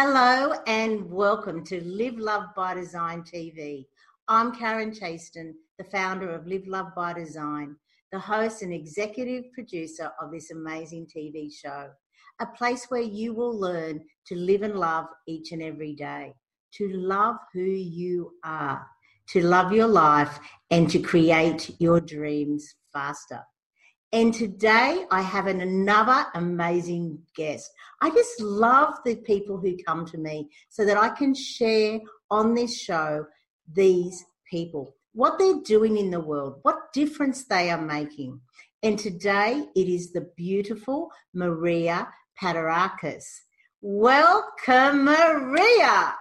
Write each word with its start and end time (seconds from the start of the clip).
Hello 0.00 0.54
and 0.68 1.10
welcome 1.10 1.64
to 1.64 1.82
Live 1.82 2.18
Love 2.18 2.54
by 2.54 2.72
Design 2.72 3.22
TV. 3.22 3.84
I'm 4.28 4.54
Karen 4.54 4.94
Chaston, 4.94 5.56
the 5.76 5.82
founder 5.82 6.30
of 6.30 6.46
Live 6.46 6.68
Love 6.68 6.94
by 6.94 7.12
Design, 7.12 7.74
the 8.12 8.18
host 8.20 8.62
and 8.62 8.72
executive 8.72 9.52
producer 9.52 10.12
of 10.22 10.30
this 10.30 10.52
amazing 10.52 11.08
TV 11.08 11.52
show. 11.52 11.90
A 12.38 12.46
place 12.46 12.86
where 12.90 13.02
you 13.02 13.34
will 13.34 13.58
learn 13.58 14.04
to 14.28 14.36
live 14.36 14.62
and 14.62 14.76
love 14.76 15.06
each 15.26 15.50
and 15.50 15.60
every 15.60 15.96
day, 15.96 16.32
to 16.74 16.88
love 16.90 17.34
who 17.52 17.64
you 17.64 18.34
are, 18.44 18.86
to 19.30 19.42
love 19.42 19.72
your 19.72 19.88
life, 19.88 20.38
and 20.70 20.88
to 20.90 21.00
create 21.00 21.74
your 21.80 22.00
dreams 22.00 22.76
faster. 22.92 23.42
And 24.10 24.32
today 24.32 25.04
I 25.10 25.20
have 25.20 25.46
an, 25.48 25.60
another 25.60 26.26
amazing 26.34 27.18
guest. 27.36 27.70
I 28.00 28.08
just 28.08 28.40
love 28.40 28.94
the 29.04 29.16
people 29.16 29.58
who 29.58 29.76
come 29.86 30.06
to 30.06 30.16
me 30.16 30.48
so 30.70 30.86
that 30.86 30.96
I 30.96 31.10
can 31.10 31.34
share 31.34 32.00
on 32.30 32.54
this 32.54 32.80
show 32.80 33.26
these 33.70 34.24
people, 34.50 34.94
what 35.12 35.38
they're 35.38 35.60
doing 35.62 35.98
in 35.98 36.10
the 36.10 36.20
world, 36.20 36.60
what 36.62 36.92
difference 36.94 37.44
they 37.44 37.70
are 37.70 37.80
making. 37.80 38.40
And 38.82 38.98
today 38.98 39.66
it 39.76 39.88
is 39.88 40.12
the 40.12 40.30
beautiful 40.36 41.10
Maria 41.34 42.08
Padarakis. 42.40 43.24
Welcome, 43.82 45.04
Maria. 45.04 46.14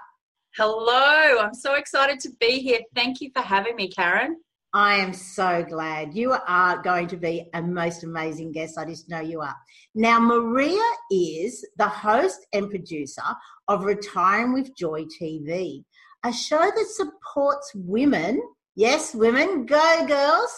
Hello, 0.57 1.39
I'm 1.39 1.53
so 1.53 1.75
excited 1.75 2.19
to 2.21 2.31
be 2.37 2.59
here. 2.59 2.79
Thank 2.95 3.21
you 3.21 3.31
for 3.33 3.41
having 3.41 3.77
me, 3.77 3.89
Karen. 3.89 4.35
I 4.73 4.95
am 4.95 5.13
so 5.13 5.63
glad. 5.63 6.13
You 6.13 6.35
are 6.45 6.81
going 6.81 7.07
to 7.07 7.17
be 7.17 7.49
a 7.53 7.61
most 7.61 8.03
amazing 8.03 8.51
guest. 8.51 8.77
I 8.77 8.85
just 8.85 9.09
know 9.09 9.21
you 9.21 9.39
are. 9.39 9.55
Now, 9.95 10.19
Maria 10.19 10.83
is 11.09 11.65
the 11.77 11.87
host 11.87 12.45
and 12.51 12.69
producer 12.69 13.23
of 13.69 13.85
Retiring 13.85 14.53
with 14.53 14.75
Joy 14.75 15.05
TV, 15.05 15.85
a 16.25 16.33
show 16.33 16.59
that 16.75 16.87
supports 16.87 17.71
women, 17.75 18.41
yes, 18.75 19.15
women, 19.15 19.65
go 19.65 20.05
girls, 20.05 20.51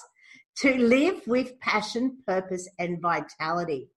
to 0.58 0.76
live 0.76 1.22
with 1.28 1.60
passion, 1.60 2.18
purpose, 2.26 2.68
and 2.80 3.00
vitality. 3.02 3.90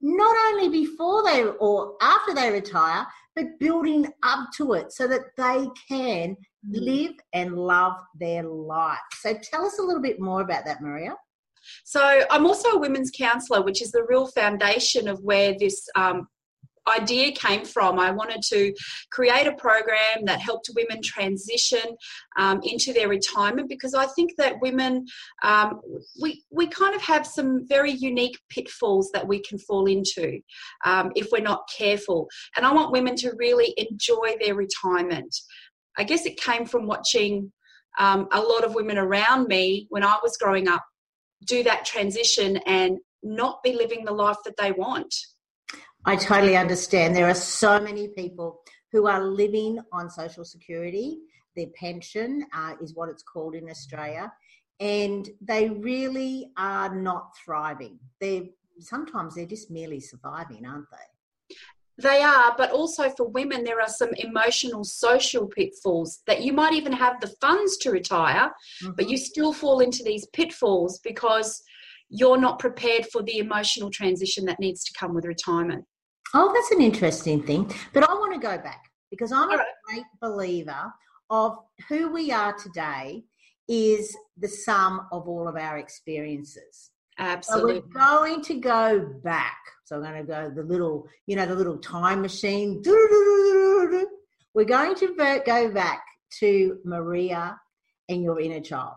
Not 0.00 0.34
only 0.48 0.68
before 0.70 1.24
they 1.24 1.44
or 1.44 1.94
after 2.00 2.34
they 2.34 2.50
retire, 2.50 3.06
but 3.38 3.58
building 3.60 4.06
up 4.22 4.48
to 4.56 4.72
it 4.72 4.92
so 4.92 5.06
that 5.06 5.22
they 5.36 5.68
can 5.88 6.36
Mm. 6.66 6.84
live 6.84 7.12
and 7.34 7.56
love 7.56 7.94
their 8.18 8.42
life. 8.42 8.98
So 9.20 9.32
tell 9.42 9.64
us 9.64 9.78
a 9.78 9.82
little 9.82 10.02
bit 10.02 10.18
more 10.18 10.40
about 10.42 10.64
that, 10.64 10.80
Maria. 10.80 11.14
So 11.84 12.22
I'm 12.30 12.46
also 12.46 12.70
a 12.70 12.78
women's 12.78 13.12
counsellor, 13.12 13.62
which 13.62 13.80
is 13.80 13.92
the 13.92 14.04
real 14.08 14.26
foundation 14.26 15.06
of 15.06 15.20
where 15.22 15.54
this 15.56 15.88
um, 15.94 16.26
idea 16.88 17.32
came 17.32 17.64
from. 17.64 17.98
I 17.98 18.10
wanted 18.10 18.42
to 18.48 18.74
create 19.10 19.46
a 19.46 19.52
program 19.52 20.24
that 20.24 20.40
helped 20.40 20.70
women 20.74 21.02
transition 21.02 21.96
um, 22.36 22.60
into 22.62 22.92
their 22.92 23.08
retirement 23.08 23.68
because 23.68 23.94
I 23.94 24.06
think 24.06 24.36
that 24.36 24.60
women, 24.60 25.06
um, 25.42 25.80
we, 26.20 26.44
we 26.50 26.66
kind 26.66 26.94
of 26.94 27.02
have 27.02 27.26
some 27.26 27.66
very 27.66 27.92
unique 27.92 28.38
pitfalls 28.50 29.10
that 29.12 29.26
we 29.26 29.40
can 29.40 29.58
fall 29.58 29.86
into 29.86 30.40
um, 30.84 31.12
if 31.14 31.28
we're 31.32 31.42
not 31.42 31.68
careful. 31.76 32.28
And 32.56 32.64
I 32.64 32.72
want 32.72 32.92
women 32.92 33.16
to 33.16 33.32
really 33.36 33.74
enjoy 33.76 34.36
their 34.40 34.54
retirement. 34.54 35.34
I 35.96 36.04
guess 36.04 36.26
it 36.26 36.40
came 36.40 36.64
from 36.64 36.86
watching 36.86 37.52
um, 37.98 38.28
a 38.32 38.40
lot 38.40 38.64
of 38.64 38.74
women 38.74 38.96
around 38.98 39.48
me 39.48 39.86
when 39.90 40.04
I 40.04 40.18
was 40.22 40.36
growing 40.36 40.68
up 40.68 40.84
do 41.44 41.62
that 41.64 41.84
transition 41.84 42.56
and 42.66 42.98
not 43.22 43.62
be 43.62 43.72
living 43.72 44.04
the 44.04 44.12
life 44.12 44.36
that 44.44 44.56
they 44.56 44.72
want. 44.72 45.14
I 46.04 46.16
totally 46.16 46.56
understand. 46.56 47.14
There 47.14 47.28
are 47.28 47.34
so 47.34 47.80
many 47.80 48.08
people 48.08 48.60
who 48.92 49.06
are 49.06 49.22
living 49.22 49.78
on 49.92 50.10
social 50.10 50.44
security. 50.44 51.18
Their 51.56 51.66
pension 51.74 52.46
uh, 52.54 52.74
is 52.80 52.94
what 52.94 53.08
it's 53.08 53.22
called 53.22 53.54
in 53.54 53.68
Australia, 53.68 54.32
and 54.80 55.28
they 55.40 55.70
really 55.70 56.50
are 56.56 56.94
not 56.94 57.32
thriving. 57.44 57.98
They 58.20 58.52
sometimes 58.80 59.34
they're 59.34 59.46
just 59.46 59.70
merely 59.70 60.00
surviving, 60.00 60.64
aren't 60.64 60.86
they? 60.90 61.56
They 62.00 62.22
are, 62.22 62.54
but 62.56 62.70
also 62.70 63.10
for 63.10 63.26
women, 63.26 63.64
there 63.64 63.80
are 63.80 63.88
some 63.88 64.10
emotional, 64.18 64.84
social 64.84 65.48
pitfalls 65.48 66.20
that 66.28 66.42
you 66.42 66.52
might 66.52 66.74
even 66.74 66.92
have 66.92 67.20
the 67.20 67.34
funds 67.40 67.76
to 67.78 67.90
retire, 67.90 68.52
mm-hmm. 68.82 68.92
but 68.96 69.08
you 69.10 69.16
still 69.16 69.52
fall 69.52 69.80
into 69.80 70.04
these 70.04 70.24
pitfalls 70.28 71.00
because 71.00 71.60
you're 72.10 72.38
not 72.38 72.58
prepared 72.58 73.06
for 73.06 73.22
the 73.22 73.38
emotional 73.38 73.90
transition 73.90 74.44
that 74.46 74.58
needs 74.58 74.84
to 74.84 74.92
come 74.98 75.14
with 75.14 75.24
retirement. 75.24 75.84
Oh, 76.34 76.52
that's 76.52 76.70
an 76.70 76.80
interesting 76.82 77.42
thing. 77.42 77.72
But 77.92 78.08
I 78.08 78.12
want 78.14 78.34
to 78.34 78.40
go 78.40 78.58
back 78.58 78.84
because 79.10 79.32
I'm 79.32 79.50
a 79.50 79.64
great 79.86 80.04
believer 80.20 80.92
of 81.30 81.58
who 81.88 82.12
we 82.12 82.32
are 82.32 82.54
today 82.54 83.24
is 83.68 84.16
the 84.38 84.48
sum 84.48 85.06
of 85.12 85.28
all 85.28 85.46
of 85.48 85.56
our 85.56 85.78
experiences. 85.78 86.90
Absolutely. 87.18 87.76
So 87.76 87.82
we're 87.86 87.92
going 88.00 88.42
to 88.42 88.54
go 88.54 89.06
back. 89.22 89.58
So 89.84 89.96
I'm 89.96 90.02
going 90.02 90.14
to 90.14 90.22
go 90.22 90.50
the 90.54 90.62
little, 90.62 91.06
you 91.26 91.36
know, 91.36 91.46
the 91.46 91.54
little 91.54 91.78
time 91.78 92.22
machine. 92.22 92.82
We're 94.54 94.64
going 94.64 94.94
to 94.96 95.42
go 95.44 95.70
back 95.70 96.02
to 96.40 96.78
Maria 96.84 97.58
and 98.08 98.22
your 98.22 98.40
inner 98.40 98.60
child. 98.60 98.94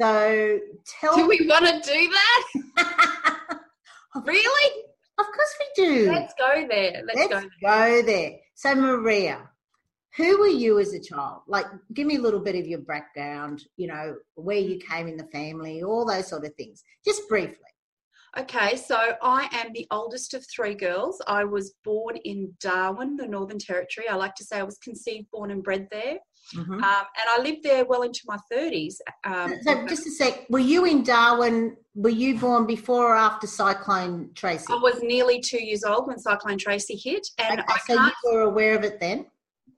So 0.00 0.58
tell 1.00 1.16
Do 1.16 1.28
we 1.28 1.46
want 1.46 1.66
to 1.66 1.92
do 1.92 2.10
that? 2.10 3.58
really? 4.24 4.82
Of 5.18 5.26
course 5.26 5.54
we 5.60 5.84
do. 5.84 6.10
Let's 6.10 6.34
go 6.38 6.66
there. 6.68 7.02
Let's, 7.06 7.30
Let's 7.30 7.32
go, 7.32 7.48
there. 7.62 8.00
go 8.00 8.06
there. 8.06 8.32
So 8.54 8.74
Maria, 8.74 9.48
who 10.16 10.38
were 10.38 10.48
you 10.48 10.78
as 10.78 10.92
a 10.92 11.00
child? 11.00 11.42
Like, 11.46 11.66
give 11.94 12.06
me 12.06 12.16
a 12.16 12.20
little 12.20 12.40
bit 12.40 12.56
of 12.56 12.66
your 12.66 12.80
background, 12.80 13.64
you 13.76 13.86
know, 13.86 14.16
where 14.34 14.58
you 14.58 14.78
came 14.78 15.08
in 15.08 15.16
the 15.16 15.26
family, 15.26 15.82
all 15.82 16.06
those 16.06 16.28
sort 16.28 16.44
of 16.44 16.54
things, 16.56 16.82
just 17.04 17.28
briefly. 17.28 17.56
Okay, 18.38 18.76
so 18.76 19.14
I 19.22 19.48
am 19.52 19.72
the 19.72 19.86
oldest 19.90 20.34
of 20.34 20.44
three 20.54 20.74
girls. 20.74 21.22
I 21.26 21.44
was 21.44 21.74
born 21.84 22.16
in 22.16 22.52
Darwin, 22.60 23.16
the 23.16 23.26
Northern 23.26 23.58
Territory. 23.58 24.08
I 24.10 24.14
like 24.14 24.34
to 24.34 24.44
say 24.44 24.58
I 24.58 24.62
was 24.62 24.76
conceived, 24.76 25.30
born, 25.30 25.50
and 25.50 25.62
bred 25.62 25.88
there. 25.90 26.18
Mm-hmm. 26.54 26.74
Um, 26.74 26.80
and 26.82 26.84
I 26.84 27.40
lived 27.42 27.62
there 27.62 27.84
well 27.84 28.02
into 28.02 28.20
my 28.26 28.38
30s. 28.52 28.96
Um, 29.24 29.54
so, 29.62 29.86
just 29.86 30.06
a 30.06 30.10
sec, 30.10 30.46
were 30.48 30.58
you 30.58 30.84
in 30.84 31.02
Darwin? 31.02 31.76
Were 31.94 32.10
you 32.10 32.38
born 32.38 32.66
before 32.66 33.12
or 33.12 33.16
after 33.16 33.46
Cyclone 33.46 34.30
Tracy? 34.34 34.66
I 34.70 34.76
was 34.76 35.00
nearly 35.02 35.40
two 35.40 35.62
years 35.62 35.82
old 35.82 36.06
when 36.06 36.18
Cyclone 36.18 36.58
Tracy 36.58 36.96
hit. 36.96 37.26
And 37.38 37.60
okay, 37.60 37.72
so 37.86 37.94
you 37.94 38.12
were 38.32 38.42
aware 38.42 38.76
of 38.76 38.84
it 38.84 39.00
then? 39.00 39.26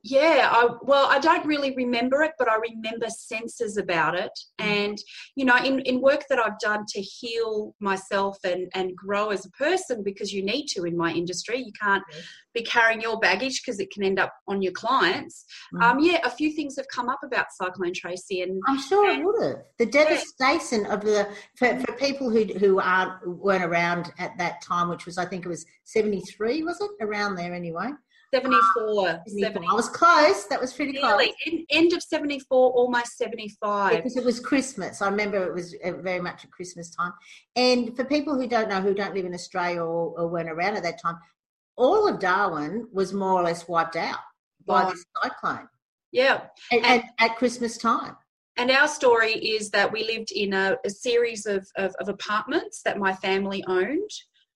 Yeah 0.04 0.48
i 0.52 0.68
well 0.82 1.06
i 1.10 1.18
don't 1.18 1.44
really 1.44 1.74
remember 1.74 2.22
it 2.22 2.32
but 2.38 2.48
i 2.48 2.56
remember 2.56 3.06
senses 3.08 3.76
about 3.76 4.14
it 4.14 4.30
mm. 4.60 4.64
and 4.64 4.98
you 5.34 5.44
know 5.44 5.56
in, 5.56 5.80
in 5.80 6.00
work 6.00 6.24
that 6.30 6.38
i've 6.38 6.58
done 6.60 6.84
to 6.86 7.00
heal 7.00 7.74
myself 7.80 8.38
and 8.44 8.68
and 8.74 8.94
grow 8.94 9.30
as 9.30 9.44
a 9.44 9.50
person 9.50 10.02
because 10.04 10.32
you 10.32 10.44
need 10.44 10.66
to 10.66 10.84
in 10.84 10.96
my 10.96 11.12
industry 11.12 11.58
you 11.58 11.72
can't 11.80 12.04
be 12.54 12.62
carrying 12.62 13.00
your 13.00 13.18
baggage 13.18 13.60
because 13.60 13.80
it 13.80 13.90
can 13.90 14.04
end 14.04 14.20
up 14.20 14.32
on 14.46 14.62
your 14.62 14.72
clients 14.72 15.44
mm. 15.74 15.82
um 15.82 15.98
yeah 15.98 16.18
a 16.24 16.30
few 16.30 16.52
things 16.52 16.76
have 16.76 16.86
come 16.94 17.08
up 17.08 17.20
about 17.24 17.46
cyclone 17.50 17.92
tracy 17.92 18.42
and 18.42 18.60
i'm 18.68 18.80
sure 18.80 19.10
and, 19.10 19.20
it 19.20 19.24
would 19.24 19.42
have 19.42 19.56
the 19.78 19.86
devastation 19.86 20.82
yeah. 20.82 20.94
of 20.94 21.00
the 21.00 21.28
for, 21.56 21.76
for 21.80 21.92
people 21.94 22.30
who 22.30 22.44
who 22.44 22.78
aren't 22.78 23.14
weren't 23.26 23.64
around 23.64 24.12
at 24.20 24.36
that 24.38 24.62
time 24.62 24.88
which 24.88 25.06
was 25.06 25.18
i 25.18 25.24
think 25.24 25.44
it 25.44 25.48
was 25.48 25.66
73 25.84 26.62
was 26.62 26.80
it 26.80 26.90
around 27.00 27.34
there 27.34 27.52
anyway 27.52 27.90
74. 28.32 29.22
70. 29.26 29.66
I 29.66 29.72
was 29.72 29.88
close. 29.88 30.46
That 30.46 30.60
was 30.60 30.72
pretty 30.72 30.98
close. 30.98 31.28
end 31.70 31.92
of 31.92 32.02
74, 32.02 32.72
almost 32.72 33.16
75. 33.16 33.96
because 33.96 34.16
it 34.16 34.24
was 34.24 34.40
Christmas. 34.40 35.00
I 35.00 35.08
remember 35.08 35.42
it 35.44 35.54
was 35.54 35.74
uh, 35.84 35.92
very 35.92 36.20
much 36.20 36.44
at 36.44 36.50
Christmas 36.50 36.90
time. 36.90 37.12
And 37.56 37.96
for 37.96 38.04
people 38.04 38.34
who 38.34 38.46
don't 38.46 38.68
know, 38.68 38.80
who 38.80 38.94
don't 38.94 39.14
live 39.14 39.24
in 39.24 39.34
Australia 39.34 39.82
or, 39.82 40.18
or 40.18 40.28
weren't 40.28 40.50
around 40.50 40.76
at 40.76 40.82
that 40.82 41.00
time, 41.00 41.16
all 41.76 42.08
of 42.08 42.18
Darwin 42.18 42.88
was 42.92 43.12
more 43.12 43.40
or 43.40 43.44
less 43.44 43.68
wiped 43.68 43.96
out 43.96 44.18
by 44.66 44.90
this 44.90 45.04
cyclone. 45.22 45.68
Yeah. 46.12 46.42
And, 46.72 46.84
and, 46.84 47.02
at 47.18 47.36
Christmas 47.36 47.78
time. 47.78 48.16
And 48.56 48.70
our 48.72 48.88
story 48.88 49.32
is 49.34 49.70
that 49.70 49.90
we 49.90 50.04
lived 50.04 50.32
in 50.32 50.52
a, 50.52 50.76
a 50.84 50.90
series 50.90 51.46
of, 51.46 51.66
of, 51.76 51.94
of 52.00 52.08
apartments 52.08 52.82
that 52.84 52.98
my 52.98 53.14
family 53.14 53.64
owned. 53.68 54.10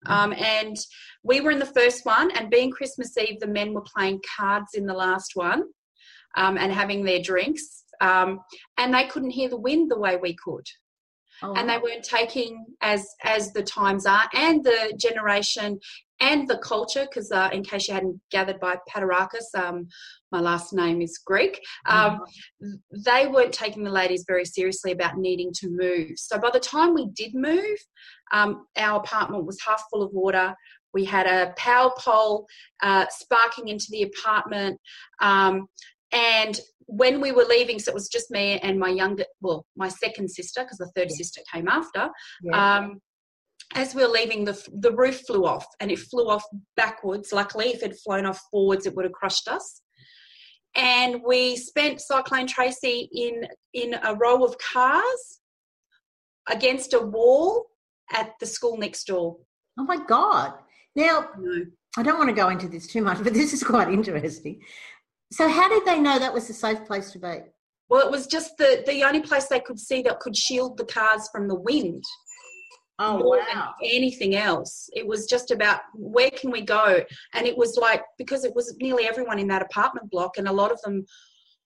Um, 0.07 0.33
and 0.33 0.77
we 1.23 1.41
were 1.41 1.51
in 1.51 1.59
the 1.59 1.67
first 1.67 2.05
one, 2.05 2.31
and 2.33 2.51
being 2.51 2.71
Christmas 2.71 3.17
Eve, 3.17 3.41
the 3.41 3.47
men 3.47 3.73
were 3.73 3.83
playing 3.83 4.21
cards 4.37 4.75
in 4.75 4.87
the 4.87 4.95
last 4.95 5.33
one 5.35 5.65
um, 6.37 6.57
and 6.59 6.73
having 6.73 7.05
their 7.05 7.21
drinks. 7.21 7.85
Um, 8.01 8.41
and 8.79 8.93
they 8.93 9.05
couldn't 9.05 9.31
hear 9.31 9.49
the 9.49 9.61
wind 9.61 9.91
the 9.91 9.99
way 9.99 10.17
we 10.17 10.35
could. 10.35 10.67
Oh, 11.45 11.55
and 11.55 11.69
they 11.69 11.79
weren't 11.79 12.05
taking 12.05 12.65
as 12.83 13.07
as 13.25 13.53
the 13.53 13.65
times 13.65 14.07
are 14.07 14.29
and 14.33 14.63
the 14.63 14.95
generation 14.97 15.81
and 16.23 16.49
the 16.49 16.59
culture 16.59 17.05
because 17.05 17.31
uh, 17.33 17.51
in 17.53 17.65
case 17.65 17.89
you 17.89 17.95
hadn't 17.95 18.19
gathered 18.31 18.61
by 18.61 18.77
Padarakis, 18.89 19.55
um, 19.57 19.89
my 20.31 20.41
last 20.41 20.73
name 20.73 21.03
is 21.03 21.19
Greek. 21.19 21.61
Um, 21.87 22.21
mm-hmm. 22.63 23.03
They 23.05 23.27
weren't 23.27 23.53
taking 23.53 23.83
the 23.83 23.91
ladies 23.91 24.25
very 24.27 24.45
seriously 24.45 24.93
about 24.93 25.19
needing 25.19 25.53
to 25.55 25.69
move. 25.69 26.13
So 26.17 26.39
by 26.39 26.51
the 26.53 26.61
time 26.61 26.95
we 26.95 27.09
did 27.15 27.35
move, 27.35 27.77
um, 28.33 28.67
our 28.77 29.01
apartment 29.01 29.45
was 29.45 29.59
half 29.67 29.83
full 29.91 30.03
of 30.03 30.13
water. 30.13 30.55
We 30.95 31.05
had 31.05 31.27
a 31.27 31.53
power 31.57 31.91
pole 31.99 32.47
uh, 32.83 33.07
sparking 33.11 33.69
into 33.69 33.87
the 33.91 34.05
apartment. 34.05 34.81
Um, 35.21 35.67
and 36.13 36.59
when 36.87 37.21
we 37.21 37.33
were 37.33 37.45
leaving, 37.45 37.79
so 37.79 37.91
it 37.91 37.95
was 37.95 38.09
just 38.09 38.31
me 38.31 38.61
and 38.61 38.79
my 38.79 38.91
younger, 38.91 39.25
well, 39.41 39.67
my 39.77 39.89
second 39.89 40.31
sister, 40.31 40.63
because 40.63 40.79
the 40.79 40.91
third 40.95 41.09
yeah. 41.11 41.17
sister 41.17 41.41
came 41.53 41.67
after. 41.67 42.11
Yeah. 42.45 42.87
As 43.75 43.95
we 43.95 44.03
were 44.03 44.09
leaving, 44.09 44.45
the, 44.45 44.61
the 44.81 44.93
roof 44.93 45.23
flew 45.27 45.47
off 45.47 45.67
and 45.81 45.91
it 45.91 45.99
flew 45.99 46.29
off 46.29 46.45
backwards. 46.77 47.33
Luckily, 47.33 47.69
if 47.69 47.83
it 47.83 47.91
had 47.91 47.99
flown 47.99 48.27
off 48.27 48.41
forwards, 48.51 48.87
it 48.87 48.95
would 48.95 49.05
have 49.05 49.13
crushed 49.13 49.49
us. 49.49 49.83
And 50.75 51.23
we 51.27 51.57
spent 51.57 52.01
Cyclone 52.01 52.47
Tracy 52.47 53.09
in, 53.13 53.47
in 53.75 53.95
a 54.03 54.15
row 54.15 54.45
of 54.45 54.57
cars 54.59 55.41
against 56.49 56.95
a 56.95 57.01
wall 57.01 57.67
at 58.13 58.33
the 58.41 58.47
school 58.47 58.77
next 58.77 59.05
door. 59.05 59.37
Oh 59.79 59.85
my 59.85 59.99
God. 60.07 60.55
Now, 60.95 61.29
no. 61.39 61.65
I 61.97 62.03
don't 62.03 62.19
want 62.19 62.31
to 62.31 62.35
go 62.35 62.49
into 62.49 62.69
this 62.69 62.87
too 62.87 63.03
much, 63.03 63.23
but 63.23 63.35
this 63.35 63.53
is 63.53 63.63
quite 63.63 63.89
interesting. 63.89 64.63
So, 65.31 65.49
how 65.49 65.69
did 65.69 65.85
they 65.85 65.99
know 65.99 66.19
that 66.19 66.33
was 66.33 66.49
a 66.49 66.55
safe 66.55 66.85
place 66.87 67.11
to 67.13 67.19
be? 67.19 67.39
Well, 67.89 68.07
it 68.07 68.11
was 68.11 68.27
just 68.27 68.57
the, 68.57 68.83
the 68.87 69.05
only 69.05 69.21
place 69.21 69.47
they 69.49 69.61
could 69.61 69.79
see 69.79 70.01
that 70.03 70.21
could 70.21 70.37
shield 70.37 70.79
the 70.79 70.87
cars 70.87 71.29
from 71.31 71.49
the 71.49 71.55
wind. 71.55 72.03
Oh, 73.05 73.37
wow. 73.53 73.75
anything 73.83 74.37
else. 74.37 74.89
It 74.93 75.07
was 75.07 75.27
just 75.27 75.51
about 75.51 75.81
where 75.95 76.31
can 76.31 76.51
we 76.51 76.63
go? 76.63 77.03
And 77.35 77.47
it 77.47 77.57
was 77.57 77.77
like, 77.77 78.03
because 78.19 78.45
it 78.45 78.55
was 78.55 78.77
nearly 78.81 79.05
everyone 79.07 79.39
in 79.39 79.49
that 79.49 79.63
apartment 79.63 80.11
block, 80.11 80.39
and 80.39 80.49
a 80.49 80.53
lot 80.53 80.71
of 80.71 80.81
them, 80.83 81.05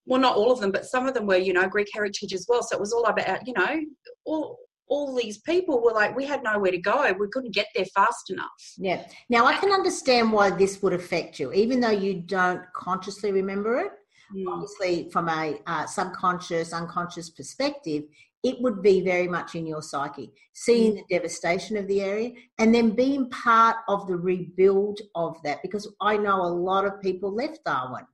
well, 0.07 0.21
not 0.21 0.37
all 0.37 0.53
of 0.53 0.61
them, 0.61 0.73
but 0.73 0.87
some 0.87 1.07
of 1.07 1.15
them 1.15 1.27
were, 1.27 1.37
you 1.37 1.53
know, 1.53 1.69
Greek 1.69 1.89
heritage 1.93 2.33
as 2.33 2.47
well. 2.49 2.63
So 2.63 2.77
it 2.77 2.81
was 2.81 2.93
all 2.93 3.05
about, 3.05 3.47
you 3.47 3.55
know, 3.55 3.81
all, 4.25 4.59
all 4.89 5.15
these 5.17 5.39
people 5.39 5.83
were 5.83 5.93
like, 5.93 6.17
we 6.17 6.25
had 6.25 6.43
nowhere 6.43 6.71
to 6.71 6.79
go. 6.79 7.13
We 7.19 7.29
couldn't 7.33 7.55
get 7.55 7.67
there 7.75 7.87
fast 7.87 8.31
enough. 8.31 8.73
Yeah. 8.79 9.05
Now, 9.29 9.45
I 9.45 9.57
can 9.57 9.73
understand 9.73 10.33
why 10.33 10.51
this 10.51 10.81
would 10.83 10.93
affect 10.93 11.41
you, 11.41 11.53
even 11.53 11.81
though 11.81 11.91
you 11.91 12.15
don't 12.15 12.63
consciously 12.75 13.33
remember 13.33 13.81
it. 13.81 13.93
Mm. 14.35 14.45
Obviously, 14.49 15.11
from 15.11 15.29
a 15.29 15.61
uh, 15.67 15.87
subconscious, 15.87 16.73
unconscious 16.73 17.31
perspective, 17.31 18.05
it 18.47 18.61
would 18.61 18.81
be 18.81 19.01
very 19.01 19.27
much 19.27 19.57
in 19.57 19.67
your 19.67 19.83
psyche, 19.83 20.33
seeing 20.53 20.93
mm. 20.93 20.97
the 20.97 21.15
devastation 21.17 21.77
of 21.77 21.89
the 21.89 22.01
area 22.01 22.31
and 22.61 22.73
then 22.73 22.91
being 22.91 23.29
part 23.31 23.77
of 23.89 24.07
the 24.07 24.17
rebuild 24.17 25.01
of 25.17 25.37
that. 25.43 25.59
Because 25.63 25.93
I 26.01 26.17
know 26.17 26.43
a 26.43 26.57
lot 26.71 26.85
of 26.85 27.03
people 27.03 27.35
left 27.35 27.65
Darwin 27.65 28.05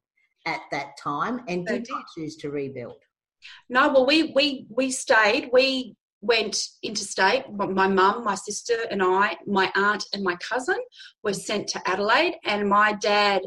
at 0.47 0.61
that 0.71 0.97
time 0.99 1.43
and 1.49 1.67
did, 1.67 1.85
did. 1.85 1.93
not 1.93 2.05
choose 2.17 2.37
to 2.37 2.51
rebuild. 2.51 2.97
No, 3.69 3.93
well, 3.93 4.07
we 4.07 4.33
we 4.35 4.67
we 4.71 4.91
stayed. 4.91 5.51
We 5.53 5.97
went 6.23 6.57
interstate. 6.83 7.53
My 7.53 7.89
mum, 7.89 8.25
my 8.25 8.37
sister, 8.37 8.77
and 8.91 9.03
I, 9.03 9.37
my 9.47 9.71
aunt, 9.75 10.05
and 10.15 10.23
my 10.23 10.37
cousin 10.37 10.79
were 11.23 11.35
sent 11.35 11.69
to 11.69 11.83
Adelaide, 11.87 12.37
and 12.45 12.71
my 12.71 12.95
dad 12.95 13.43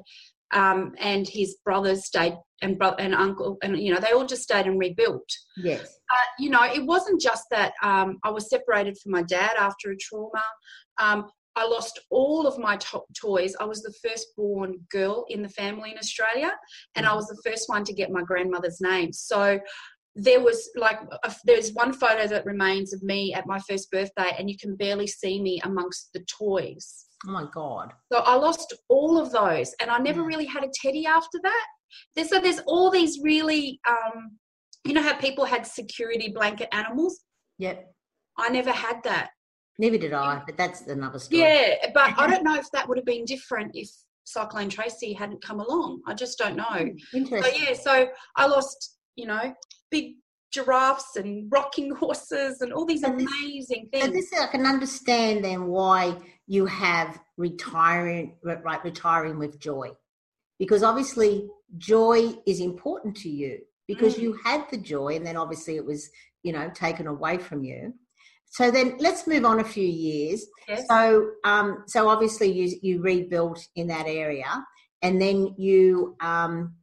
um, 0.53 0.93
and 0.99 1.27
his 1.27 1.57
brothers 1.65 2.05
stayed, 2.05 2.37
and 2.61 2.77
brother 2.77 2.97
and 2.99 3.13
uncle, 3.13 3.57
and 3.63 3.79
you 3.79 3.93
know 3.93 3.99
they 3.99 4.11
all 4.11 4.25
just 4.25 4.43
stayed 4.43 4.65
and 4.65 4.79
rebuilt. 4.79 5.29
Yes. 5.57 5.99
Uh, 6.11 6.27
you 6.39 6.49
know, 6.49 6.63
it 6.63 6.85
wasn't 6.85 7.21
just 7.21 7.45
that 7.51 7.73
um, 7.83 8.17
I 8.23 8.29
was 8.29 8.49
separated 8.49 8.97
from 8.97 9.11
my 9.11 9.23
dad 9.23 9.55
after 9.57 9.91
a 9.91 9.97
trauma. 9.97 10.43
Um, 10.97 11.29
I 11.57 11.65
lost 11.65 11.99
all 12.09 12.47
of 12.47 12.59
my 12.59 12.75
to- 12.77 13.03
toys. 13.19 13.55
I 13.59 13.65
was 13.65 13.81
the 13.81 13.93
firstborn 14.03 14.75
girl 14.91 15.25
in 15.29 15.41
the 15.41 15.49
family 15.49 15.91
in 15.91 15.97
Australia, 15.97 16.51
and 16.95 17.05
I 17.05 17.13
was 17.15 17.27
the 17.27 17.41
first 17.49 17.69
one 17.69 17.83
to 17.85 17.93
get 17.93 18.11
my 18.11 18.21
grandmother's 18.21 18.81
name. 18.81 19.13
So 19.13 19.59
there 20.15 20.39
was 20.39 20.69
like 20.75 20.99
a, 21.23 21.35
there's 21.43 21.73
one 21.73 21.91
photo 21.91 22.27
that 22.27 22.45
remains 22.45 22.93
of 22.93 23.03
me 23.03 23.33
at 23.33 23.45
my 23.45 23.59
first 23.69 23.91
birthday 23.91 24.31
and 24.37 24.49
you 24.49 24.57
can 24.57 24.75
barely 24.75 25.07
see 25.07 25.41
me 25.41 25.59
amongst 25.65 26.11
the 26.13 26.21
toys 26.21 27.04
oh 27.27 27.31
my 27.31 27.45
god. 27.53 27.93
So 28.11 28.19
i 28.19 28.35
lost 28.35 28.73
all 28.89 29.19
of 29.19 29.31
those 29.31 29.73
and 29.81 29.89
i 29.89 29.97
never 29.97 30.23
really 30.23 30.45
had 30.45 30.63
a 30.63 30.69
teddy 30.73 31.05
after 31.05 31.39
that. 31.43 31.65
There's, 32.15 32.29
so 32.29 32.39
there's 32.39 32.59
all 32.67 32.89
these 32.89 33.19
really 33.23 33.79
um, 33.87 34.37
you 34.83 34.93
know 34.93 35.01
how 35.01 35.15
people 35.15 35.45
had 35.45 35.65
security 35.65 36.29
blanket 36.29 36.69
animals? 36.71 37.21
Yep. 37.57 37.91
I 38.37 38.49
never 38.49 38.71
had 38.71 39.01
that. 39.03 39.29
Neither 39.79 39.97
did 39.97 40.13
i 40.13 40.41
but 40.45 40.57
that's 40.57 40.81
another 40.81 41.19
story. 41.19 41.41
Yeah 41.41 41.75
but 41.93 42.17
i 42.17 42.27
don't 42.27 42.43
know 42.49 42.55
if 42.55 42.69
that 42.71 42.87
would 42.87 42.97
have 42.97 43.05
been 43.05 43.25
different 43.25 43.71
if 43.73 43.89
cyclone 44.25 44.69
tracy 44.69 45.13
hadn't 45.13 45.43
come 45.43 45.59
along. 45.59 46.01
I 46.07 46.13
just 46.13 46.37
don't 46.37 46.55
know. 46.55 46.89
Interesting. 47.13 47.43
so 47.43 47.63
yeah 47.63 47.73
so 47.73 48.07
i 48.35 48.45
lost 48.45 48.97
you 49.15 49.27
know 49.27 49.53
big 49.91 50.15
giraffes 50.55 51.17
and 51.17 51.51
rocking 51.51 51.93
horses 52.03 52.61
and 52.61 52.71
all 52.73 52.85
these 52.85 53.01
so 53.01 53.11
amazing 53.11 53.89
this, 53.91 54.03
things. 54.03 54.05
So 54.05 54.37
this 54.37 54.41
I 54.41 54.47
can 54.47 54.65
understand 54.65 55.43
then 55.43 55.67
why 55.67 56.17
you 56.47 56.65
have 56.65 57.19
retiring 57.37 58.35
right 58.43 58.83
retiring 58.83 59.37
with 59.39 59.59
joy. 59.59 59.91
Because 60.59 60.83
obviously 60.83 61.49
joy 61.77 62.33
is 62.45 62.59
important 62.59 63.17
to 63.17 63.29
you 63.29 63.59
because 63.87 64.15
mm. 64.15 64.21
you 64.21 64.39
had 64.43 64.65
the 64.71 64.77
joy 64.77 65.15
and 65.15 65.25
then 65.25 65.35
obviously 65.35 65.75
it 65.75 65.85
was, 65.85 66.09
you 66.43 66.53
know, 66.53 66.71
taken 66.73 67.07
away 67.07 67.37
from 67.37 67.63
you. 67.63 67.93
So 68.47 68.71
then 68.71 68.95
let's 68.99 69.27
move 69.27 69.43
on 69.43 69.59
a 69.59 69.65
few 69.65 69.87
years. 69.87 70.45
Yes. 70.67 70.85
So 70.87 71.31
um 71.43 71.83
so 71.87 72.07
obviously 72.07 72.51
you 72.51 72.77
you 72.81 73.01
rebuilt 73.01 73.67
in 73.75 73.87
that 73.87 74.07
area 74.07 74.65
and 75.01 75.21
then 75.21 75.55
you 75.57 76.15
um 76.21 76.75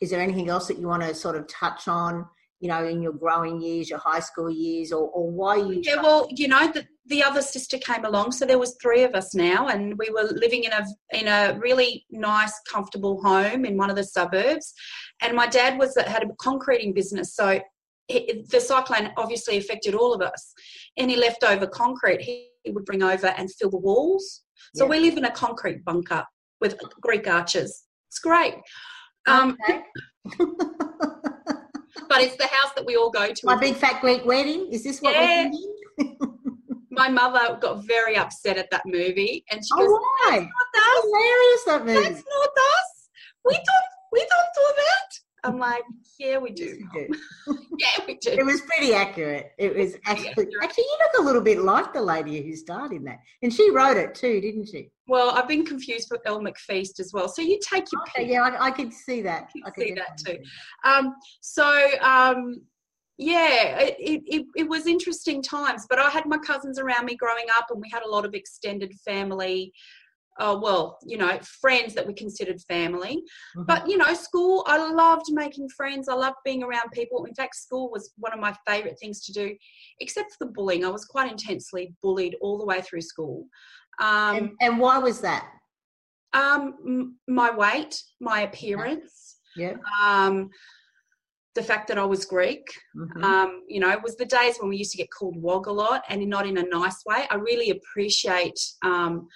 is 0.00 0.10
there 0.10 0.20
anything 0.20 0.50
else 0.50 0.68
that 0.68 0.78
you 0.78 0.88
want 0.88 1.02
to 1.02 1.14
sort 1.14 1.36
of 1.36 1.48
touch 1.48 1.88
on 1.88 2.26
you 2.60 2.68
know, 2.68 2.84
in 2.84 3.02
your 3.02 3.12
growing 3.12 3.60
years, 3.60 3.90
your 3.90 3.98
high 3.98 4.20
school 4.20 4.50
years, 4.50 4.92
or, 4.92 5.08
or 5.10 5.30
why 5.30 5.56
you? 5.56 5.80
Yeah, 5.82 6.02
well, 6.02 6.26
you 6.30 6.48
know, 6.48 6.70
the, 6.72 6.86
the 7.06 7.22
other 7.22 7.42
sister 7.42 7.78
came 7.78 8.04
along, 8.04 8.32
so 8.32 8.46
there 8.46 8.58
was 8.58 8.76
three 8.80 9.04
of 9.04 9.14
us 9.14 9.34
now, 9.34 9.68
and 9.68 9.96
we 9.98 10.10
were 10.10 10.24
living 10.24 10.64
in 10.64 10.72
a 10.72 10.84
in 11.12 11.28
a 11.28 11.58
really 11.60 12.06
nice, 12.10 12.58
comfortable 12.70 13.22
home 13.22 13.64
in 13.64 13.76
one 13.76 13.90
of 13.90 13.96
the 13.96 14.04
suburbs. 14.04 14.72
And 15.22 15.36
my 15.36 15.46
dad 15.46 15.78
was 15.78 15.96
had 16.06 16.24
a 16.24 16.28
concreting 16.40 16.92
business, 16.92 17.34
so 17.34 17.60
the 18.08 18.60
cyclone 18.60 19.12
obviously 19.16 19.56
affected 19.56 19.94
all 19.94 20.14
of 20.14 20.22
us. 20.22 20.52
Any 20.96 21.16
leftover 21.16 21.66
concrete 21.66 22.20
he 22.20 22.50
would 22.68 22.84
bring 22.84 23.02
over 23.02 23.28
and 23.28 23.52
fill 23.52 23.70
the 23.70 23.78
walls. 23.78 24.42
So 24.74 24.84
yeah. 24.84 24.90
we 24.90 25.00
live 25.00 25.16
in 25.16 25.24
a 25.24 25.30
concrete 25.30 25.84
bunker 25.84 26.24
with 26.60 26.78
Greek 27.00 27.28
arches. 27.28 27.84
It's 28.08 28.18
great. 28.18 28.54
Um, 29.26 29.56
okay. 29.68 29.82
but 32.08 32.20
it's 32.20 32.36
the 32.36 32.46
house 32.46 32.72
that 32.76 32.84
we 32.84 32.96
all 32.96 33.10
go 33.10 33.32
to. 33.32 33.46
My 33.46 33.56
big 33.56 33.76
fat 33.76 34.00
Greek 34.00 34.24
wedding. 34.24 34.68
Is 34.72 34.84
this 34.84 35.00
what 35.00 35.14
yeah. 35.14 35.50
we're 35.98 36.06
My 36.90 37.08
mother 37.08 37.58
got 37.60 37.84
very 37.84 38.16
upset 38.16 38.56
at 38.56 38.70
that 38.70 38.82
movie, 38.86 39.44
and 39.50 39.62
she 39.62 39.70
oh, 39.74 39.78
goes, 39.78 39.88
why? 39.88 40.38
"That's 40.38 40.50
not 40.74 40.96
us. 40.96 41.04
Hilarious 41.04 41.64
that 41.66 41.86
movie. 41.86 42.08
That's 42.08 42.24
not 42.26 42.48
us. 42.48 43.08
We 43.44 43.54
don't. 43.54 43.86
We 44.12 44.20
don't 44.20 44.28
do 44.54 44.74
that." 44.76 45.18
I'm 45.46 45.58
like, 45.58 45.84
yeah, 46.18 46.38
we 46.38 46.50
do. 46.50 46.76
Yes, 46.94 47.06
do. 47.46 47.58
yeah, 47.78 48.04
we 48.06 48.16
do. 48.16 48.30
It 48.30 48.44
was 48.44 48.62
pretty 48.62 48.94
accurate. 48.94 49.52
It 49.58 49.76
was 49.76 49.94
actually, 50.04 50.48
actually, 50.60 50.84
you 50.84 50.98
look 50.98 51.20
a 51.20 51.22
little 51.22 51.40
bit 51.40 51.60
like 51.60 51.92
the 51.92 52.02
lady 52.02 52.42
who 52.42 52.56
starred 52.56 52.92
in 52.92 53.04
that. 53.04 53.20
And 53.42 53.52
she 53.52 53.70
wrote 53.70 53.96
it 53.96 54.14
too, 54.16 54.40
didn't 54.40 54.66
she? 54.66 54.90
Well, 55.08 55.30
I've 55.30 55.48
been 55.48 55.64
confused 55.64 56.08
with 56.10 56.20
Elle 56.26 56.40
McFeast 56.40 56.98
as 57.00 57.12
well. 57.12 57.28
So 57.28 57.42
you 57.42 57.58
take 57.62 57.90
your 57.92 58.02
okay, 58.02 58.24
pick. 58.24 58.32
Yeah, 58.32 58.42
I, 58.42 58.66
I 58.66 58.70
could 58.70 58.92
see 58.92 59.22
that. 59.22 59.50
I 59.64 59.70
could 59.70 59.84
see 59.84 59.94
that 59.94 60.18
too. 60.24 60.38
Um, 60.84 61.14
so, 61.40 61.90
um, 62.00 62.62
yeah, 63.18 63.78
it, 63.78 64.22
it, 64.26 64.46
it 64.56 64.68
was 64.68 64.86
interesting 64.86 65.42
times, 65.42 65.86
but 65.88 65.98
I 65.98 66.10
had 66.10 66.26
my 66.26 66.38
cousins 66.38 66.78
around 66.78 67.06
me 67.06 67.16
growing 67.16 67.46
up 67.56 67.66
and 67.70 67.80
we 67.80 67.88
had 67.90 68.02
a 68.02 68.10
lot 68.10 68.24
of 68.24 68.34
extended 68.34 68.92
family 69.04 69.72
uh, 70.38 70.58
well, 70.60 70.98
you 71.04 71.16
know, 71.16 71.38
friends 71.42 71.94
that 71.94 72.06
we 72.06 72.12
considered 72.12 72.60
family. 72.62 73.22
Mm-hmm. 73.56 73.62
But, 73.66 73.88
you 73.88 73.96
know, 73.96 74.12
school, 74.14 74.64
I 74.66 74.76
loved 74.90 75.26
making 75.30 75.68
friends. 75.70 76.08
I 76.08 76.14
loved 76.14 76.36
being 76.44 76.62
around 76.62 76.90
people. 76.92 77.24
In 77.24 77.34
fact, 77.34 77.56
school 77.56 77.90
was 77.90 78.12
one 78.18 78.32
of 78.32 78.40
my 78.40 78.54
favourite 78.66 78.98
things 78.98 79.24
to 79.24 79.32
do, 79.32 79.54
except 80.00 80.32
for 80.32 80.44
the 80.44 80.52
bullying. 80.52 80.84
I 80.84 80.90
was 80.90 81.04
quite 81.04 81.30
intensely 81.30 81.94
bullied 82.02 82.36
all 82.40 82.58
the 82.58 82.66
way 82.66 82.82
through 82.82 83.00
school. 83.00 83.46
Um, 83.98 84.36
and, 84.36 84.50
and, 84.60 84.78
why 84.78 84.98
was 84.98 85.20
that? 85.20 85.46
Um, 86.32 86.74
m- 86.86 87.18
my 87.28 87.50
weight, 87.50 88.00
my 88.20 88.42
appearance. 88.42 89.36
Yeah. 89.56 89.76
Um, 90.02 90.50
the 91.54 91.62
fact 91.62 91.88
that 91.88 91.98
I 91.98 92.04
was 92.04 92.26
Greek, 92.26 92.66
mm-hmm. 92.94 93.24
um, 93.24 93.62
you 93.66 93.80
know, 93.80 93.90
it 93.90 94.02
was 94.02 94.16
the 94.16 94.26
days 94.26 94.58
when 94.58 94.68
we 94.68 94.76
used 94.76 94.92
to 94.92 94.98
get 94.98 95.08
called 95.10 95.40
wog 95.40 95.66
a 95.66 95.72
lot 95.72 96.02
and 96.08 96.24
not 96.28 96.46
in 96.46 96.58
a 96.58 96.62
nice 96.62 97.02
way. 97.06 97.26
I 97.30 97.36
really 97.36 97.70
appreciate 97.70 98.60
um, 98.82 99.26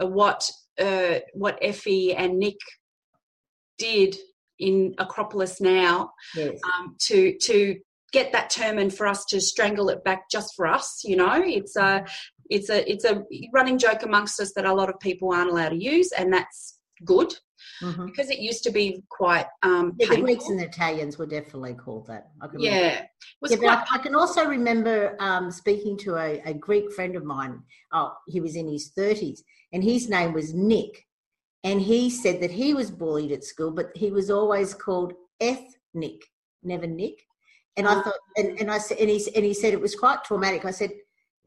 uh, 0.00 0.06
what 0.06 0.50
uh, 0.80 1.18
what 1.34 1.58
Effie 1.60 2.14
and 2.14 2.38
Nick 2.38 2.56
did 3.76 4.16
in 4.58 4.94
Acropolis 4.98 5.60
now 5.60 6.12
yes. 6.34 6.58
um, 6.64 6.96
to 7.02 7.36
to 7.42 7.76
get 8.12 8.32
that 8.32 8.50
term 8.50 8.78
and 8.78 8.92
for 8.92 9.06
us 9.06 9.24
to 9.26 9.40
strangle 9.40 9.90
it 9.90 10.02
back 10.02 10.30
just 10.30 10.54
for 10.56 10.66
us. 10.66 11.02
You 11.04 11.16
know, 11.16 11.42
it's 11.44 11.76
a 11.76 12.04
it's 12.50 12.70
a 12.70 12.90
it's 12.90 13.04
a 13.04 13.24
running 13.52 13.78
joke 13.78 14.02
amongst 14.02 14.40
us 14.40 14.52
that 14.54 14.64
a 14.64 14.72
lot 14.72 14.88
of 14.88 14.98
people 15.00 15.32
aren't 15.32 15.50
allowed 15.50 15.70
to 15.70 15.82
use, 15.82 16.12
and 16.12 16.32
that's 16.32 16.78
good. 17.04 17.34
mm-hmm. 17.82 18.06
because 18.06 18.30
it 18.30 18.38
used 18.38 18.62
to 18.64 18.70
be 18.70 19.02
quite 19.08 19.46
um, 19.62 19.94
yeah, 19.98 20.08
the 20.08 20.20
Greeks 20.20 20.48
and 20.48 20.58
the 20.58 20.64
Italians 20.64 21.18
were 21.18 21.26
definitely 21.26 21.74
called 21.74 22.06
that. 22.06 22.28
I 22.40 22.46
can 22.48 22.60
yeah, 22.60 23.04
yeah 23.42 23.56
quite... 23.56 23.78
I, 23.78 23.96
I, 23.96 23.98
can 23.98 24.14
also 24.14 24.44
remember 24.46 25.16
um, 25.20 25.50
speaking 25.50 25.96
to 25.98 26.16
a, 26.16 26.40
a 26.44 26.54
Greek 26.54 26.92
friend 26.92 27.16
of 27.16 27.24
mine. 27.24 27.60
Oh, 27.92 28.14
he 28.26 28.40
was 28.40 28.56
in 28.56 28.68
his 28.68 28.92
thirties, 28.96 29.42
and 29.72 29.82
his 29.82 30.08
name 30.08 30.32
was 30.32 30.54
Nick, 30.54 31.06
and 31.64 31.80
he 31.80 32.10
said 32.10 32.40
that 32.40 32.50
he 32.50 32.74
was 32.74 32.90
bullied 32.90 33.32
at 33.32 33.44
school, 33.44 33.70
but 33.70 33.90
he 33.94 34.10
was 34.10 34.30
always 34.30 34.74
called 34.74 35.12
ethnic, 35.40 36.24
never 36.62 36.86
Nick. 36.86 37.20
And 37.76 37.86
I 37.86 37.94
thought, 38.02 38.14
and, 38.36 38.58
and 38.58 38.70
I 38.72 38.78
said, 38.78 38.98
and 38.98 39.08
he, 39.08 39.24
and 39.36 39.44
he 39.44 39.54
said 39.54 39.72
it 39.72 39.80
was 39.80 39.94
quite 39.94 40.24
traumatic. 40.24 40.64
I 40.64 40.72
said, 40.72 40.90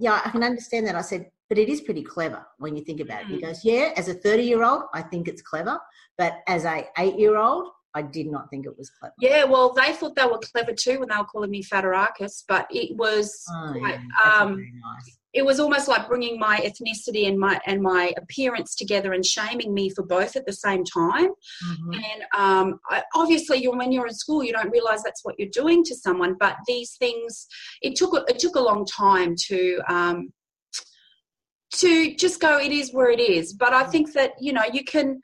yeah, 0.02 0.20
I 0.26 0.30
can 0.32 0.44
understand 0.44 0.88
that. 0.88 0.96
I 0.96 1.02
said, 1.02 1.30
but 1.48 1.60
it 1.60 1.70
is 1.70 1.82
pretty 1.82 2.02
clever 2.02 2.44
when 2.58 2.76
you 2.76 2.84
think 2.84 3.02
about 3.02 3.22
it. 3.22 3.28
He 3.28 3.38
mm. 3.38 3.42
goes, 3.42 3.64
yeah, 3.64 3.94
as 3.96 4.08
a 4.08 4.16
30 4.16 4.44
year 4.44 4.64
old, 4.64 4.84
I 4.96 5.04
think 5.04 5.28
it's 5.28 5.44
clever, 5.44 5.80
but 6.18 6.40
as 6.48 6.66
a 6.66 6.88
eight 6.98 7.20
year 7.20 7.38
old, 7.38 7.70
I 7.94 8.02
did 8.02 8.28
not 8.28 8.50
think 8.50 8.66
it 8.66 8.76
was 8.78 8.90
clever. 8.90 9.14
Yeah, 9.20 9.44
well, 9.44 9.74
they 9.74 9.94
thought 9.94 10.16
they 10.16 10.26
were 10.26 10.40
clever 10.40 10.74
too 10.74 11.00
when 11.00 11.10
they 11.10 11.18
were 11.18 11.26
calling 11.26 11.52
me 11.52 11.62
Fatarakis, 11.62 12.46
but 12.48 12.66
it 12.72 12.98
was 12.98 13.44
oh, 13.52 13.76
quite, 13.78 14.00
yeah, 14.00 14.42
um, 14.42 14.56
nice 14.56 15.18
it 15.34 15.46
was 15.46 15.60
almost 15.60 15.88
like 15.88 16.08
bringing 16.08 16.38
my 16.38 16.58
ethnicity 16.60 17.28
and 17.28 17.40
my 17.40 17.60
and 17.66 17.82
my 17.82 18.14
appearance 18.18 18.76
together 18.76 19.14
and 19.14 19.26
shaming 19.26 19.74
me 19.74 19.90
for 19.90 20.04
both 20.04 20.36
at 20.36 20.46
the 20.46 20.54
same 20.54 20.84
time. 20.84 21.30
Mm-hmm. 21.30 21.94
and 21.94 22.24
um, 22.36 22.80
I, 22.90 23.04
obviously 23.16 23.62
you're, 23.62 23.78
when 23.78 23.92
you're 23.92 24.08
in 24.08 24.14
school 24.14 24.44
you 24.44 24.54
don't 24.54 24.70
realize 24.70 25.04
that's 25.04 25.24
what 25.24 25.36
you're 25.38 25.50
doing 25.50 25.84
to 25.86 25.96
someone 25.96 26.36
but 26.40 26.58
these 26.68 26.96
things 26.98 27.48
it 27.82 27.96
took 27.96 28.14
it 28.30 28.40
took 28.40 28.56
a 28.56 28.60
long 28.60 28.86
time 28.86 29.36
to 29.48 29.80
um, 29.88 30.34
to 31.76 32.16
just 32.16 32.42
go 32.42 32.58
it 32.60 32.72
is 32.72 32.94
where 32.94 33.10
it 33.12 33.20
is. 33.20 33.54
But 33.54 33.74
i 33.74 33.84
think 33.84 34.14
that 34.14 34.34
you 34.40 34.54
know 34.54 34.64
you 34.72 34.84
can 34.84 35.22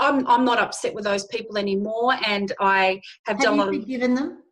i'm 0.00 0.26
i'm 0.26 0.44
not 0.44 0.58
upset 0.58 0.94
with 0.94 1.04
those 1.04 1.26
people 1.26 1.58
anymore 1.58 2.14
and 2.26 2.52
i 2.60 3.00
have, 3.26 3.36
have 3.36 3.40
done 3.40 3.72
you 3.72 3.80
forgiven 3.80 4.14
them 4.14 4.42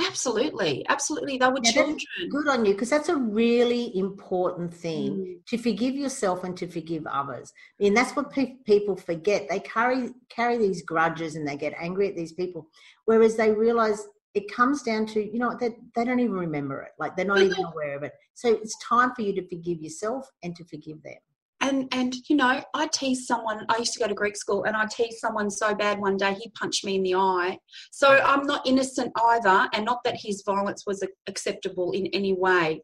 Absolutely, 0.00 0.86
absolutely. 0.88 1.38
They 1.38 1.46
were 1.48 1.58
yeah, 1.62 1.70
children. 1.72 1.98
Good 2.30 2.48
on 2.48 2.64
you, 2.64 2.72
because 2.72 2.90
that's 2.90 3.08
a 3.08 3.16
really 3.16 3.96
important 3.96 4.72
thing 4.72 5.16
mm. 5.16 5.46
to 5.46 5.58
forgive 5.58 5.94
yourself 5.94 6.44
and 6.44 6.56
to 6.56 6.68
forgive 6.68 7.06
others. 7.06 7.52
And 7.80 7.96
that's 7.96 8.14
what 8.14 8.30
pe- 8.30 8.56
people 8.64 8.96
forget. 8.96 9.48
They 9.48 9.60
carry 9.60 10.10
carry 10.28 10.56
these 10.58 10.82
grudges 10.82 11.34
and 11.36 11.46
they 11.46 11.56
get 11.56 11.74
angry 11.78 12.08
at 12.08 12.16
these 12.16 12.32
people, 12.32 12.68
whereas 13.06 13.36
they 13.36 13.50
realize 13.50 14.06
it 14.34 14.52
comes 14.52 14.82
down 14.82 15.06
to 15.06 15.20
you 15.20 15.38
know 15.38 15.50
that 15.50 15.60
they, 15.60 15.76
they 15.96 16.04
don't 16.04 16.20
even 16.20 16.36
remember 16.36 16.82
it. 16.82 16.92
Like 16.98 17.16
they're 17.16 17.24
not 17.24 17.40
even 17.40 17.64
aware 17.64 17.96
of 17.96 18.02
it. 18.02 18.12
So 18.34 18.48
it's 18.50 18.78
time 18.78 19.12
for 19.14 19.22
you 19.22 19.34
to 19.34 19.48
forgive 19.48 19.80
yourself 19.80 20.30
and 20.42 20.54
to 20.56 20.64
forgive 20.64 21.02
them 21.02 21.18
and 21.68 21.88
and 21.92 22.14
you 22.28 22.36
know 22.36 22.62
i 22.74 22.86
teased 22.88 23.26
someone 23.26 23.64
i 23.68 23.76
used 23.76 23.92
to 23.92 23.98
go 23.98 24.08
to 24.08 24.14
greek 24.14 24.36
school 24.36 24.64
and 24.64 24.76
i 24.76 24.86
teased 24.86 25.18
someone 25.18 25.50
so 25.50 25.74
bad 25.74 26.00
one 26.00 26.16
day 26.16 26.34
he 26.34 26.50
punched 26.58 26.84
me 26.84 26.96
in 26.96 27.02
the 27.02 27.14
eye. 27.14 27.58
So 27.90 28.08
i'm 28.08 28.46
not 28.46 28.66
innocent 28.66 29.12
either 29.16 29.68
and 29.72 29.84
not 29.84 30.00
that 30.04 30.16
his 30.16 30.42
violence 30.44 30.84
was 30.86 31.04
acceptable 31.26 31.92
in 31.92 32.06
any 32.06 32.32
way. 32.32 32.82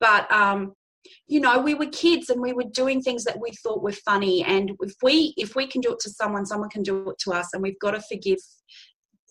But 0.00 0.30
um 0.32 0.74
you 1.28 1.40
know 1.40 1.60
we 1.60 1.74
were 1.74 1.86
kids 1.86 2.30
and 2.30 2.40
we 2.40 2.52
were 2.52 2.64
doing 2.72 3.00
things 3.00 3.24
that 3.24 3.40
we 3.40 3.50
thought 3.62 3.82
were 3.82 3.92
funny. 3.92 4.44
And 4.44 4.72
if 4.80 4.94
we 5.02 5.34
if 5.36 5.56
we 5.56 5.66
can 5.66 5.80
do 5.80 5.92
it 5.92 6.00
to 6.00 6.10
someone 6.10 6.46
someone 6.46 6.70
can 6.70 6.82
do 6.82 7.10
it 7.10 7.18
to 7.20 7.32
us. 7.32 7.48
And 7.52 7.62
we've 7.62 7.78
got 7.78 7.92
to 7.92 8.00
forgive 8.00 8.38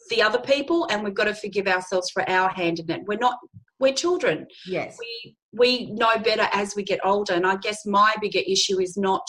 the 0.10 0.22
other 0.22 0.40
people 0.40 0.88
and 0.90 1.04
we've 1.04 1.16
got 1.16 1.26
to 1.26 1.34
forgive 1.34 1.68
ourselves 1.68 2.10
for 2.12 2.28
our 2.30 2.50
hand 2.50 2.80
in 2.80 2.90
it. 2.92 3.02
We're 3.08 3.18
not 3.18 3.38
we're 3.80 3.94
children 3.94 4.46
yes 4.68 4.98
we 5.00 5.36
we 5.56 5.92
know 5.92 6.18
better 6.18 6.48
as 6.52 6.76
we 6.76 6.84
get 6.84 7.00
older. 7.04 7.34
And 7.34 7.48
I 7.48 7.56
guess 7.56 7.86
my 7.86 8.14
bigger 8.22 8.42
issue 8.46 8.80
is 8.80 8.98
not 8.98 9.26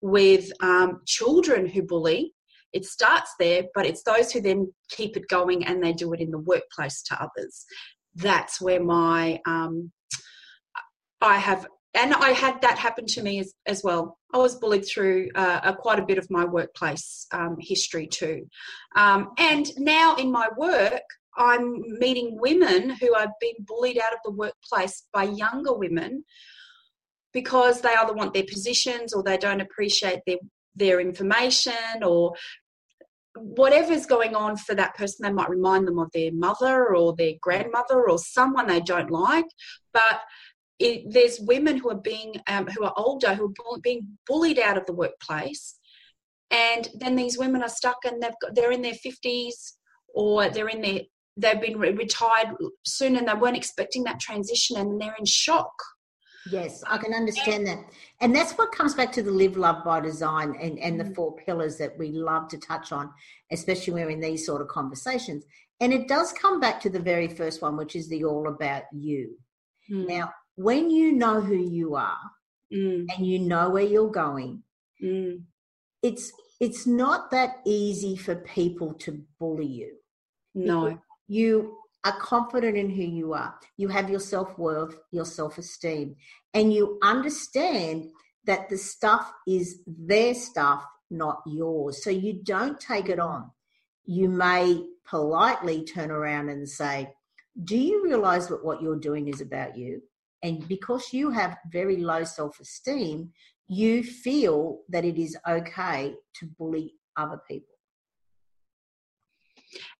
with 0.00 0.50
um, 0.62 1.00
children 1.06 1.66
who 1.66 1.82
bully. 1.82 2.34
It 2.72 2.84
starts 2.84 3.34
there, 3.38 3.64
but 3.74 3.86
it's 3.86 4.02
those 4.04 4.30
who 4.30 4.40
then 4.40 4.72
keep 4.90 5.16
it 5.16 5.28
going 5.28 5.64
and 5.64 5.82
they 5.82 5.92
do 5.92 6.12
it 6.12 6.20
in 6.20 6.30
the 6.30 6.38
workplace 6.38 7.02
to 7.04 7.20
others. 7.20 7.64
That's 8.14 8.60
where 8.60 8.82
my 8.82 9.40
um, 9.46 9.90
I 11.20 11.36
have, 11.36 11.66
and 11.94 12.14
I 12.14 12.30
had 12.30 12.62
that 12.62 12.78
happen 12.78 13.04
to 13.06 13.22
me 13.22 13.40
as, 13.40 13.52
as 13.66 13.82
well. 13.84 14.18
I 14.32 14.38
was 14.38 14.56
bullied 14.56 14.86
through 14.86 15.28
uh, 15.34 15.60
a, 15.64 15.74
quite 15.74 15.98
a 15.98 16.06
bit 16.06 16.18
of 16.18 16.30
my 16.30 16.44
workplace 16.44 17.26
um, 17.32 17.56
history 17.60 18.06
too. 18.06 18.46
Um, 18.96 19.30
and 19.38 19.66
now 19.76 20.14
in 20.14 20.30
my 20.30 20.48
work, 20.56 21.02
I'm 21.36 21.80
meeting 21.98 22.38
women 22.40 22.90
who 22.90 23.14
have 23.14 23.30
been 23.40 23.64
bullied 23.66 23.98
out 23.98 24.12
of 24.12 24.18
the 24.24 24.32
workplace 24.32 25.06
by 25.12 25.24
younger 25.24 25.74
women 25.74 26.24
because 27.32 27.80
they 27.80 27.94
either 27.94 28.12
want 28.12 28.34
their 28.34 28.44
positions 28.44 29.12
or 29.12 29.22
they 29.22 29.38
don't 29.38 29.60
appreciate 29.60 30.20
their 30.26 30.38
their 30.76 31.00
information 31.00 32.02
or 32.04 32.32
whatever's 33.36 34.06
going 34.06 34.34
on 34.34 34.56
for 34.56 34.74
that 34.74 34.94
person 34.96 35.18
they 35.22 35.32
might 35.32 35.48
remind 35.48 35.86
them 35.86 35.98
of 35.98 36.10
their 36.12 36.32
mother 36.32 36.94
or 36.94 37.14
their 37.16 37.34
grandmother 37.40 38.08
or 38.08 38.18
someone 38.18 38.66
they 38.66 38.80
don't 38.80 39.10
like. 39.10 39.46
But 39.92 40.20
it, 40.78 41.04
there's 41.10 41.40
women 41.40 41.76
who 41.76 41.90
are 41.90 42.00
being 42.00 42.34
um, 42.48 42.66
who 42.66 42.84
are 42.84 42.94
older 42.96 43.34
who 43.34 43.52
are 43.70 43.78
being 43.80 44.18
bullied 44.26 44.58
out 44.58 44.78
of 44.78 44.86
the 44.86 44.94
workplace. 44.94 45.76
And 46.50 46.88
then 46.98 47.14
these 47.14 47.38
women 47.38 47.62
are 47.62 47.68
stuck 47.68 47.98
and 48.04 48.20
they've 48.22 48.32
got 48.42 48.54
they're 48.54 48.72
in 48.72 48.82
their 48.82 48.94
50s 48.94 49.74
or 50.14 50.48
they're 50.48 50.68
in 50.68 50.80
their 50.80 51.00
they've 51.40 51.60
been 51.60 51.78
re- 51.78 51.92
retired 51.92 52.54
soon 52.84 53.16
and 53.16 53.28
they 53.28 53.34
weren't 53.34 53.56
expecting 53.56 54.04
that 54.04 54.20
transition 54.20 54.76
and 54.76 55.00
they're 55.00 55.16
in 55.18 55.24
shock. 55.24 55.72
Yes, 56.50 56.82
I 56.86 56.96
can 56.98 57.12
understand 57.12 57.66
that. 57.66 57.78
And 58.20 58.34
that's 58.34 58.52
what 58.52 58.72
comes 58.72 58.94
back 58.94 59.12
to 59.12 59.22
the 59.22 59.30
live, 59.30 59.56
love 59.56 59.84
by 59.84 60.00
design 60.00 60.56
and, 60.60 60.78
and 60.78 60.98
the 60.98 61.04
mm. 61.04 61.14
four 61.14 61.36
pillars 61.36 61.76
that 61.78 61.98
we 61.98 62.12
love 62.12 62.48
to 62.48 62.58
touch 62.58 62.92
on, 62.92 63.10
especially 63.52 63.94
when 63.94 64.04
we're 64.06 64.10
in 64.10 64.20
these 64.20 64.46
sort 64.46 64.62
of 64.62 64.68
conversations. 64.68 65.44
And 65.80 65.92
it 65.92 66.08
does 66.08 66.32
come 66.32 66.58
back 66.58 66.80
to 66.82 66.90
the 66.90 66.98
very 66.98 67.28
first 67.28 67.60
one, 67.60 67.76
which 67.76 67.94
is 67.94 68.08
the 68.08 68.24
all 68.24 68.48
about 68.48 68.84
you. 68.92 69.38
Mm. 69.90 70.08
Now, 70.08 70.32
when 70.56 70.90
you 70.90 71.12
know 71.12 71.40
who 71.40 71.56
you 71.56 71.94
are 71.94 72.18
mm. 72.72 73.06
and 73.14 73.26
you 73.26 73.38
know 73.38 73.70
where 73.70 73.84
you're 73.84 74.10
going, 74.10 74.62
mm. 75.02 75.42
it's 76.02 76.32
it's 76.58 76.86
not 76.86 77.30
that 77.30 77.56
easy 77.64 78.16
for 78.16 78.34
people 78.34 78.92
to 78.94 79.22
bully 79.38 79.66
you. 79.66 79.96
No 80.54 80.98
you 81.30 81.78
are 82.02 82.18
confident 82.18 82.76
in 82.76 82.90
who 82.90 83.04
you 83.04 83.34
are. 83.34 83.54
You 83.76 83.86
have 83.86 84.10
your 84.10 84.18
self 84.18 84.58
worth, 84.58 84.96
your 85.12 85.24
self 85.24 85.58
esteem, 85.58 86.16
and 86.54 86.72
you 86.72 86.98
understand 87.02 88.10
that 88.46 88.68
the 88.68 88.76
stuff 88.76 89.32
is 89.46 89.80
their 89.86 90.34
stuff, 90.34 90.84
not 91.08 91.40
yours. 91.46 92.02
So 92.02 92.10
you 92.10 92.40
don't 92.42 92.80
take 92.80 93.08
it 93.08 93.20
on. 93.20 93.48
You 94.06 94.28
may 94.28 94.82
politely 95.08 95.84
turn 95.84 96.10
around 96.10 96.48
and 96.48 96.68
say, 96.68 97.12
Do 97.62 97.78
you 97.78 98.02
realize 98.02 98.48
that 98.48 98.64
what 98.64 98.82
you're 98.82 98.98
doing 98.98 99.28
is 99.28 99.40
about 99.40 99.78
you? 99.78 100.02
And 100.42 100.66
because 100.66 101.12
you 101.12 101.30
have 101.30 101.58
very 101.70 101.98
low 101.98 102.24
self 102.24 102.58
esteem, 102.58 103.30
you 103.68 104.02
feel 104.02 104.80
that 104.88 105.04
it 105.04 105.16
is 105.16 105.36
okay 105.48 106.14
to 106.40 106.46
bully 106.58 106.94
other 107.16 107.40
people 107.46 107.69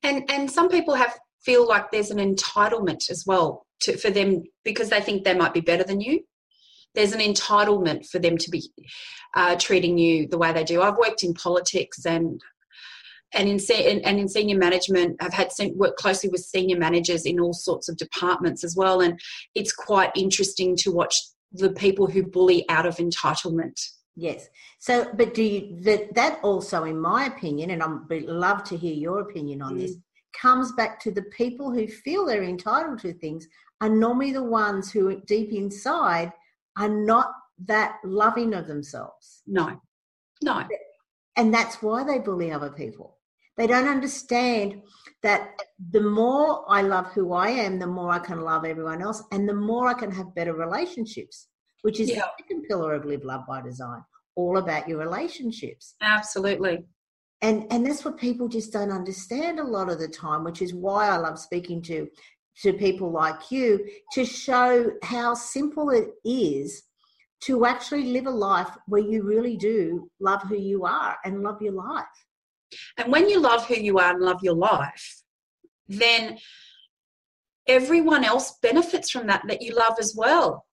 and 0.02 0.30
and 0.30 0.50
some 0.50 0.68
people 0.68 0.94
have 0.94 1.18
feel 1.44 1.66
like 1.66 1.90
there's 1.90 2.10
an 2.10 2.18
entitlement 2.18 3.10
as 3.10 3.24
well 3.26 3.66
to, 3.80 3.96
for 3.96 4.10
them 4.10 4.42
because 4.64 4.90
they 4.90 5.00
think 5.00 5.24
they 5.24 5.34
might 5.34 5.54
be 5.54 5.60
better 5.60 5.84
than 5.84 6.00
you. 6.00 6.20
There's 6.94 7.12
an 7.12 7.20
entitlement 7.20 8.06
for 8.06 8.18
them 8.18 8.36
to 8.36 8.50
be 8.50 8.70
uh, 9.34 9.56
treating 9.56 9.96
you 9.96 10.28
the 10.28 10.38
way 10.38 10.52
they 10.52 10.64
do. 10.64 10.82
I've 10.82 10.98
worked 10.98 11.24
in 11.24 11.34
politics 11.34 12.04
and 12.04 12.40
and 13.32 13.48
in, 13.48 14.00
and 14.00 14.18
in 14.18 14.28
senior 14.28 14.58
management 14.58 15.16
i've 15.20 15.32
had 15.32 15.52
worked 15.76 16.00
closely 16.00 16.28
with 16.28 16.40
senior 16.40 16.76
managers 16.76 17.26
in 17.26 17.38
all 17.38 17.52
sorts 17.52 17.88
of 17.88 17.96
departments 17.96 18.64
as 18.64 18.74
well. 18.76 19.00
And 19.00 19.20
it's 19.54 19.72
quite 19.72 20.10
interesting 20.16 20.76
to 20.76 20.90
watch 20.90 21.16
the 21.52 21.70
people 21.70 22.06
who 22.06 22.24
bully 22.24 22.68
out 22.68 22.86
of 22.86 22.96
entitlement 22.96 23.80
Yes. 24.20 24.50
So, 24.78 25.10
but 25.14 25.32
do 25.32 25.42
you 25.42 25.80
that 25.80 26.14
that 26.14 26.40
also, 26.42 26.84
in 26.84 27.00
my 27.00 27.24
opinion, 27.24 27.70
and 27.70 27.82
I'd 27.82 28.24
love 28.24 28.64
to 28.64 28.76
hear 28.76 28.92
your 28.92 29.20
opinion 29.20 29.62
on 29.62 29.76
mm. 29.76 29.80
this, 29.80 29.96
comes 30.38 30.72
back 30.72 31.00
to 31.00 31.10
the 31.10 31.22
people 31.22 31.72
who 31.72 31.88
feel 31.88 32.26
they're 32.26 32.42
entitled 32.42 32.98
to 32.98 33.14
things 33.14 33.48
are 33.80 33.88
normally 33.88 34.32
the 34.32 34.44
ones 34.44 34.92
who, 34.92 35.22
deep 35.22 35.52
inside, 35.52 36.34
are 36.76 36.88
not 36.88 37.32
that 37.64 37.96
loving 38.04 38.52
of 38.52 38.66
themselves. 38.66 39.42
No, 39.46 39.80
no. 40.42 40.68
And 41.36 41.54
that's 41.54 41.80
why 41.80 42.04
they 42.04 42.18
bully 42.18 42.52
other 42.52 42.70
people. 42.70 43.16
They 43.56 43.66
don't 43.66 43.88
understand 43.88 44.82
that 45.22 45.62
the 45.90 46.02
more 46.02 46.66
I 46.68 46.82
love 46.82 47.06
who 47.06 47.32
I 47.32 47.48
am, 47.48 47.78
the 47.78 47.86
more 47.86 48.10
I 48.10 48.18
can 48.18 48.42
love 48.42 48.66
everyone 48.66 49.00
else, 49.00 49.22
and 49.32 49.48
the 49.48 49.54
more 49.54 49.88
I 49.88 49.94
can 49.94 50.10
have 50.10 50.34
better 50.34 50.52
relationships 50.52 51.46
which 51.82 52.00
is 52.00 52.10
yeah. 52.10 52.16
the 52.16 52.42
second 52.42 52.62
pillar 52.68 52.94
of 52.94 53.04
Live 53.04 53.24
Love 53.24 53.46
by 53.46 53.60
Design, 53.62 54.02
all 54.40 54.58
about 54.58 54.88
your 54.88 54.98
relationships. 54.98 55.94
Absolutely. 56.00 56.84
And 57.42 57.66
and 57.70 57.86
that's 57.86 58.04
what 58.04 58.18
people 58.18 58.48
just 58.48 58.72
don't 58.72 58.90
understand 58.90 59.58
a 59.58 59.64
lot 59.64 59.90
of 59.90 59.98
the 59.98 60.08
time, 60.08 60.44
which 60.44 60.60
is 60.62 60.74
why 60.74 61.08
I 61.08 61.16
love 61.16 61.38
speaking 61.38 61.82
to 61.82 62.08
to 62.62 62.72
people 62.74 63.10
like 63.10 63.50
you 63.50 63.86
to 64.12 64.24
show 64.24 64.92
how 65.02 65.34
simple 65.34 65.90
it 65.90 66.10
is 66.24 66.82
to 67.42 67.64
actually 67.64 68.04
live 68.04 68.26
a 68.26 68.30
life 68.30 68.68
where 68.86 69.00
you 69.00 69.22
really 69.22 69.56
do 69.56 70.10
love 70.20 70.42
who 70.42 70.56
you 70.56 70.84
are 70.84 71.16
and 71.24 71.42
love 71.42 71.62
your 71.62 71.72
life. 71.72 72.04
And 72.98 73.10
when 73.10 73.28
you 73.28 73.40
love 73.40 73.66
who 73.66 73.76
you 73.76 73.98
are 73.98 74.12
and 74.12 74.20
love 74.20 74.40
your 74.42 74.54
life, 74.54 75.22
then 75.88 76.38
everyone 77.66 78.24
else 78.24 78.58
benefits 78.62 79.10
from 79.10 79.26
that 79.28 79.42
that 79.48 79.62
you 79.62 79.74
love 79.74 79.94
as 79.98 80.14
well. 80.14 80.66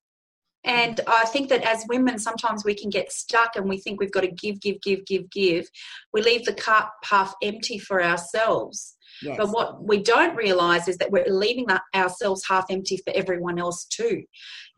And 0.67 0.99
I 1.07 1.25
think 1.25 1.49
that 1.49 1.63
as 1.63 1.85
women, 1.87 2.19
sometimes 2.19 2.65
we 2.65 2.75
can 2.75 2.89
get 2.89 3.11
stuck 3.11 3.55
and 3.55 3.69
we 3.69 3.77
think 3.77 3.99
we've 3.99 4.11
got 4.11 4.21
to 4.21 4.31
give, 4.31 4.59
give, 4.59 4.81
give, 4.81 5.05
give, 5.05 5.29
give. 5.29 5.67
We 6.13 6.21
leave 6.21 6.45
the 6.45 6.53
cup 6.53 6.93
half 7.05 7.33
empty 7.41 7.79
for 7.79 8.03
ourselves. 8.03 8.95
Yes. 9.21 9.37
But 9.37 9.49
what 9.49 9.83
we 9.83 10.03
don't 10.03 10.35
realize 10.35 10.87
is 10.87 10.97
that 10.97 11.11
we're 11.11 11.25
leaving 11.27 11.67
ourselves 11.95 12.43
half 12.47 12.65
empty 12.69 12.97
for 12.97 13.13
everyone 13.15 13.57
else 13.59 13.85
too. 13.85 14.23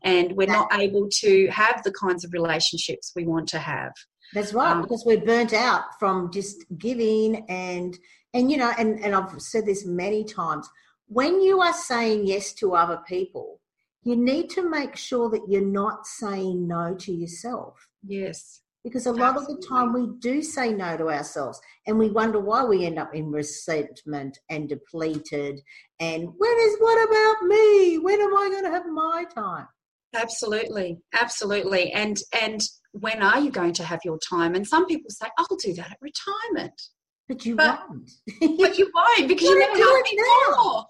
And 0.02 0.32
we're 0.36 0.46
not 0.46 0.72
able 0.72 1.08
to 1.20 1.48
have 1.48 1.82
the 1.82 1.92
kinds 1.92 2.24
of 2.24 2.32
relationships 2.32 3.12
we 3.14 3.26
want 3.26 3.48
to 3.48 3.58
have. 3.58 3.92
That's 4.32 4.54
right, 4.54 4.72
um, 4.72 4.82
because 4.82 5.02
we're 5.04 5.20
burnt 5.20 5.52
out 5.52 5.82
from 5.98 6.30
just 6.32 6.64
giving 6.78 7.44
and 7.48 7.98
and 8.32 8.50
you 8.50 8.56
know, 8.56 8.72
and, 8.78 9.04
and 9.04 9.14
I've 9.14 9.40
said 9.42 9.66
this 9.66 9.84
many 9.84 10.22
times. 10.22 10.68
When 11.08 11.42
you 11.42 11.60
are 11.60 11.72
saying 11.72 12.28
yes 12.28 12.52
to 12.54 12.74
other 12.74 13.00
people, 13.08 13.59
you 14.02 14.16
need 14.16 14.50
to 14.50 14.68
make 14.68 14.96
sure 14.96 15.28
that 15.30 15.42
you're 15.48 15.60
not 15.60 16.06
saying 16.06 16.66
no 16.66 16.94
to 16.94 17.12
yourself. 17.12 17.88
Yes. 18.06 18.60
Because 18.82 19.04
a 19.04 19.12
lot 19.12 19.36
Absolutely. 19.36 19.54
of 19.54 19.60
the 19.60 19.66
time 19.66 19.92
we 19.92 20.08
do 20.20 20.42
say 20.42 20.72
no 20.72 20.96
to 20.96 21.10
ourselves 21.10 21.60
and 21.86 21.98
we 21.98 22.08
wonder 22.08 22.40
why 22.40 22.64
we 22.64 22.86
end 22.86 22.98
up 22.98 23.14
in 23.14 23.30
resentment 23.30 24.38
and 24.48 24.70
depleted. 24.70 25.60
And 25.98 26.28
when 26.38 26.56
is 26.60 26.76
what 26.78 27.06
about 27.06 27.46
me? 27.46 27.98
When 27.98 28.20
am 28.22 28.34
I 28.34 28.48
going 28.50 28.64
to 28.64 28.70
have 28.70 28.86
my 28.86 29.26
time? 29.34 29.66
Absolutely. 30.14 30.98
Absolutely. 31.12 31.92
And 31.92 32.18
and 32.42 32.62
when 32.92 33.22
are 33.22 33.38
you 33.38 33.50
going 33.50 33.74
to 33.74 33.84
have 33.84 34.00
your 34.02 34.18
time? 34.18 34.54
And 34.54 34.66
some 34.66 34.86
people 34.86 35.10
say, 35.10 35.28
I'll 35.38 35.56
do 35.62 35.74
that 35.74 35.90
at 35.90 35.98
retirement. 36.00 36.80
But 37.28 37.44
you 37.44 37.56
but, 37.56 37.80
won't. 37.88 38.10
but 38.58 38.78
you 38.78 38.90
won't 38.94 39.28
because 39.28 39.46
you, 39.46 39.50
you 39.50 39.58
never 39.60 39.78
have 39.78 40.04
before. 40.04 40.56
Now 40.56 40.86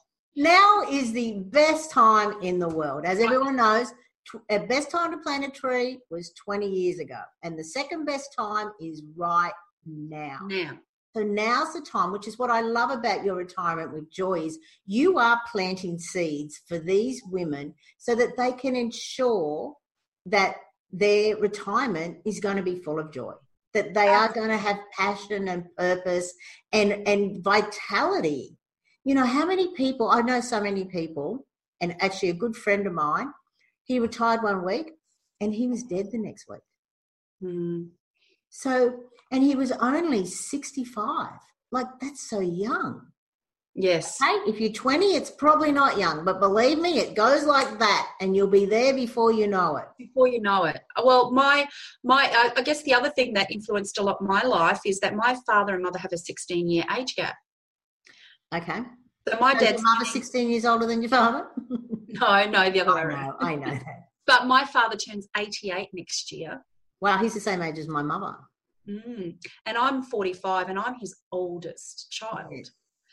is 0.91 1.13
the 1.13 1.41
best 1.47 1.91
time 1.91 2.35
in 2.43 2.59
the 2.59 2.69
world. 2.69 3.05
As 3.05 3.21
everyone 3.21 3.57
knows, 3.57 3.93
the 4.49 4.63
uh, 4.63 4.67
best 4.67 4.91
time 4.91 5.11
to 5.13 5.19
plant 5.19 5.45
a 5.45 5.51
tree 5.51 5.99
was 6.11 6.33
20 6.45 6.69
years 6.69 6.99
ago. 6.99 7.21
And 7.43 7.59
the 7.59 7.65
second 7.65 8.05
best 8.05 8.35
time 8.37 8.71
is 8.81 9.03
right 9.17 9.53
now. 9.87 10.39
Now. 10.45 10.79
So 11.17 11.25
now's 11.25 11.73
the 11.73 11.81
time, 11.81 12.13
which 12.13 12.29
is 12.29 12.39
what 12.39 12.51
I 12.51 12.61
love 12.61 12.91
about 12.91 13.25
your 13.25 13.35
retirement 13.35 13.93
with 13.93 14.13
Joy 14.13 14.43
is 14.43 14.59
you 14.87 15.19
are 15.19 15.41
planting 15.51 15.99
seeds 15.99 16.61
for 16.69 16.79
these 16.79 17.21
women 17.27 17.75
so 17.99 18.15
that 18.15 18.37
they 18.37 18.53
can 18.53 18.77
ensure 18.77 19.75
that 20.27 20.55
their 20.93 21.37
retirement 21.37 22.19
is 22.25 22.39
going 22.39 22.57
to 22.57 22.63
be 22.63 22.77
full 22.77 22.99
of 22.99 23.13
joy 23.13 23.33
that 23.73 23.95
they 23.95 24.09
are 24.09 24.33
going 24.33 24.49
to 24.49 24.57
have 24.57 24.79
passion 24.97 25.49
and 25.49 25.65
purpose 25.77 26.33
and 26.73 27.07
and 27.07 27.43
vitality 27.43 28.57
you 29.05 29.15
know, 29.15 29.25
how 29.25 29.47
many 29.47 29.75
people, 29.75 30.11
I 30.11 30.21
know 30.21 30.41
so 30.41 30.61
many 30.61 30.85
people, 30.85 31.47
and 31.81 31.97
actually 32.01 32.31
a 32.31 32.35
good 32.35 32.57
friend 32.57 32.87
of 32.87 32.93
mine, 32.93 33.33
he 33.85 33.99
retired 33.99 34.43
one 34.43 34.65
week 34.65 34.93
and 35.41 35.55
he 35.55 35.67
was 35.67 35.83
dead 35.83 36.11
the 36.13 36.19
next 36.19 36.47
week. 36.49 36.61
Mm. 37.43 37.89
So, 38.51 39.01
and 39.33 39.43
he 39.43 39.55
was 39.55 39.73
only 39.73 40.27
65. 40.27 41.29
Like, 41.73 41.87
that's 42.01 42.29
so 42.29 42.41
young. 42.41 43.07
Yes. 43.75 44.19
Hey, 44.21 44.35
if 44.47 44.61
you're 44.61 44.73
20, 44.73 45.15
it's 45.15 45.31
probably 45.31 45.71
not 45.71 45.97
young, 45.97 46.25
but 46.25 46.41
believe 46.41 46.79
me, 46.79 46.99
it 46.99 47.15
goes 47.15 47.45
like 47.45 47.79
that, 47.79 48.09
and 48.21 48.35
you'll 48.35 48.49
be 48.49 48.67
there 48.67 48.93
before 48.93 49.33
you 49.33 49.47
know 49.47 49.77
it. 49.77 49.85
Before 49.97 50.27
you 50.27 50.41
know 50.41 50.65
it. 50.65 50.81
Well, 51.03 51.31
my 51.31 51.69
my, 52.03 52.53
I 52.57 52.63
guess 52.63 52.83
the 52.83 52.95
other 52.95 53.11
thing 53.11 53.33
that 53.35 53.51
influenced 53.51 53.99
a 53.99 54.03
lot 54.03 54.21
my 54.21 54.43
life 54.43 54.81
is 54.85 54.99
that 55.01 55.15
my 55.15 55.37
father 55.47 55.75
and 55.75 55.85
mother 55.85 56.01
have 56.01 56.13
a 56.13 56.19
16 56.19 56.69
year 56.69 56.85
age 56.99 57.15
gap. 57.15 57.37
Okay. 58.55 58.81
So 59.29 59.39
my 59.41 59.55
so 59.55 59.61
dad's 59.61 59.83
mother 59.83 60.05
16 60.05 60.51
years 60.51 60.65
older 60.65 60.87
than 60.87 61.03
your 61.03 61.11
father? 61.11 61.47
no, 62.09 62.47
no, 62.47 62.71
the 62.71 62.81
other 62.81 62.95
way 62.95 63.03
around. 63.03 63.35
I 63.41 63.55
know 63.55 63.71
that. 63.71 63.85
But 64.27 64.47
my 64.47 64.65
father 64.65 64.97
turns 64.97 65.27
88 65.37 65.89
next 65.93 66.31
year. 66.31 66.65
Wow, 67.01 67.19
he's 67.19 67.35
the 67.35 67.41
same 67.41 67.63
age 67.63 67.79
as 67.79 67.89
my 67.89 68.03
mother. 68.03 68.37
Mm. 68.89 69.35
And 69.67 69.77
I'm 69.77 70.05
45 70.05 70.69
and 70.69 70.79
I'm 70.79 70.95
his 71.01 71.17
oldest 71.33 72.13
child. 72.13 72.69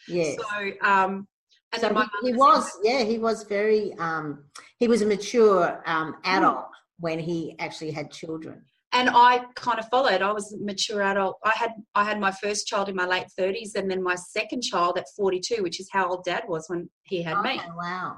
Yes. 0.08 0.38
So, 0.38 0.72
um, 0.88 1.28
and 1.74 1.82
so 1.82 2.06
he, 2.22 2.28
he 2.28 2.34
was, 2.34 2.72
yeah, 2.84 3.04
he 3.04 3.18
was 3.18 3.44
very, 3.44 3.94
um, 3.98 4.44
he 4.78 4.88
was 4.88 5.02
a 5.02 5.08
mature 5.08 5.82
um, 5.88 6.18
adult 6.24 6.58
mm. 6.58 6.70
when 7.00 7.18
he 7.18 7.56
actually 7.58 7.92
had 7.92 8.12
children 8.12 8.62
and 8.98 9.10
I 9.14 9.46
kind 9.56 9.80
of 9.80 9.88
followed. 9.90 10.22
I 10.22 10.32
was 10.32 10.54
a 10.54 10.58
mature 10.58 11.04
adult. 11.04 11.38
I 11.46 11.54
had 11.56 11.72
I 11.94 12.04
had 12.04 12.20
my 12.20 12.32
first 12.32 12.68
child 12.68 12.90
in 12.90 12.96
my 12.96 13.06
late 13.06 13.30
thirties, 13.38 13.76
and 13.76 13.90
then 13.90 14.02
my 14.02 14.16
second 14.16 14.64
child 14.64 14.98
at 14.98 15.06
forty 15.16 15.40
two, 15.40 15.62
which 15.62 15.80
is 15.80 15.88
how 15.92 16.10
old 16.10 16.24
Dad 16.26 16.44
was 16.48 16.66
when 16.68 16.90
he 17.04 17.22
had 17.22 17.38
oh, 17.38 17.44
me. 17.44 17.62
Wow. 17.78 18.18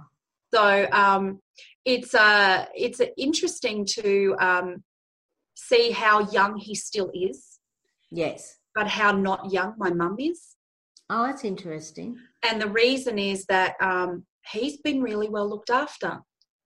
So 0.53 0.87
um, 0.91 1.39
it's 1.85 2.15
uh, 2.15 2.65
it's 2.75 3.01
interesting 3.17 3.85
to 3.99 4.35
um, 4.39 4.83
see 5.55 5.91
how 5.91 6.29
young 6.31 6.57
he 6.57 6.75
still 6.75 7.11
is. 7.13 7.59
Yes. 8.09 8.55
But 8.73 8.87
how 8.87 9.11
not 9.11 9.51
young 9.51 9.73
my 9.77 9.91
mum 9.91 10.15
is. 10.19 10.55
Oh, 11.09 11.25
that's 11.25 11.43
interesting. 11.43 12.17
And 12.47 12.61
the 12.61 12.69
reason 12.69 13.19
is 13.19 13.45
that 13.47 13.73
um, 13.81 14.25
he's 14.51 14.77
been 14.77 15.01
really 15.01 15.27
well 15.27 15.49
looked 15.49 15.71
after. 15.71 16.19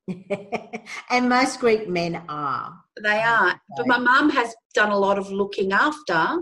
and 1.09 1.29
most 1.29 1.59
Greek 1.59 1.87
men 1.87 2.23
are. 2.29 2.73
They 3.01 3.21
are. 3.21 3.59
But 3.77 3.87
my 3.87 3.97
mum 3.97 4.29
has 4.29 4.53
done 4.73 4.91
a 4.91 4.97
lot 4.97 5.17
of 5.17 5.31
looking 5.31 5.71
after 5.71 6.37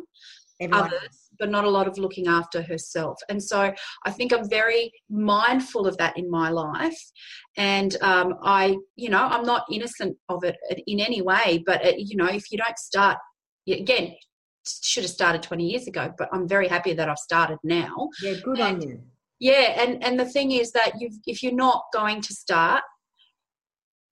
Everyone 0.60 0.86
others, 0.86 1.30
but 1.40 1.50
not 1.50 1.64
a 1.64 1.70
lot 1.70 1.88
of 1.88 1.98
looking 1.98 2.28
after 2.28 2.62
herself. 2.62 3.18
And 3.30 3.42
so 3.42 3.74
I 4.06 4.12
think 4.12 4.34
I'm 4.34 4.50
very 4.50 4.92
mindful 5.10 5.88
of 5.88 5.98
that 5.98 6.18
in 6.18 6.30
my 6.30 6.50
life. 6.50 7.00
And 7.58 7.96
um, 8.02 8.36
I, 8.44 8.78
you 8.96 9.10
know, 9.10 9.22
I'm 9.22 9.46
not 9.46 9.66
innocent 9.72 10.18
of 10.30 10.44
it 10.44 10.56
in 10.88 11.00
any 11.00 11.22
way. 11.22 11.64
But, 11.66 11.86
it, 11.86 12.00
you 12.00 12.16
know, 12.16 12.28
if 12.28 12.52
you 12.52 12.58
don't 12.58 12.78
start, 12.78 13.18
again, 13.68 14.16
should 14.68 15.04
have 15.04 15.12
started 15.12 15.42
20 15.42 15.66
years 15.66 15.88
ago, 15.88 16.14
but 16.18 16.30
I'm 16.32 16.48
very 16.48 16.68
happy 16.68 16.94
that 16.94 17.10
I've 17.10 17.18
started 17.18 17.58
now. 17.64 18.10
Yeah, 18.22 18.36
good 18.44 18.60
and, 18.60 18.78
on 18.78 18.82
you. 18.82 19.02
Yeah, 19.40 19.82
and 19.82 20.04
and 20.04 20.20
the 20.20 20.26
thing 20.26 20.52
is 20.52 20.72
that 20.74 21.02
you 21.02 21.10
if 21.26 21.42
you're 21.42 21.52
not 21.52 21.86
going 21.92 22.22
to 22.22 22.32
start, 22.32 22.84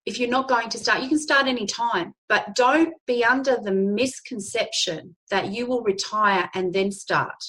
if 0.10 0.20
you're 0.20 0.28
not 0.28 0.48
going 0.48 0.70
to 0.70 0.80
start, 0.80 1.04
you 1.04 1.08
can 1.08 1.20
start 1.20 1.46
any 1.46 1.68
time, 1.68 2.16
but 2.28 2.56
don't 2.56 2.96
be 3.06 3.24
under 3.24 3.58
the 3.62 3.72
misconception 3.72 5.16
that 5.30 5.54
you 5.54 5.68
will 5.68 5.84
retire 5.84 6.50
and 6.56 6.74
then 6.74 6.92
start. 6.92 7.42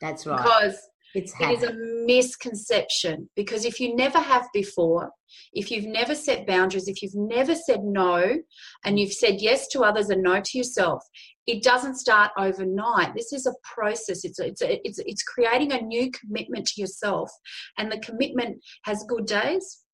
That's 0.00 0.26
right. 0.26 0.42
Because 0.42 0.76
it's 1.14 1.32
it 1.40 1.50
is 1.50 1.62
a 1.62 1.72
misconception. 2.04 3.30
Because 3.36 3.64
if 3.64 3.78
you 3.78 3.94
never 3.94 4.18
have 4.18 4.48
before, 4.52 5.10
if 5.52 5.70
you've 5.70 5.86
never 5.86 6.16
set 6.16 6.48
boundaries, 6.48 6.88
if 6.88 7.00
you've 7.00 7.14
never 7.14 7.54
said 7.54 7.84
no, 7.84 8.38
and 8.84 8.98
you've 8.98 9.12
said 9.12 9.36
yes 9.38 9.68
to 9.68 9.82
others 9.82 10.10
and 10.10 10.24
no 10.24 10.40
to 10.44 10.58
yourself, 10.58 11.04
it 11.46 11.62
doesn't 11.62 11.94
start 11.94 12.32
overnight. 12.36 13.14
This 13.14 13.32
is 13.32 13.46
a 13.46 13.54
process. 13.62 14.24
It's 14.24 14.40
it's 14.40 14.62
it's 14.62 14.98
it's 14.98 15.22
creating 15.22 15.70
a 15.70 15.80
new 15.80 16.10
commitment 16.10 16.66
to 16.66 16.80
yourself, 16.80 17.30
and 17.78 17.90
the 17.92 18.00
commitment 18.00 18.58
has 18.82 19.04
good 19.08 19.26
days 19.26 19.84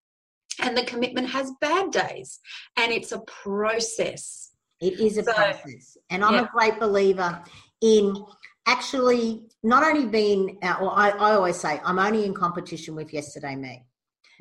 and 0.61 0.77
the 0.77 0.85
commitment 0.85 1.29
has 1.29 1.53
bad 1.61 1.91
days 1.91 2.41
and 2.77 2.93
it's 2.93 3.13
a 3.13 3.21
process 3.21 4.51
it 4.81 4.99
is 5.01 5.19
a 5.19 5.25
so, 5.25 5.33
process 5.33 5.97
and 6.11 6.25
i'm 6.25 6.35
yeah. 6.35 6.45
a 6.45 6.49
great 6.49 6.79
believer 6.79 7.43
in 7.81 8.15
actually 8.67 9.43
not 9.63 9.83
only 9.85 10.07
being 10.07 10.59
uh, 10.63 10.77
well 10.81 10.91
I, 10.91 11.11
I 11.11 11.35
always 11.35 11.57
say 11.57 11.81
i'm 11.85 11.99
only 11.99 12.25
in 12.25 12.35
competition 12.35 12.95
with 12.95 13.13
yesterday 13.13 13.57
me 13.57 13.85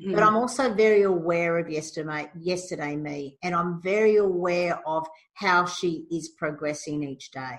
mm. 0.02 0.14
but 0.14 0.22
i'm 0.22 0.36
also 0.36 0.72
very 0.72 1.02
aware 1.02 1.58
of 1.58 1.70
yesterday 1.70 2.30
yesterday 2.38 2.96
me 2.96 3.38
and 3.42 3.54
i'm 3.54 3.82
very 3.82 4.16
aware 4.16 4.80
of 4.86 5.06
how 5.34 5.66
she 5.66 6.06
is 6.10 6.30
progressing 6.30 7.02
each 7.02 7.30
day 7.30 7.58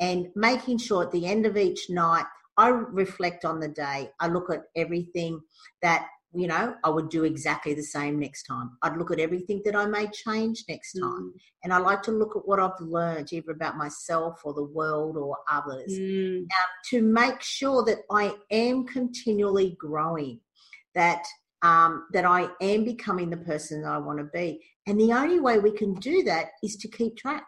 and 0.00 0.26
making 0.34 0.78
sure 0.78 1.04
at 1.04 1.12
the 1.12 1.26
end 1.26 1.46
of 1.46 1.56
each 1.56 1.88
night 1.88 2.24
I 2.56 2.68
reflect 2.68 3.44
on 3.44 3.60
the 3.60 3.68
day. 3.68 4.10
I 4.20 4.28
look 4.28 4.50
at 4.50 4.64
everything 4.76 5.40
that 5.80 6.06
you 6.34 6.46
know, 6.46 6.74
I 6.82 6.88
would 6.88 7.10
do 7.10 7.24
exactly 7.24 7.74
the 7.74 7.82
same 7.82 8.18
next 8.18 8.44
time. 8.44 8.78
I'd 8.82 8.96
look 8.96 9.10
at 9.10 9.18
everything 9.20 9.60
that 9.64 9.76
I 9.76 9.86
may 9.86 10.06
change 10.08 10.64
next 10.68 10.94
time. 10.94 11.32
Mm. 11.34 11.40
And 11.64 11.72
I 11.72 11.78
like 11.78 12.02
to 12.02 12.10
look 12.10 12.36
at 12.36 12.46
what 12.46 12.58
I've 12.58 12.80
learned, 12.80 13.32
either 13.32 13.50
about 13.52 13.76
myself 13.76 14.40
or 14.44 14.54
the 14.54 14.64
world 14.64 15.16
or 15.16 15.36
others, 15.50 15.92
mm. 15.92 16.46
to 16.90 17.02
make 17.02 17.42
sure 17.42 17.84
that 17.84 17.98
I 18.10 18.34
am 18.50 18.86
continually 18.86 19.76
growing, 19.78 20.40
that 20.94 21.22
um, 21.62 22.06
that 22.12 22.24
I 22.24 22.48
am 22.60 22.84
becoming 22.84 23.30
the 23.30 23.36
person 23.36 23.82
that 23.82 23.92
I 23.92 23.98
want 23.98 24.18
to 24.18 24.24
be. 24.24 24.60
And 24.86 24.98
the 24.98 25.12
only 25.12 25.38
way 25.38 25.58
we 25.58 25.70
can 25.70 25.94
do 25.94 26.22
that 26.24 26.46
is 26.62 26.76
to 26.76 26.88
keep 26.88 27.16
track. 27.16 27.44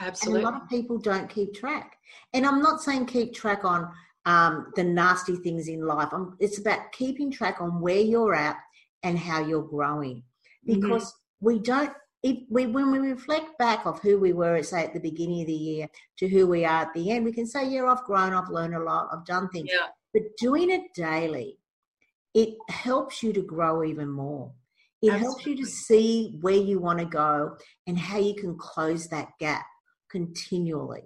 Absolutely. 0.00 0.40
And 0.40 0.48
a 0.48 0.50
lot 0.50 0.62
of 0.62 0.68
people 0.68 0.98
don't 0.98 1.28
keep 1.28 1.54
track. 1.54 1.96
And 2.32 2.46
I'm 2.46 2.62
not 2.62 2.80
saying 2.80 3.06
keep 3.06 3.34
track 3.34 3.64
on 3.64 3.90
um, 4.30 4.72
the 4.76 4.84
nasty 4.84 5.36
things 5.36 5.68
in 5.68 5.84
life. 5.84 6.12
Um, 6.12 6.36
it's 6.38 6.58
about 6.58 6.92
keeping 6.92 7.30
track 7.30 7.60
on 7.60 7.80
where 7.80 7.98
you're 7.98 8.34
at 8.34 8.56
and 9.02 9.18
how 9.18 9.44
you're 9.44 9.62
growing. 9.62 10.22
Mm-hmm. 10.68 10.80
Because 10.80 11.04
mm-hmm. 11.04 11.46
we 11.46 11.58
don't, 11.58 11.92
if 12.22 12.38
we, 12.48 12.66
when 12.66 12.92
we 12.92 12.98
reflect 12.98 13.58
back 13.58 13.86
of 13.86 13.98
who 14.00 14.18
we 14.18 14.32
were, 14.32 14.62
say 14.62 14.84
at 14.84 14.94
the 14.94 15.00
beginning 15.00 15.40
of 15.40 15.46
the 15.48 15.52
year, 15.52 15.88
to 16.18 16.28
who 16.28 16.46
we 16.46 16.64
are 16.64 16.82
at 16.82 16.94
the 16.94 17.10
end, 17.10 17.24
we 17.24 17.32
can 17.32 17.46
say, 17.46 17.66
"Yeah, 17.66 17.86
I've 17.86 18.04
grown, 18.04 18.34
I've 18.34 18.50
learned 18.50 18.74
a 18.74 18.82
lot, 18.82 19.08
I've 19.10 19.24
done 19.24 19.48
things." 19.48 19.70
Yeah. 19.72 19.86
But 20.12 20.22
doing 20.38 20.70
it 20.70 20.82
daily, 20.94 21.56
it 22.34 22.50
helps 22.68 23.22
you 23.22 23.32
to 23.32 23.40
grow 23.40 23.82
even 23.84 24.10
more. 24.10 24.52
It 25.00 25.12
Absolutely. 25.12 25.24
helps 25.24 25.46
you 25.46 25.56
to 25.56 25.66
see 25.66 26.38
where 26.42 26.54
you 26.54 26.78
want 26.78 26.98
to 26.98 27.06
go 27.06 27.56
and 27.86 27.98
how 27.98 28.18
you 28.18 28.34
can 28.34 28.54
close 28.58 29.08
that 29.08 29.30
gap 29.40 29.64
continually. 30.10 31.04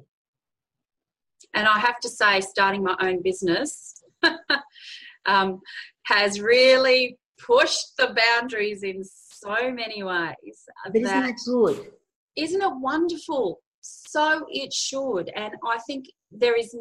And 1.54 1.66
I 1.66 1.78
have 1.78 2.00
to 2.00 2.08
say, 2.08 2.40
starting 2.40 2.82
my 2.82 2.96
own 3.00 3.22
business 3.22 4.02
um, 5.26 5.60
has 6.06 6.40
really 6.40 7.18
pushed 7.38 7.96
the 7.98 8.14
boundaries 8.14 8.82
in 8.82 9.02
so 9.04 9.70
many 9.70 10.02
ways. 10.02 10.64
But 10.84 10.96
isn't 10.96 11.04
that 11.04 11.36
good? 11.46 11.92
Isn't 12.36 12.62
it 12.62 12.72
wonderful? 12.76 13.60
So 13.80 14.46
it 14.48 14.72
should. 14.72 15.30
And 15.36 15.54
I 15.66 15.78
think 15.86 16.06
there 16.32 16.56
is, 16.56 16.74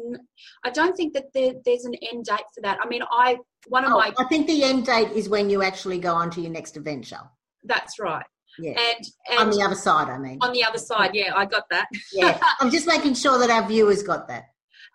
I 0.64 0.70
don't 0.70 0.96
think 0.96 1.12
that 1.14 1.26
there, 1.34 1.52
there's 1.64 1.84
an 1.84 1.94
end 2.12 2.24
date 2.24 2.46
for 2.54 2.62
that. 2.62 2.78
I 2.82 2.88
mean, 2.88 3.02
I, 3.10 3.38
one 3.68 3.84
of 3.84 3.92
oh, 3.92 3.98
my. 3.98 4.12
I 4.18 4.24
think 4.24 4.46
the 4.46 4.64
end 4.64 4.86
date 4.86 5.12
is 5.12 5.28
when 5.28 5.50
you 5.50 5.62
actually 5.62 5.98
go 5.98 6.14
on 6.14 6.30
to 6.30 6.40
your 6.40 6.50
next 6.50 6.76
adventure. 6.76 7.20
That's 7.62 7.98
right. 7.98 8.24
Yeah. 8.58 8.70
And, 8.70 9.04
and, 9.30 9.38
on 9.40 9.50
the 9.50 9.62
other 9.62 9.74
side, 9.74 10.08
I 10.08 10.18
mean. 10.18 10.38
On 10.40 10.52
the 10.52 10.64
other 10.64 10.78
side, 10.78 11.10
yeah, 11.14 11.32
I 11.34 11.44
got 11.44 11.64
that. 11.70 11.88
yeah, 12.12 12.38
I'm 12.60 12.70
just 12.70 12.86
making 12.86 13.14
sure 13.14 13.38
that 13.38 13.50
our 13.50 13.66
viewers 13.66 14.02
got 14.02 14.28
that. 14.28 14.44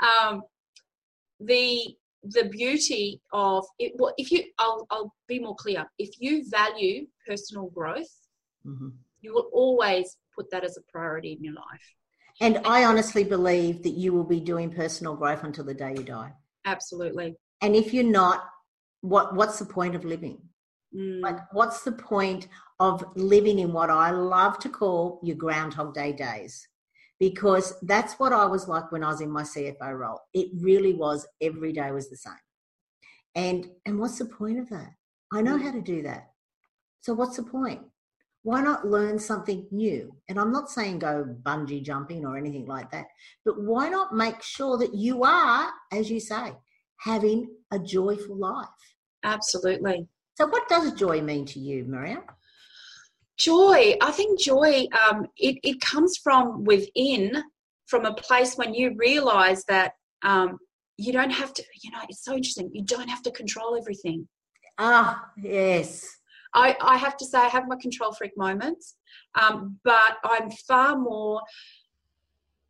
Um, 0.02 0.42
the 1.40 1.96
the 2.24 2.46
beauty 2.46 3.22
of 3.32 3.66
it. 3.78 3.94
Well, 3.98 4.14
if 4.18 4.32
you, 4.32 4.44
I'll 4.58 4.86
I'll 4.90 5.14
be 5.28 5.40
more 5.40 5.56
clear. 5.56 5.86
If 5.98 6.20
you 6.20 6.44
value 6.50 7.08
personal 7.28 7.70
growth, 7.70 8.14
mm-hmm. 8.66 8.90
you 9.22 9.34
will 9.34 9.50
always 9.54 10.18
put 10.36 10.52
that 10.52 10.64
as 10.64 10.78
a 10.78 10.92
priority 10.92 11.34
in 11.34 11.44
your 11.44 11.54
life. 11.54 11.96
And 12.42 12.62
I 12.66 12.86
honestly 12.86 13.24
believe 13.24 13.84
that 13.84 13.92
you 13.92 14.14
will 14.14 14.24
be 14.24 14.40
doing 14.40 14.72
personal 14.72 15.16
growth 15.16 15.44
until 15.44 15.66
the 15.66 15.74
day 15.74 15.94
you 15.98 16.04
die. 16.04 16.34
Absolutely. 16.66 17.36
And 17.62 17.76
if 17.76 17.94
you're 17.94 18.04
not, 18.04 18.46
what 19.02 19.36
what's 19.36 19.60
the 19.60 19.66
point 19.66 19.96
of 19.96 20.06
living? 20.06 20.42
Mm. 20.96 21.22
Like, 21.22 21.38
what's 21.54 21.84
the 21.84 21.92
point 21.92 22.48
of 22.80 23.04
living 23.16 23.60
in 23.60 23.72
what 23.74 23.90
I 23.90 24.12
love 24.12 24.58
to 24.60 24.70
call 24.70 25.20
your 25.24 25.36
Groundhog 25.36 25.94
Day 25.94 26.14
days? 26.14 26.68
Because 27.20 27.74
that's 27.82 28.14
what 28.14 28.32
I 28.32 28.46
was 28.46 28.68
like 28.68 28.92
when 28.92 29.04
I 29.04 29.10
was 29.10 29.22
in 29.22 29.30
my 29.30 29.44
CFO 29.44 29.98
role. 29.98 30.22
It 30.34 30.50
really 30.56 30.94
was 30.94 31.28
every 31.42 31.74
day 31.74 31.92
was 31.92 32.10
the 32.10 32.16
same. 32.16 32.34
And 33.36 33.70
and 33.86 34.00
what's 34.00 34.20
the 34.20 34.26
point 34.26 34.60
of 34.60 34.70
that? 34.70 34.94
I 35.32 35.42
know 35.42 35.58
mm. 35.58 35.62
how 35.62 35.72
to 35.72 35.82
do 35.82 36.02
that. 36.04 36.32
So 37.02 37.14
what's 37.14 37.38
the 37.38 37.44
point? 37.44 37.82
Why 38.44 38.62
not 38.62 38.88
learn 38.88 39.20
something 39.20 39.68
new? 39.70 40.16
And 40.30 40.40
I'm 40.40 40.52
not 40.52 40.70
saying 40.70 41.00
go 41.00 41.36
bungee 41.44 41.84
jumping 41.84 42.26
or 42.26 42.38
anything 42.38 42.66
like 42.66 42.90
that, 42.92 43.06
but 43.46 43.62
why 43.62 43.90
not 43.90 44.16
make 44.16 44.42
sure 44.42 44.78
that 44.78 44.96
you 44.96 45.24
are, 45.24 45.70
as 45.92 46.10
you 46.10 46.20
say, 46.20 46.54
having 46.98 47.50
a 47.72 47.80
joyful 47.80 48.38
life? 48.38 48.68
Absolutely. 49.24 50.08
So, 50.36 50.48
what 50.48 50.70
does 50.70 50.94
joy 50.94 51.22
mean 51.22 51.46
to 51.48 51.60
you, 51.60 51.84
Maria? 51.86 52.24
Joy, 53.40 53.96
I 54.02 54.12
think 54.12 54.40
joy, 54.40 54.88
um, 55.08 55.28
it, 55.38 55.58
it 55.64 55.82
comes 55.82 56.18
from 56.18 56.64
within, 56.66 57.44
from 57.88 58.06
a 58.06 58.14
place 58.14 58.56
when 58.56 58.74
you 58.74 58.96
realize 58.98 59.64
that 59.66 59.94
um, 60.24 60.58
you 60.98 61.14
don't 61.14 61.32
have 61.32 61.54
to, 61.54 61.64
you 61.82 61.92
know, 61.92 62.00
it's 62.10 62.24
so 62.24 62.34
interesting, 62.36 62.70
you 62.74 62.84
don't 62.84 63.08
have 63.10 63.24
to 63.24 63.32
control 63.32 63.78
everything. 63.78 64.28
Ah, 64.78 65.26
yes. 65.42 66.06
I, 66.54 66.76
I 66.82 66.98
have 66.98 67.16
to 67.18 67.26
say, 67.26 67.38
I 67.38 67.48
have 67.48 67.68
my 67.68 67.78
control 67.82 68.12
freak 68.12 68.36
moments, 68.36 68.96
um, 69.40 69.80
but 69.84 70.18
I'm 70.24 70.52
far 70.52 70.98
more 70.98 71.42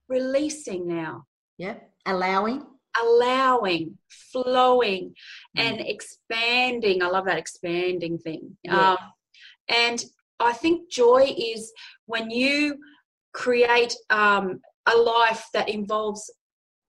releasing 0.07 0.87
now. 0.87 1.25
Yep, 1.57 1.89
allowing 2.05 2.65
allowing, 3.01 3.97
flowing, 4.31 5.13
mm. 5.57 5.61
and 5.61 5.81
expanding. 5.81 7.01
I 7.01 7.07
love 7.07 7.25
that 7.25 7.37
expanding 7.37 8.17
thing. 8.17 8.57
Yeah. 8.63 8.91
Um, 8.91 8.97
and 9.69 10.03
I 10.39 10.53
think 10.53 10.89
joy 10.89 11.33
is 11.37 11.71
when 12.05 12.29
you 12.29 12.77
create 13.33 13.95
um, 14.09 14.59
a 14.87 14.97
life 14.97 15.45
that 15.53 15.69
involves 15.69 16.29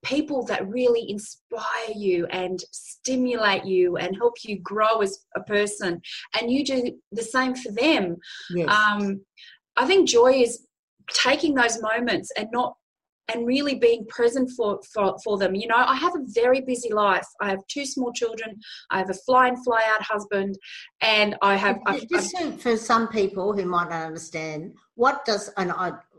people 0.03 0.45
that 0.47 0.67
really 0.69 1.11
inspire 1.11 1.95
you 1.95 2.27
and 2.27 2.59
stimulate 2.73 3.65
you 3.65 3.97
and 3.97 4.17
help 4.17 4.35
you 4.45 4.59
grow 4.61 5.01
as 5.01 5.19
a 5.37 5.41
person 5.41 6.01
and 6.39 6.51
you 6.51 6.65
do 6.65 6.93
the 7.13 7.23
same 7.23 7.55
for 7.55 7.71
them 7.73 8.17
yes. 8.51 8.69
um, 8.71 9.21
i 9.77 9.87
think 9.87 10.09
joy 10.09 10.33
is 10.33 10.67
taking 11.13 11.55
those 11.55 11.83
moments 11.83 12.31
and 12.39 12.49
not 12.51 12.75
and 13.33 13.47
really 13.47 13.75
being 13.77 14.05
present 14.07 14.51
for, 14.57 14.81
for, 14.93 15.17
for 15.25 15.39
them. 15.39 15.55
You 15.55 15.69
know, 15.69 15.77
I 15.77 15.97
have 15.97 16.15
a 16.15 16.25
very 16.27 16.61
busy 16.61 16.93
life. 16.93 17.27
I 17.41 17.51
have 17.51 17.67
two 17.69 17.85
small 17.85 18.13
children. 18.13 18.59
I 18.91 18.99
have 18.99 19.11
a 19.11 19.15
fly 19.15 19.49
in, 19.49 19.63
fly 19.63 19.83
out 19.95 20.03
husband, 20.03 20.59
and 21.01 21.37
I 21.43 21.57
have. 21.57 21.79
i 21.87 22.01
Just 22.11 22.37
I've, 22.37 22.61
for 22.61 22.77
some 22.77 23.09
people 23.09 23.53
who 23.53 23.65
might 23.65 23.91
not 23.91 24.07
understand, 24.07 24.75
what 24.95 25.25
does 25.25 25.51
an 25.57 25.73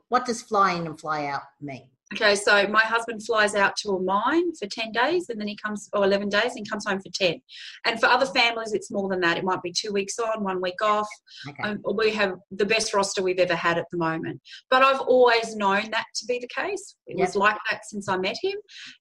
what 0.10 0.26
does 0.26 0.41
fly 0.41 0.74
in 0.74 0.88
and 0.88 1.00
fly 1.00 1.28
out 1.28 1.43
mean? 1.62 1.91
Okay, 2.13 2.36
so 2.36 2.67
my 2.67 2.82
husband 2.82 3.24
flies 3.26 3.56
out 3.56 3.76
to 3.78 3.89
a 3.89 4.02
mine 4.02 4.54
for 4.56 4.67
10 4.67 4.91
days 4.91 5.30
and 5.30 5.39
then 5.39 5.47
he 5.47 5.56
comes, 5.56 5.89
or 5.93 6.04
11 6.04 6.28
days, 6.28 6.56
and 6.56 6.69
comes 6.69 6.86
home 6.86 7.00
for 7.00 7.10
10. 7.13 7.41
And 7.86 8.00
for 8.00 8.08
other 8.08 8.26
families, 8.26 8.74
it's 8.74 8.91
more 8.91 9.08
than 9.08 9.21
that. 9.21 9.38
It 9.38 9.45
might 9.45 9.62
be 9.62 9.71
two 9.71 9.93
weeks 9.93 10.19
on, 10.19 10.43
one 10.43 10.62
week 10.62 10.82
off. 10.82 11.08
Okay. 11.47 11.63
Um, 11.63 11.82
we 11.95 12.12
have 12.12 12.36
the 12.52 12.65
best 12.65 12.93
roster 12.93 13.24
we've 13.24 13.39
ever 13.39 13.56
had 13.56 13.78
at 13.78 13.86
the 13.91 13.97
moment. 13.97 14.41
But 14.69 14.84
I've 14.84 15.00
always 15.00 15.56
known 15.56 15.89
that 15.91 16.06
to 16.15 16.26
be 16.26 16.39
the 16.39 16.50
case. 16.50 16.95
It 17.08 17.17
yep. 17.17 17.28
was 17.28 17.36
like 17.36 17.58
that 17.69 17.86
since 17.86 18.10
I 18.10 18.17
met 18.17 18.38
him. 18.41 18.58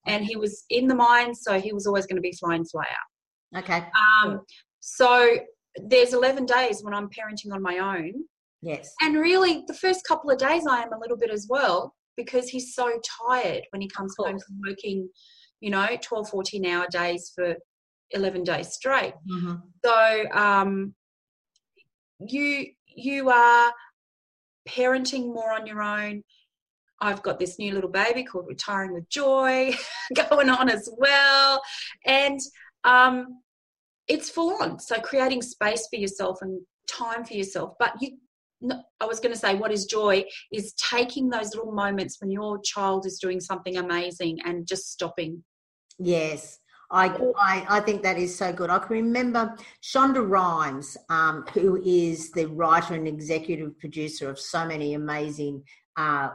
And 0.06 0.24
he 0.24 0.36
was 0.36 0.64
in 0.70 0.86
the 0.86 0.94
mine, 0.94 1.34
so 1.34 1.60
he 1.60 1.72
was 1.72 1.86
always 1.86 2.06
going 2.06 2.16
to 2.16 2.22
be 2.22 2.32
flying 2.38 2.64
fly 2.64 2.84
out. 2.84 3.60
Okay. 3.62 3.84
Um, 4.24 4.40
so 4.78 5.36
there's 5.76 6.14
11 6.14 6.46
days 6.46 6.84
when 6.84 6.94
I'm 6.94 7.08
parenting 7.08 7.52
on 7.52 7.60
my 7.60 7.78
own. 7.78 8.12
Yes. 8.62 8.94
And 9.00 9.16
really, 9.16 9.64
the 9.66 9.74
first 9.74 10.06
couple 10.06 10.30
of 10.30 10.38
days, 10.38 10.64
I 10.68 10.82
am 10.82 10.92
a 10.92 10.98
little 10.98 11.16
bit 11.16 11.30
as 11.30 11.46
well 11.48 11.94
because 12.24 12.48
he's 12.48 12.74
so 12.74 12.90
tired 13.28 13.62
when 13.70 13.80
he 13.80 13.88
comes 13.88 14.14
home 14.18 14.38
from 14.38 14.61
working, 14.66 15.09
you 15.61 15.70
know, 15.70 15.87
12, 16.00 16.28
14 16.28 16.66
hour 16.66 16.87
days 16.90 17.33
for 17.35 17.56
11 18.11 18.44
days 18.44 18.68
straight. 18.72 19.14
Mm-hmm. 19.30 19.54
So 19.85 20.38
um, 20.38 20.94
you 22.20 22.66
you 22.87 23.30
are 23.30 23.72
parenting 24.68 25.33
more 25.33 25.52
on 25.52 25.66
your 25.66 25.83
own. 25.83 26.22
I've 27.00 27.22
got 27.22 27.38
this 27.38 27.59
new 27.59 27.72
little 27.72 27.90
baby 27.90 28.24
called 28.24 28.46
Retiring 28.46 28.92
with 28.92 29.09
Joy 29.09 29.74
going 30.14 30.50
on 30.50 30.68
as 30.68 30.88
well. 30.98 31.62
And 32.04 32.38
um, 32.85 33.40
it's 34.06 34.28
full 34.28 34.62
on. 34.62 34.78
So 34.80 35.00
creating 35.00 35.40
space 35.40 35.87
for 35.88 35.98
yourself 35.98 36.38
and 36.42 36.61
time 36.87 37.24
for 37.24 37.35
yourself. 37.35 37.74
But 37.78 37.94
you 38.00 38.18
I 39.00 39.06
was 39.06 39.20
going 39.20 39.32
to 39.32 39.38
say, 39.38 39.54
what 39.54 39.72
is 39.72 39.86
joy 39.86 40.24
is 40.52 40.74
taking 40.74 41.30
those 41.30 41.54
little 41.54 41.72
moments 41.72 42.20
when 42.20 42.30
your 42.30 42.60
child 42.62 43.06
is 43.06 43.18
doing 43.18 43.40
something 43.40 43.76
amazing 43.76 44.38
and 44.44 44.66
just 44.66 44.92
stopping. 44.92 45.42
Yes. 45.98 46.58
I, 46.92 47.06
I, 47.38 47.66
I 47.68 47.80
think 47.80 48.02
that 48.02 48.18
is 48.18 48.36
so 48.36 48.52
good. 48.52 48.68
I 48.68 48.78
can 48.78 48.88
remember 48.90 49.56
Shonda 49.82 50.28
Rhimes, 50.28 50.96
um, 51.08 51.44
who 51.54 51.80
is 51.84 52.32
the 52.32 52.46
writer 52.46 52.94
and 52.94 53.06
executive 53.06 53.78
producer 53.78 54.28
of 54.28 54.40
so 54.40 54.66
many 54.66 54.94
amazing 54.94 55.62
uh, 55.96 56.30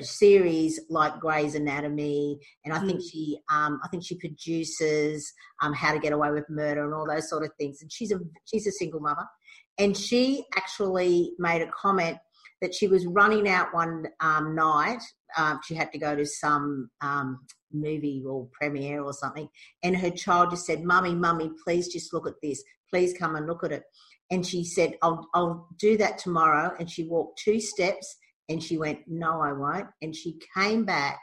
series 0.00 0.80
like 0.88 1.20
Grey's 1.20 1.54
Anatomy, 1.54 2.38
and 2.64 2.72
I 2.72 2.78
think 2.80 3.00
mm. 3.00 3.10
she, 3.10 3.38
um, 3.50 3.80
I 3.84 3.88
think 3.88 4.04
she 4.04 4.16
produces 4.16 5.30
um, 5.60 5.72
How 5.72 5.92
to 5.92 5.98
Get 5.98 6.12
Away 6.12 6.30
with 6.30 6.48
Murder 6.48 6.84
and 6.84 6.94
all 6.94 7.06
those 7.06 7.28
sort 7.28 7.44
of 7.44 7.50
things. 7.58 7.82
And 7.82 7.92
she's 7.92 8.10
a 8.10 8.18
she's 8.46 8.66
a 8.66 8.72
single 8.72 9.00
mother, 9.00 9.26
and 9.82 9.96
she 9.96 10.44
actually 10.56 11.32
made 11.40 11.60
a 11.60 11.70
comment 11.72 12.16
that 12.60 12.72
she 12.72 12.86
was 12.86 13.04
running 13.04 13.48
out 13.48 13.74
one 13.74 14.06
um, 14.20 14.54
night. 14.54 15.02
Um, 15.36 15.58
she 15.66 15.74
had 15.74 15.90
to 15.90 15.98
go 15.98 16.14
to 16.14 16.24
some 16.24 16.88
um, 17.00 17.40
movie 17.72 18.22
or 18.24 18.48
premiere 18.52 19.02
or 19.02 19.12
something. 19.12 19.48
And 19.82 19.96
her 19.96 20.10
child 20.10 20.50
just 20.50 20.66
said, 20.66 20.84
Mummy, 20.84 21.16
Mummy, 21.16 21.50
please 21.64 21.88
just 21.88 22.12
look 22.12 22.28
at 22.28 22.40
this. 22.40 22.62
Please 22.90 23.12
come 23.18 23.34
and 23.34 23.48
look 23.48 23.64
at 23.64 23.72
it. 23.72 23.82
And 24.30 24.46
she 24.46 24.62
said, 24.62 24.94
I'll, 25.02 25.28
I'll 25.34 25.66
do 25.80 25.96
that 25.96 26.16
tomorrow. 26.18 26.72
And 26.78 26.88
she 26.88 27.08
walked 27.08 27.40
two 27.42 27.58
steps 27.58 28.16
and 28.48 28.62
she 28.62 28.78
went, 28.78 29.00
No, 29.08 29.40
I 29.40 29.52
won't. 29.52 29.88
And 30.00 30.14
she 30.14 30.38
came 30.56 30.84
back 30.84 31.20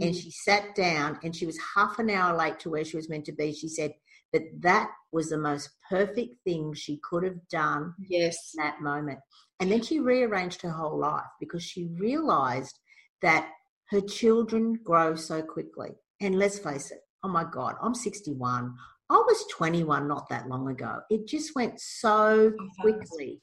and 0.00 0.14
mm. 0.14 0.22
she 0.22 0.30
sat 0.30 0.76
down 0.76 1.18
and 1.24 1.34
she 1.34 1.44
was 1.44 1.58
half 1.74 1.98
an 1.98 2.10
hour 2.10 2.38
late 2.38 2.60
to 2.60 2.70
where 2.70 2.84
she 2.84 2.96
was 2.96 3.08
meant 3.08 3.24
to 3.24 3.32
be. 3.32 3.52
She 3.52 3.68
said, 3.68 3.94
but 4.36 4.62
that 4.62 4.90
was 5.12 5.30
the 5.30 5.38
most 5.38 5.70
perfect 5.88 6.34
thing 6.44 6.74
she 6.74 7.00
could 7.08 7.24
have 7.24 7.48
done 7.48 7.94
yes. 8.08 8.52
that 8.56 8.80
moment. 8.80 9.18
And 9.60 9.72
then 9.72 9.82
she 9.82 10.00
rearranged 10.00 10.60
her 10.62 10.70
whole 10.70 10.98
life 10.98 11.30
because 11.40 11.62
she 11.62 11.88
realized 11.98 12.78
that 13.22 13.48
her 13.90 14.00
children 14.00 14.78
grow 14.84 15.14
so 15.14 15.42
quickly. 15.42 15.90
And 16.20 16.38
let's 16.38 16.58
face 16.58 16.90
it 16.90 17.00
oh 17.26 17.28
my 17.28 17.44
god 17.44 17.74
i'm 17.82 17.94
61 17.94 18.74
i 19.08 19.14
was 19.14 19.44
21 19.52 20.08
not 20.08 20.28
that 20.28 20.48
long 20.48 20.68
ago. 20.68 21.00
It 21.10 21.28
just 21.28 21.54
went 21.54 21.80
so 21.80 22.52
quickly. 22.80 23.40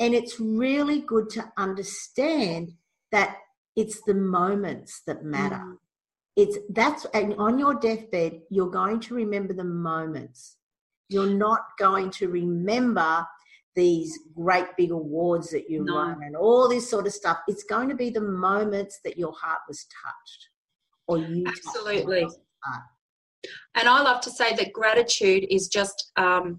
And 0.00 0.14
it's 0.14 0.40
really 0.40 1.00
good 1.00 1.28
to 1.30 1.52
understand 1.58 2.72
that 3.10 3.36
it's 3.76 4.00
the 4.06 4.14
moments 4.14 5.02
that 5.06 5.22
matter. 5.22 5.56
Mm. 5.56 5.76
It's 6.36 6.58
that's 6.70 7.04
and 7.12 7.34
on 7.34 7.58
your 7.58 7.74
deathbed, 7.74 8.40
you're 8.50 8.70
going 8.70 9.00
to 9.00 9.14
remember 9.14 9.52
the 9.52 9.64
moments. 9.64 10.56
You're 11.08 11.34
not 11.34 11.60
going 11.78 12.10
to 12.12 12.28
remember 12.28 13.26
these 13.74 14.18
great 14.34 14.66
big 14.76 14.90
awards 14.90 15.50
that 15.50 15.68
you 15.68 15.84
no. 15.84 15.94
won 15.94 16.22
and 16.22 16.36
all 16.36 16.68
this 16.68 16.88
sort 16.88 17.06
of 17.06 17.12
stuff. 17.12 17.38
It's 17.48 17.64
going 17.64 17.88
to 17.88 17.94
be 17.94 18.10
the 18.10 18.20
moments 18.20 19.00
that 19.04 19.18
your 19.18 19.32
heart 19.32 19.60
was 19.68 19.86
touched 20.04 20.48
or 21.06 21.18
you 21.18 21.44
absolutely. 21.46 22.26
And 23.74 23.88
I 23.88 24.02
love 24.02 24.20
to 24.22 24.30
say 24.30 24.54
that 24.54 24.72
gratitude 24.72 25.46
is 25.50 25.68
just 25.68 26.12
um, 26.16 26.58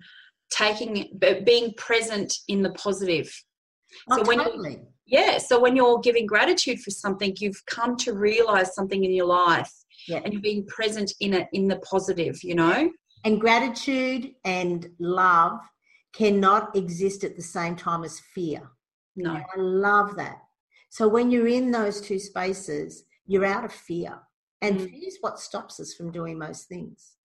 taking, 0.52 1.18
being 1.46 1.74
present 1.78 2.34
in 2.48 2.62
the 2.62 2.72
positive. 2.72 3.34
Oh, 4.12 4.18
so 4.18 4.24
when 4.28 4.40
totally. 4.40 4.82
Yeah, 5.14 5.38
so 5.38 5.60
when 5.60 5.76
you're 5.76 6.00
giving 6.00 6.26
gratitude 6.26 6.80
for 6.80 6.90
something, 6.90 7.36
you've 7.40 7.64
come 7.68 7.96
to 7.98 8.14
realize 8.14 8.74
something 8.74 9.04
in 9.04 9.14
your 9.14 9.28
life, 9.28 9.72
yeah. 10.08 10.22
and 10.24 10.34
you're 10.34 10.42
being 10.42 10.66
present 10.66 11.14
in 11.20 11.36
it 11.36 11.48
in 11.54 11.68
the 11.68 11.78
positive. 11.78 12.44
You 12.44 12.56
know. 12.56 12.92
And 13.24 13.40
gratitude 13.40 14.32
and 14.44 14.90
love 15.00 15.60
cannot 16.14 16.76
exist 16.76 17.24
at 17.24 17.36
the 17.36 17.44
same 17.44 17.76
time 17.76 18.04
as 18.04 18.20
fear. 18.34 18.72
No. 19.16 19.36
And 19.36 19.46
I 19.56 19.60
love 19.60 20.16
that. 20.16 20.40
So 20.90 21.08
when 21.08 21.30
you're 21.30 21.48
in 21.48 21.70
those 21.70 22.02
two 22.02 22.20
spaces, 22.20 23.04
you're 23.28 23.46
out 23.46 23.66
of 23.66 23.72
fear. 23.72 24.20
And 24.62 24.80
mm. 24.80 24.90
fear 24.90 25.08
is 25.08 25.20
what 25.22 25.40
stops 25.40 25.80
us 25.80 25.94
from 25.94 26.12
doing 26.12 26.40
most 26.40 26.68
things. 26.68 27.18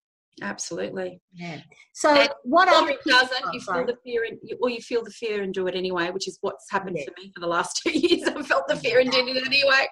Absolutely. 0.43 1.21
Yeah. 1.33 1.61
So 1.93 2.15
and 2.15 2.29
what 2.45 2.69
other 2.69 2.91
it 2.91 2.99
doesn't, 3.07 3.45
oh, 3.45 3.53
you 3.53 3.61
feel 3.61 3.87
the 3.87 3.97
fear 4.05 4.25
and 4.25 4.39
you, 4.43 4.59
or 4.61 4.71
you 4.71 4.81
feel 4.81 5.03
the 5.03 5.11
fear 5.11 5.43
and 5.43 5.53
do 5.53 5.67
it 5.67 5.75
anyway, 5.75 6.11
which 6.11 6.29
is 6.29 6.39
what's 6.41 6.71
happened 6.71 6.97
yeah. 6.99 7.05
to 7.05 7.13
me 7.19 7.33
for 7.35 7.41
the 7.41 7.47
last 7.47 7.81
two 7.83 7.99
years. 7.99 8.29
I've 8.29 8.47
felt 8.47 8.69
the 8.69 8.77
fear 8.77 9.01
and 9.01 9.11
did 9.11 9.29
it 9.29 9.47
anyway. 9.47 9.87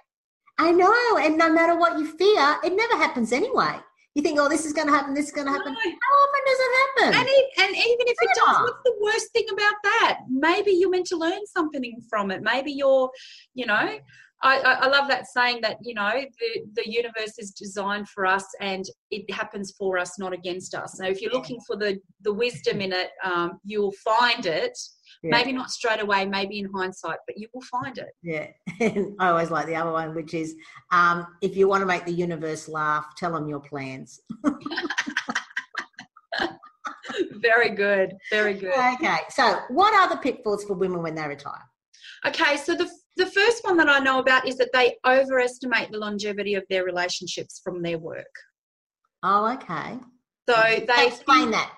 I 0.59 0.73
know, 0.73 1.19
and 1.19 1.37
no 1.37 1.53
matter 1.53 1.79
what 1.79 1.99
you 1.99 2.07
fear, 2.17 2.57
it 2.65 2.75
never 2.75 2.97
happens 2.97 3.33
anyway. 3.33 3.77
You 4.15 4.23
think, 4.23 4.39
oh, 4.41 4.49
this 4.49 4.65
is 4.65 4.73
going 4.73 4.87
to 4.87 4.95
happen, 4.95 5.13
this 5.13 5.27
is 5.27 5.33
going 5.33 5.47
to 5.47 5.53
happen. 5.53 5.75
No. 5.75 5.79
How 5.79 5.91
often 5.91 6.41
does 6.47 6.59
it 6.59 6.73
happen? 6.79 7.21
And, 7.21 7.29
it, 7.29 7.47
and 7.59 7.71
even 7.77 8.07
if 8.07 8.17
it 8.23 8.31
does, 8.35 8.57
what's 8.63 8.83
the 8.83 8.95
worst 9.03 9.33
thing 9.33 9.45
about 9.53 9.75
that? 9.83 10.21
Maybe 10.31 10.71
you're 10.71 10.89
meant 10.89 11.07
to 11.09 11.19
learn 11.19 11.45
something 11.47 12.01
from 12.09 12.31
it. 12.31 12.43
Maybe 12.43 12.73
you're, 12.73 13.11
you 13.53 13.67
know, 13.67 13.99
I, 14.43 14.59
I, 14.83 14.89
love 14.89 15.09
that 15.09 15.27
saying 15.27 15.61
that 15.63 15.79
you 15.81 15.95
know 15.95 16.11
the, 16.13 16.63
the 16.75 16.91
universe 16.91 17.39
is 17.39 17.53
designed 17.53 18.09
for 18.09 18.27
us 18.27 18.45
and 18.61 18.85
it 19.11 19.31
happens 19.31 19.73
for 19.79 19.97
us 19.99 20.19
not 20.19 20.35
against 20.35 20.75
us. 20.75 20.99
So 20.99 21.07
if 21.07 21.23
you're 21.23 21.33
looking 21.33 21.59
for 21.67 21.77
the 21.77 21.99
the 22.23 22.33
wisdom 22.33 22.81
in 22.81 22.93
it 22.93 23.11
um, 23.25 23.59
you'll 23.65 23.95
find 24.05 24.47
it. 24.47 24.79
Yeah. 25.23 25.31
maybe 25.31 25.53
not 25.53 25.71
straight 25.71 26.03
away 26.03 26.27
maybe 26.27 26.59
in 26.59 26.69
hindsight 26.75 27.19
but 27.27 27.39
you 27.39 27.49
will 27.55 27.63
find 27.63 27.97
it. 27.99 28.11
Yeah. 28.23 28.49
I 29.19 29.29
always 29.29 29.51
like 29.51 29.67
the 29.67 29.77
other 29.77 29.93
one 29.93 30.15
which 30.15 30.35
is 30.35 30.55
um, 30.93 31.27
if 31.41 31.57
you 31.57 31.69
want 31.69 31.81
to 31.81 31.87
make 31.87 32.05
the 32.05 32.13
universe 32.13 32.69
laugh 32.69 33.07
tell 33.17 33.33
them 33.33 33.49
your 33.49 33.61
plans. 33.61 34.21
Very 37.37 37.71
good 37.71 38.13
very 38.31 38.53
good. 38.55 38.75
Okay 38.75 39.19
so 39.31 39.61
what 39.71 39.95
are 39.95 40.15
the 40.15 40.21
pitfalls 40.21 40.65
for 40.65 40.75
women 40.75 41.03
when 41.03 41.15
they 41.15 41.27
retire 41.27 41.65
okay 42.27 42.57
so 42.57 42.75
the 42.75 42.89
the 43.17 43.27
first 43.27 43.65
one 43.65 43.77
that 43.79 43.89
I 43.89 43.99
know 43.99 44.19
about 44.19 44.47
is 44.47 44.57
that 44.59 44.71
they 44.73 44.97
overestimate 45.07 45.91
the 45.91 45.99
longevity 45.99 46.55
of 46.55 46.65
their 46.69 46.85
relationships 46.85 47.61
from 47.65 47.83
their 47.83 47.99
work. 47.99 48.27
Oh, 49.23 49.53
okay. 49.55 49.99
So 50.49 50.55
they 50.63 51.07
explain 51.07 51.51
that. 51.53 51.73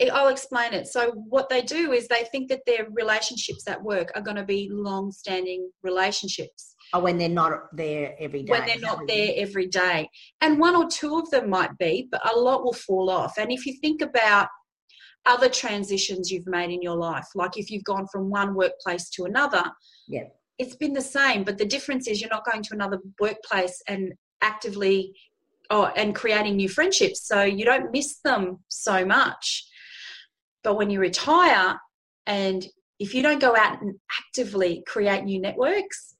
Eh, 0.00 0.08
I'll 0.12 0.28
explain 0.28 0.72
it. 0.72 0.86
So 0.86 1.10
what 1.28 1.48
they 1.48 1.62
do 1.62 1.92
is 1.92 2.08
they 2.08 2.24
think 2.30 2.48
that 2.48 2.62
their 2.66 2.86
relationships 2.90 3.68
at 3.68 3.82
work 3.82 4.12
are 4.14 4.22
going 4.22 4.36
to 4.36 4.44
be 4.44 4.68
long-standing 4.72 5.70
relationships. 5.82 6.74
Oh, 6.92 7.00
when 7.00 7.18
they're 7.18 7.28
not 7.28 7.76
there 7.76 8.14
every 8.18 8.44
day. 8.44 8.52
When 8.52 8.66
they're 8.66 8.78
not 8.78 9.06
there 9.08 9.32
every 9.36 9.66
day, 9.66 10.08
and 10.40 10.60
one 10.60 10.76
or 10.76 10.88
two 10.88 11.18
of 11.18 11.28
them 11.30 11.50
might 11.50 11.76
be, 11.78 12.08
but 12.10 12.28
a 12.32 12.38
lot 12.38 12.64
will 12.64 12.72
fall 12.72 13.10
off. 13.10 13.36
And 13.36 13.50
if 13.50 13.66
you 13.66 13.74
think 13.80 14.00
about 14.00 14.48
other 15.26 15.48
transitions 15.48 16.30
you've 16.30 16.46
made 16.46 16.70
in 16.70 16.82
your 16.82 16.96
life, 16.96 17.26
like 17.34 17.56
if 17.56 17.70
you've 17.70 17.84
gone 17.84 18.06
from 18.12 18.30
one 18.30 18.54
workplace 18.54 19.08
to 19.10 19.24
another, 19.24 19.64
yeah 20.08 20.24
it's 20.58 20.76
been 20.76 20.92
the 20.92 21.00
same, 21.00 21.44
but 21.44 21.58
the 21.58 21.64
difference 21.64 22.06
is 22.06 22.20
you're 22.20 22.30
not 22.30 22.44
going 22.44 22.62
to 22.62 22.74
another 22.74 23.00
workplace 23.20 23.82
and 23.88 24.12
actively 24.42 25.14
oh, 25.70 25.90
and 25.96 26.14
creating 26.14 26.56
new 26.56 26.68
friendships. 26.68 27.26
So 27.26 27.42
you 27.42 27.64
don't 27.64 27.90
miss 27.90 28.20
them 28.20 28.60
so 28.68 29.04
much. 29.04 29.66
But 30.62 30.76
when 30.76 30.90
you 30.90 31.00
retire 31.00 31.78
and 32.26 32.66
if 32.98 33.14
you 33.14 33.22
don't 33.22 33.40
go 33.40 33.56
out 33.56 33.82
and 33.82 33.96
actively 34.20 34.82
create 34.86 35.24
new 35.24 35.40
networks, 35.40 36.14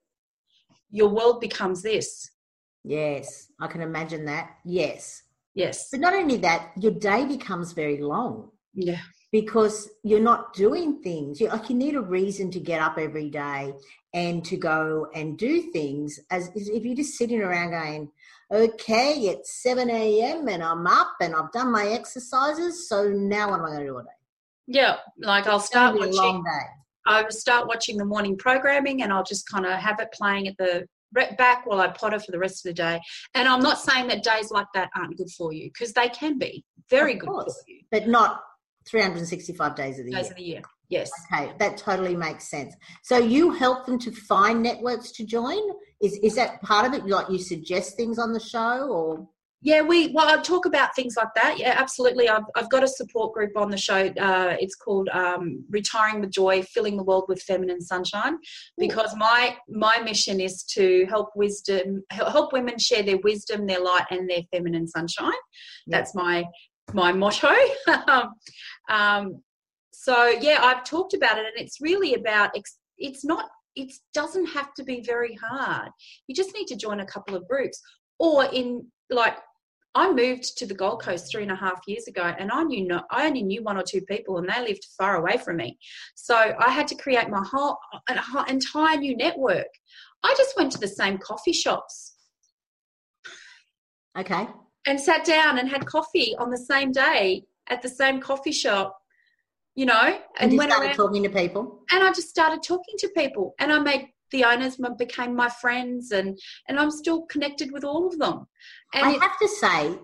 your 0.91 1.09
world 1.09 1.41
becomes 1.41 1.83
this. 1.83 2.31
Yes, 2.83 3.49
I 3.61 3.69
can 3.69 3.81
imagine 3.81 4.25
that. 4.27 4.51
Yes. 4.65 5.23
Yes. 5.55 5.89
But 5.91 6.01
not 6.01 6.15
only 6.15 6.37
that, 6.39 6.73
your 6.79 6.93
day 6.93 7.25
becomes 7.25 7.73
very 7.73 8.03
long. 8.03 8.51
Yeah 8.75 9.01
because 9.35 9.91
you're 10.05 10.21
not 10.21 10.53
doing 10.53 11.03
things. 11.03 11.41
You 11.41 11.49
like 11.49 11.69
you 11.69 11.75
need 11.75 11.97
a 11.97 12.01
reason 12.01 12.53
to 12.53 12.61
get 12.61 12.81
up 12.81 12.99
every 12.99 13.31
day 13.31 13.75
and 14.15 14.45
to 14.45 14.57
go 14.57 15.09
and 15.13 15.37
do 15.37 15.73
things. 15.73 16.21
As 16.31 16.53
if 16.55 16.85
you're 16.85 16.95
just 16.95 17.19
sitting 17.19 17.41
around 17.41 17.73
going, 17.73 18.13
"Okay, 18.53 19.15
it's 19.33 19.61
seven 19.61 19.91
a.m. 19.91 20.47
and 20.47 20.63
I'm 20.63 20.87
up 20.87 21.15
and 21.21 21.35
I've 21.35 21.51
done 21.51 21.73
my 21.73 21.89
exercises, 21.89 22.89
so 22.89 23.09
now 23.09 23.51
what 23.51 23.59
am 23.59 23.65
I 23.65 23.69
going 23.71 23.81
to 23.81 23.87
do 23.87 23.97
all 23.97 24.03
day?" 24.03 24.21
Yeah, 24.69 24.99
like 25.19 25.49
I'll 25.49 25.59
start 25.59 25.97
watching. 25.99 26.45
I 27.05 27.23
will 27.25 27.31
start 27.33 27.67
watching 27.67 27.97
the 27.97 28.05
morning 28.05 28.37
programming, 28.39 29.03
and 29.03 29.13
I'll 29.13 29.25
just 29.25 29.49
kind 29.49 29.67
of 29.67 29.73
have 29.73 29.99
it 29.99 30.13
playing 30.13 30.47
at 30.47 30.57
the 30.59 30.87
back 31.37 31.67
while 31.67 31.81
I 31.81 31.89
potter 31.89 32.21
for 32.21 32.31
the 32.31 32.39
rest 32.39 32.65
of 32.65 32.71
the 32.71 32.75
day. 32.75 33.01
And 33.35 33.49
I'm 33.49 33.63
not 33.63 33.81
saying 33.81 34.07
that 34.09 34.23
days 34.23 34.53
like 34.53 34.69
that 34.75 34.91
aren't 34.97 35.17
good 35.17 35.31
for 35.31 35.53
you 35.53 35.71
because 35.73 35.93
they 35.93 36.09
can 36.09 36.39
be 36.39 36.65
very 36.89 37.15
good 37.15 37.31
for 37.31 37.47
you, 37.67 37.81
but 37.91 38.07
not 38.07 38.41
365 38.89 39.75
days 39.75 39.99
of 39.99 40.07
the 40.07 40.13
days 40.13 40.15
year. 40.15 40.23
Days 40.23 40.31
of 40.31 40.37
the 40.37 40.43
year. 40.43 40.63
Yes. 40.89 41.11
Okay, 41.33 41.53
that 41.59 41.77
totally 41.77 42.15
makes 42.15 42.49
sense. 42.49 42.75
So 43.03 43.19
you 43.19 43.51
help 43.51 43.87
them 43.87 43.99
to 44.01 44.13
find 44.13 44.63
networks 44.63 45.11
to 45.13 45.25
join. 45.25 45.61
Is 46.03 46.19
is 46.23 46.35
that 46.37 46.61
part 46.63 46.87
of 46.87 46.93
it? 46.93 47.07
Like 47.07 47.31
you 47.31 47.39
suggest 47.39 47.97
things 47.97 48.19
on 48.19 48.33
the 48.33 48.41
show, 48.41 48.89
or 48.89 49.29
yeah, 49.63 49.81
we 49.81 50.13
well 50.13 50.29
I 50.29 50.43
talk 50.43 50.67
about 50.67 50.95
things 50.95 51.15
like 51.17 51.33
that. 51.37 51.59
Yeah, 51.59 51.75
absolutely. 51.79 52.29
I've 52.29 52.45
I've 52.55 52.69
got 52.69 52.85
a 52.85 52.89
support 52.89 53.33
group 53.33 53.57
on 53.57 53.71
the 53.71 53.79
show. 53.79 54.09
Uh, 54.21 54.57
it's 54.61 54.77
called 54.77 55.09
um, 55.09 55.65
Retiring 55.71 56.21
with 56.21 56.31
Joy: 56.31 56.63
Filling 56.63 56.99
the 56.99 57.03
World 57.03 57.25
with 57.29 57.41
Feminine 57.43 57.81
Sunshine. 57.81 58.37
Because 58.77 59.15
Ooh. 59.15 59.19
my 59.19 59.57
my 59.69 60.01
mission 60.01 60.39
is 60.39 60.63
to 60.75 61.07
help 61.09 61.31
wisdom 61.35 62.05
help 62.11 62.53
women 62.53 62.79
share 62.79 63.03
their 63.03 63.19
wisdom, 63.19 63.67
their 63.67 63.81
light, 63.81 64.05
and 64.11 64.29
their 64.29 64.43
feminine 64.53 64.87
sunshine. 64.87 65.33
Yeah. 65.87 65.97
That's 65.97 66.15
my 66.15 66.45
my 66.93 67.13
motto. 67.13 67.55
um, 68.09 68.35
Um, 68.89 69.43
so 69.93 70.27
yeah, 70.27 70.59
I've 70.63 70.85
talked 70.85 71.15
about 71.15 71.39
it, 71.39 71.47
and 71.47 71.57
it's 71.57 71.81
really 71.81 72.15
about. 72.15 72.51
It's 72.99 73.25
not. 73.25 73.47
It 73.77 73.93
doesn't 74.13 74.47
have 74.47 74.73
to 74.75 74.85
be 74.85 75.03
very 75.05 75.37
hard. 75.43 75.91
You 76.27 76.35
just 76.35 76.55
need 76.55 76.67
to 76.67 76.77
join 76.77 77.01
a 77.01 77.07
couple 77.07 77.35
of 77.35 77.49
groups, 77.49 77.81
or 78.19 78.45
in 78.47 78.87
like 79.11 79.37
I 79.95 80.13
moved 80.13 80.57
to 80.59 80.67
the 80.67 80.75
Gold 80.75 81.03
Coast 81.03 81.31
three 81.31 81.43
and 81.43 81.53
a 81.53 81.57
half 81.57 81.81
years 81.87 82.07
ago, 82.09 82.35
and 82.39 82.51
I 82.51 82.63
knew 82.65 82.87
no, 82.87 83.03
I 83.11 83.27
only 83.27 83.43
knew 83.43 83.63
one 83.63 83.77
or 83.77 83.85
two 83.89 84.01
people, 84.03 84.39
and 84.39 84.49
they 84.49 84.61
lived 84.61 84.87
far 84.99 85.17
away 85.17 85.37
from 85.39 85.57
me. 85.57 85.79
So 86.15 86.37
I 86.37 86.71
had 86.71 86.89
to 86.89 86.97
create 86.97 87.29
my 87.29 87.45
whole 87.45 87.79
an 88.09 88.19
entire 88.49 88.97
new 88.97 89.17
network. 89.17 89.69
I 90.23 90.35
just 90.37 90.57
went 90.57 90.73
to 90.73 90.79
the 90.79 90.89
same 90.89 91.19
coffee 91.19 91.53
shops. 91.53 92.15
Okay 94.19 94.47
and 94.87 95.01
sat 95.01 95.25
down 95.25 95.59
and 95.59 95.69
had 95.69 95.87
coffee 95.87 96.35
on 96.39 96.51
the 96.51 96.59
same 96.59 96.93
day 96.93 97.43
at 97.69 97.83
the 97.83 97.89
same 97.89 98.21
coffee 98.21 98.53
shop, 98.53 98.99
you 99.75 99.87
know, 99.87 100.01
and, 100.03 100.19
and 100.41 100.53
you 100.53 100.61
started 100.63 100.87
around, 100.87 100.97
talking 100.97 101.23
to 101.23 101.31
people. 101.31 101.83
And 101.91 102.03
I 102.03 102.11
just 102.11 102.29
started 102.29 102.63
talking 102.63 102.95
to 102.99 103.09
people, 103.09 103.55
and 103.59 103.73
I 103.73 103.79
made 103.79 104.09
the 104.31 104.45
owners 104.45 104.79
became 104.99 105.35
my 105.35 105.49
friends, 105.49 106.11
and 106.11 106.39
and 106.69 106.79
I'm 106.79 106.91
still 106.91 107.23
connected 107.23 107.73
with 107.73 107.85
all 107.85 108.07
of 108.07 108.19
them. 108.19 108.47
And 108.93 109.07
I 109.07 109.11
have 109.11 109.39
to 109.41 109.49
say, 109.49 109.99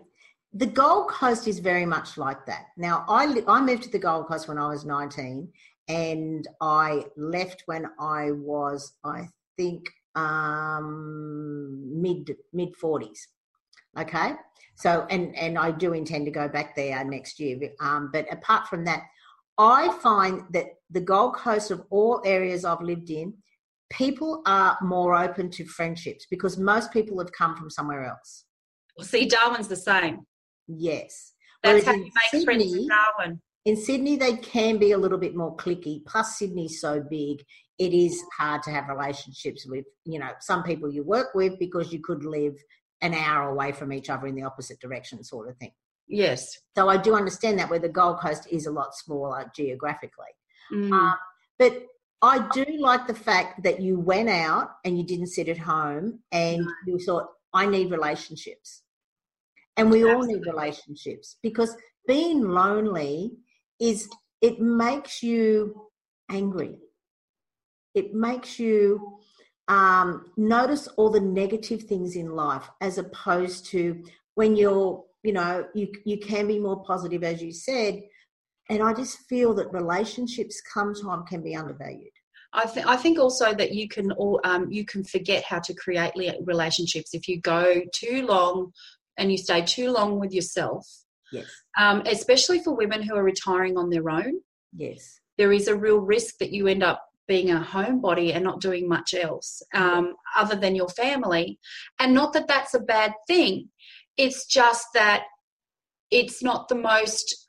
the 0.53 0.67
Gold 0.67 1.09
Coast 1.09 1.47
is 1.47 1.59
very 1.59 1.87
much 1.87 2.17
like 2.17 2.47
that. 2.47 2.67
Now, 2.77 3.05
I 3.09 3.43
I 3.47 3.61
moved 3.61 3.85
to 3.85 3.91
the 3.91 3.99
Gold 3.99 4.27
Coast 4.27 4.49
when 4.49 4.59
I 4.59 4.69
was 4.69 4.85
19, 4.85 5.49
and 5.89 6.49
I 6.61 7.07
left 7.17 7.65
when 7.67 7.87
I 7.99 8.31
was, 8.33 8.93
I 9.05 9.29
think, 9.57 9.89
um, 10.15 12.01
mid 12.01 12.37
mid 12.53 12.75
40s. 12.75 13.19
Okay, 13.99 14.35
so, 14.81 15.07
and 15.11 15.37
and 15.37 15.59
I 15.59 15.71
do 15.73 15.93
intend 15.93 16.25
to 16.25 16.31
go 16.31 16.49
back 16.49 16.75
there 16.75 17.05
next 17.05 17.39
year. 17.39 17.59
Um, 17.81 18.11
but 18.13 18.27
apart 18.33 18.67
from 18.67 18.85
that, 18.87 19.03
I 19.59 19.91
find 20.03 20.45
that 20.53 20.67
the 20.91 21.03
Gold 21.03 21.35
Coast 21.35 21.71
of 21.71 21.83
all 21.91 22.23
areas 22.25 22.65
I've 22.65 22.81
lived 22.81 23.11
in, 23.11 23.35
people 23.91 24.41
are 24.47 24.79
more 24.81 25.15
open 25.15 25.51
to 25.51 25.67
friendships 25.67 26.27
because 26.31 26.57
most 26.57 26.93
people 26.93 27.19
have 27.19 27.31
come 27.33 27.57
from 27.57 27.69
somewhere 27.69 28.05
else. 28.07 28.47
Well, 28.97 29.07
see, 29.07 29.27
Darwin's 29.27 29.69
the 29.69 29.77
same. 29.77 30.21
Yes. 30.67 31.35
That's 31.63 31.85
Whereas 31.85 31.85
how 31.85 31.93
you 31.93 32.05
make 32.05 32.31
Sydney, 32.31 32.45
friends 32.45 32.73
with 32.73 32.89
Darwin. 32.89 33.41
in 33.67 33.77
Sydney, 33.77 34.17
they 34.17 34.37
can 34.37 34.79
be 34.79 34.93
a 34.93 34.99
little 34.99 35.19
bit 35.19 35.37
more 35.37 35.55
clicky. 35.57 36.05
Plus, 36.07 36.39
Sydney's 36.39 36.81
so 36.81 37.05
big, 37.11 37.45
it 37.79 37.93
is 37.93 38.23
hard 38.39 38.63
to 38.63 38.71
have 38.71 38.89
relationships 38.89 39.67
with, 39.67 39.85
you 40.07 40.19
know, 40.19 40.31
some 40.41 40.63
people 40.63 40.91
you 40.91 41.03
work 41.03 41.35
with 41.35 41.59
because 41.59 41.93
you 41.93 42.01
could 42.01 42.25
live 42.25 42.55
an 43.03 43.15
hour 43.15 43.51
away 43.51 43.73
from 43.73 43.93
each 43.93 44.11
other 44.11 44.27
in 44.27 44.35
the 44.35 44.43
opposite 44.43 44.81
direction, 44.81 45.23
sort 45.25 45.49
of 45.49 45.57
thing. 45.57 45.73
Yes. 46.09 46.59
So 46.77 46.89
I 46.89 46.97
do 46.97 47.15
understand 47.15 47.59
that 47.59 47.71
where 47.71 47.79
the 47.79 47.89
Gold 47.89 48.21
Coast 48.21 48.49
is 48.51 48.67
a 48.67 48.71
lot 48.71 48.95
smaller 48.95 49.51
geographically. 49.55 50.35
Mm. 50.73 50.93
Um, 50.93 51.15
but 51.59 51.87
I 52.23 52.47
do 52.53 52.65
like 52.79 53.07
the 53.07 53.15
fact 53.15 53.63
that 53.63 53.81
you 53.81 53.99
went 53.99 54.29
out 54.29 54.73
and 54.85 54.99
you 54.99 55.05
didn't 55.05 55.29
sit 55.29 55.49
at 55.49 55.59
home 55.59 56.21
and 56.33 56.67
you 56.87 56.99
thought, 56.99 57.29
I 57.55 57.67
need 57.67 57.91
relationships. 57.91 58.83
And 59.77 59.91
we 59.91 60.05
all 60.05 60.23
need 60.23 60.45
relationships 60.47 61.37
because 61.43 61.75
being 62.07 62.43
lonely 62.43 63.33
is, 63.81 64.09
it 64.43 64.61
makes 64.61 65.23
you 65.23 65.89
angry. 66.31 66.77
It 67.95 68.13
makes 68.13 68.59
you 68.59 69.20
um, 69.71 70.33
notice 70.37 70.89
all 70.97 71.11
the 71.11 71.21
negative 71.21 71.85
things 71.85 72.17
in 72.17 72.35
life 72.35 72.69
as 72.81 72.99
opposed 72.99 73.67
to 73.67 74.03
when 74.35 74.57
you're, 74.57 75.05
you 75.23 75.33
know, 75.33 75.65
you, 75.75 75.93
you 76.05 76.19
can 76.19 76.49
be 76.49 76.59
more 76.59 76.83
positive, 76.83 77.23
as 77.23 77.41
you 77.41 77.53
said. 77.53 78.03
And 78.69 78.83
I 78.83 78.93
just 78.93 79.19
feel 79.29 79.55
that 79.55 79.73
relationships 79.73 80.61
sometimes 80.75 81.29
can 81.29 81.41
be 81.41 81.55
undervalued. 81.55 82.11
I, 82.53 82.65
th- 82.67 82.87
I 82.87 82.97
think 82.97 83.21
also 83.21 83.55
that 83.55 83.73
you 83.73 83.87
can 83.89 84.11
all 84.13 84.41
um, 84.43 84.73
you 84.73 84.85
can 84.85 85.05
forget 85.05 85.45
how 85.45 85.61
to 85.61 85.75
create 85.75 86.15
relationships 86.45 87.15
if 87.15 87.29
you 87.29 87.41
go 87.41 87.81
too 87.95 88.27
long 88.27 88.73
and 89.19 89.31
you 89.31 89.39
stay 89.39 89.63
too 89.63 89.93
long 89.93 90.19
with 90.19 90.33
yourself. 90.33 90.85
Yes. 91.31 91.47
Um, 91.79 92.03
especially 92.07 92.59
for 92.59 92.75
women 92.75 93.03
who 93.03 93.15
are 93.15 93.23
retiring 93.23 93.79
on 93.79 93.89
their 93.89 94.11
own. 94.11 94.41
Yes. 94.77 95.21
There 95.39 95.53
is 95.53 95.69
a 95.69 95.77
real 95.77 95.99
risk 95.99 96.39
that 96.39 96.51
you 96.51 96.67
end 96.67 96.83
up 96.83 97.10
being 97.31 97.49
a 97.49 97.61
homebody 97.61 98.35
and 98.35 98.43
not 98.43 98.61
doing 98.61 98.89
much 98.89 99.15
else 99.15 99.63
um, 99.73 100.15
other 100.37 100.57
than 100.57 100.75
your 100.75 100.89
family. 100.89 101.61
And 102.01 102.13
not 102.13 102.33
that 102.33 102.49
that's 102.49 102.75
a 102.75 102.81
bad 102.81 103.13
thing. 103.29 103.69
It's 104.17 104.45
just 104.47 104.89
that 104.95 105.23
it's 106.11 106.43
not 106.43 106.69
the 106.69 106.75
most. 106.75 107.47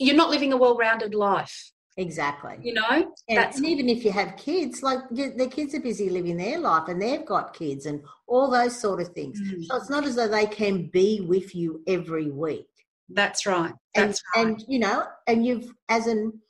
You're 0.00 0.16
not 0.16 0.30
living 0.30 0.52
a 0.52 0.56
well-rounded 0.56 1.14
life. 1.14 1.70
Exactly. 1.96 2.56
You 2.60 2.74
know, 2.74 3.12
and, 3.28 3.38
and, 3.38 3.64
even 3.64 3.88
if 3.88 4.04
you 4.04 4.10
have 4.10 4.36
kids, 4.36 4.82
like 4.82 4.98
the 5.10 5.48
kids 5.48 5.76
are 5.76 5.80
busy 5.80 6.10
living 6.10 6.36
their 6.36 6.58
life 6.58 6.88
and 6.88 7.00
they've 7.00 7.24
got 7.24 7.54
kids 7.54 7.86
and 7.86 8.02
all 8.26 8.50
those 8.50 8.80
sort 8.80 9.00
of 9.00 9.08
things. 9.10 9.40
Mm. 9.40 9.64
So 9.64 9.76
it's 9.76 9.90
not 9.90 10.04
as 10.04 10.16
though 10.16 10.28
they 10.28 10.46
can 10.46 10.90
be 10.92 11.20
with 11.20 11.54
you 11.54 11.82
every 11.86 12.30
week. 12.30 12.66
That's 13.08 13.46
right. 13.46 13.74
That's 13.94 14.20
and, 14.34 14.46
right. 14.46 14.56
And 14.56 14.64
you 14.68 14.80
know, 14.80 15.04
and 15.28 15.46
you've 15.46 15.72
as 15.88 16.08
in 16.08 16.40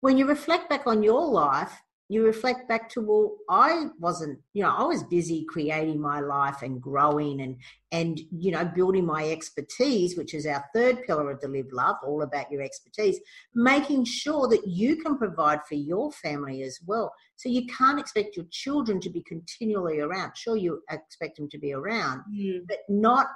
when 0.00 0.16
you 0.16 0.26
reflect 0.26 0.70
back 0.70 0.86
on 0.86 1.02
your 1.02 1.26
life, 1.26 1.72
you 2.10 2.24
reflect 2.24 2.68
back 2.68 2.88
to 2.88 3.00
well 3.00 3.36
i 3.48 3.86
wasn't 3.98 4.38
you 4.52 4.62
know 4.62 4.74
i 4.76 4.82
was 4.82 5.02
busy 5.04 5.44
creating 5.48 6.00
my 6.00 6.20
life 6.20 6.62
and 6.62 6.80
growing 6.80 7.40
and 7.40 7.56
and 7.92 8.20
you 8.30 8.50
know 8.50 8.64
building 8.64 9.06
my 9.06 9.30
expertise 9.30 10.16
which 10.16 10.34
is 10.34 10.46
our 10.46 10.64
third 10.74 11.04
pillar 11.06 11.30
of 11.30 11.40
the 11.40 11.48
live 11.48 11.72
love 11.72 11.96
all 12.04 12.22
about 12.22 12.50
your 12.50 12.62
expertise 12.62 13.18
making 13.54 14.04
sure 14.04 14.48
that 14.48 14.66
you 14.66 14.96
can 14.96 15.16
provide 15.16 15.60
for 15.68 15.74
your 15.74 16.10
family 16.12 16.62
as 16.62 16.78
well. 16.86 17.12
So 17.36 17.48
you 17.48 17.66
can't 17.66 17.98
expect 17.98 18.36
your 18.36 18.46
children 18.50 19.00
to 19.00 19.10
be 19.10 19.22
continually 19.22 20.00
around. 20.00 20.36
Sure 20.36 20.56
you 20.56 20.82
expect 20.90 21.36
them 21.36 21.48
to 21.50 21.58
be 21.58 21.72
around 21.72 22.22
mm. 22.32 22.60
but 22.66 22.78
not 22.88 23.26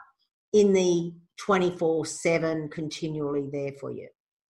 in 0.52 0.72
the 0.72 1.12
24 1.38 2.06
7 2.06 2.68
continually 2.68 3.48
there 3.50 3.72
for 3.80 3.90
you 3.90 4.08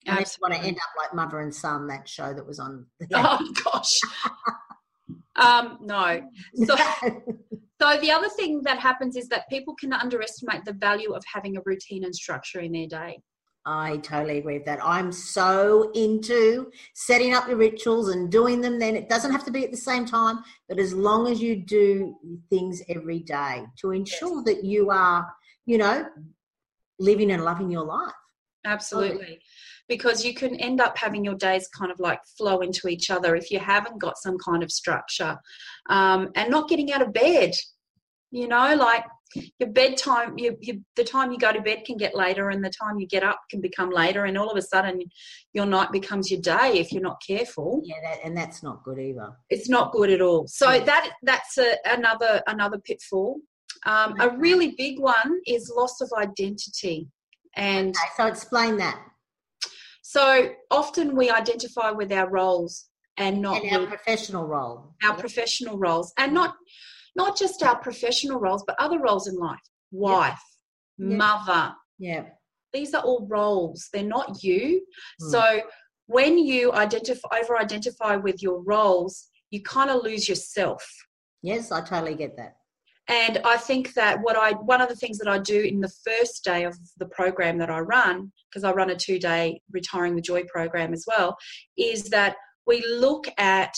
I 0.07 0.19
just 0.19 0.39
want 0.41 0.53
to 0.53 0.59
end 0.59 0.77
up 0.77 0.89
like 0.97 1.13
Mother 1.13 1.39
and 1.39 1.53
Son, 1.53 1.87
that 1.87 2.07
show 2.07 2.33
that 2.33 2.45
was 2.45 2.59
on. 2.59 2.85
oh 3.13 3.53
gosh. 3.63 3.99
um, 5.35 5.77
no. 5.81 6.21
So, 6.65 6.75
so 7.81 7.99
the 7.99 8.11
other 8.11 8.29
thing 8.29 8.61
that 8.63 8.79
happens 8.79 9.15
is 9.15 9.27
that 9.29 9.49
people 9.49 9.75
can 9.75 9.93
underestimate 9.93 10.65
the 10.65 10.73
value 10.73 11.13
of 11.13 11.23
having 11.31 11.57
a 11.57 11.61
routine 11.65 12.03
and 12.03 12.15
structure 12.15 12.59
in 12.59 12.71
their 12.71 12.87
day. 12.87 13.19
I 13.63 13.97
totally 13.97 14.39
agree 14.39 14.57
with 14.57 14.65
that. 14.65 14.79
I'm 14.83 15.11
so 15.11 15.91
into 15.93 16.71
setting 16.95 17.35
up 17.35 17.47
your 17.47 17.57
rituals 17.57 18.09
and 18.09 18.31
doing 18.31 18.59
them. 18.59 18.79
Then 18.79 18.95
it 18.95 19.07
doesn't 19.07 19.31
have 19.31 19.45
to 19.45 19.51
be 19.51 19.63
at 19.63 19.71
the 19.71 19.77
same 19.77 20.05
time, 20.05 20.39
but 20.67 20.79
as 20.79 20.93
long 20.95 21.27
as 21.27 21.41
you 21.41 21.55
do 21.55 22.15
things 22.49 22.81
every 22.89 23.19
day 23.19 23.63
to 23.81 23.91
ensure 23.91 24.37
yes. 24.37 24.45
that 24.45 24.63
you 24.63 24.89
are, 24.89 25.31
you 25.67 25.77
know, 25.77 26.07
living 26.97 27.31
and 27.31 27.43
loving 27.43 27.69
your 27.69 27.83
life. 27.83 28.13
Absolutely 28.65 29.39
because 29.91 30.23
you 30.23 30.33
can 30.33 30.55
end 30.55 30.79
up 30.79 30.97
having 30.97 31.25
your 31.25 31.35
days 31.35 31.67
kind 31.67 31.91
of 31.91 31.99
like 31.99 32.21
flow 32.37 32.59
into 32.61 32.87
each 32.87 33.11
other 33.11 33.35
if 33.35 33.51
you 33.51 33.59
haven't 33.59 33.99
got 33.99 34.17
some 34.17 34.37
kind 34.37 34.63
of 34.63 34.71
structure. 34.71 35.37
Um, 35.89 36.29
and 36.35 36.49
not 36.49 36.69
getting 36.69 36.93
out 36.93 37.01
of 37.01 37.11
bed 37.11 37.53
you 38.31 38.47
know 38.47 38.75
like 38.75 39.03
your 39.59 39.69
bedtime 39.69 40.37
you, 40.37 40.57
you, 40.61 40.81
the 40.95 41.03
time 41.03 41.31
you 41.31 41.37
go 41.37 41.53
to 41.53 41.61
bed 41.61 41.83
can 41.85 41.97
get 41.97 42.15
later 42.15 42.49
and 42.49 42.63
the 42.63 42.69
time 42.69 42.99
you 42.99 43.07
get 43.07 43.23
up 43.23 43.39
can 43.49 43.61
become 43.61 43.89
later 43.89 44.25
and 44.25 44.37
all 44.37 44.49
of 44.49 44.57
a 44.57 44.61
sudden 44.61 45.01
your 45.53 45.65
night 45.65 45.91
becomes 45.91 46.31
your 46.31 46.41
day 46.41 46.73
if 46.75 46.91
you're 46.91 47.01
not 47.01 47.21
careful. 47.25 47.81
Yeah 47.83 47.95
that, 48.03 48.19
and 48.23 48.35
that's 48.35 48.63
not 48.63 48.83
good 48.83 48.99
either. 48.99 49.31
It's 49.49 49.69
not 49.69 49.91
good 49.91 50.09
at 50.09 50.21
all. 50.21 50.47
So 50.47 50.71
yeah. 50.71 50.83
that 50.85 51.11
that's 51.23 51.57
a, 51.57 51.75
another 51.85 52.41
another 52.47 52.77
pitfall. 52.79 53.37
Um, 53.85 54.19
a 54.19 54.29
really 54.37 54.75
big 54.77 54.99
one 54.99 55.39
is 55.47 55.71
loss 55.75 56.01
of 56.01 56.11
identity. 56.17 57.07
And 57.55 57.89
okay, 57.89 58.07
so 58.15 58.27
explain 58.27 58.77
that 58.77 59.01
so 60.11 60.49
often 60.69 61.15
we 61.15 61.29
identify 61.29 61.89
with 61.89 62.11
our 62.11 62.29
roles 62.29 62.89
and 63.15 63.41
not 63.41 63.63
and 63.63 63.73
our 63.73 63.87
professional 63.87 64.45
role. 64.45 64.93
Our 65.03 65.11
yep. 65.11 65.19
professional 65.19 65.77
roles, 65.77 66.11
and 66.17 66.33
not 66.33 66.53
not 67.15 67.37
just 67.37 67.63
our 67.63 67.77
professional 67.79 68.37
roles, 68.37 68.65
but 68.67 68.75
other 68.77 68.99
roles 68.99 69.29
in 69.29 69.35
life. 69.37 69.61
Wife, 69.91 70.43
yep. 70.97 71.17
mother. 71.17 71.73
Yeah. 71.97 72.25
These 72.73 72.93
are 72.93 73.01
all 73.03 73.25
roles. 73.29 73.87
They're 73.93 74.03
not 74.03 74.43
you. 74.43 74.85
Mm. 75.21 75.31
So 75.31 75.61
when 76.07 76.37
you 76.37 76.73
identify 76.73 77.29
over 77.41 77.57
identify 77.57 78.17
with 78.17 78.43
your 78.43 78.61
roles, 78.63 79.29
you 79.49 79.63
kind 79.63 79.89
of 79.89 80.03
lose 80.03 80.27
yourself. 80.27 80.85
Yes, 81.41 81.71
I 81.71 81.79
totally 81.79 82.15
get 82.15 82.35
that. 82.35 82.55
And 83.07 83.39
I 83.43 83.57
think 83.57 83.93
that 83.95 84.19
what 84.21 84.37
I 84.37 84.51
one 84.51 84.81
of 84.81 84.89
the 84.89 84.95
things 84.95 85.17
that 85.17 85.27
I 85.27 85.39
do 85.39 85.61
in 85.61 85.81
the 85.81 85.91
first 86.05 86.43
day 86.43 86.63
of 86.63 86.77
the 86.97 87.07
program 87.07 87.57
that 87.57 87.69
I 87.69 87.79
run, 87.79 88.31
because 88.49 88.63
I 88.63 88.71
run 88.71 88.89
a 88.89 88.95
two 88.95 89.19
day 89.19 89.61
retiring 89.71 90.15
the 90.15 90.21
joy 90.21 90.43
program 90.45 90.93
as 90.93 91.05
well, 91.07 91.35
is 91.77 92.03
that 92.05 92.35
we 92.65 92.85
look 92.87 93.27
at 93.37 93.73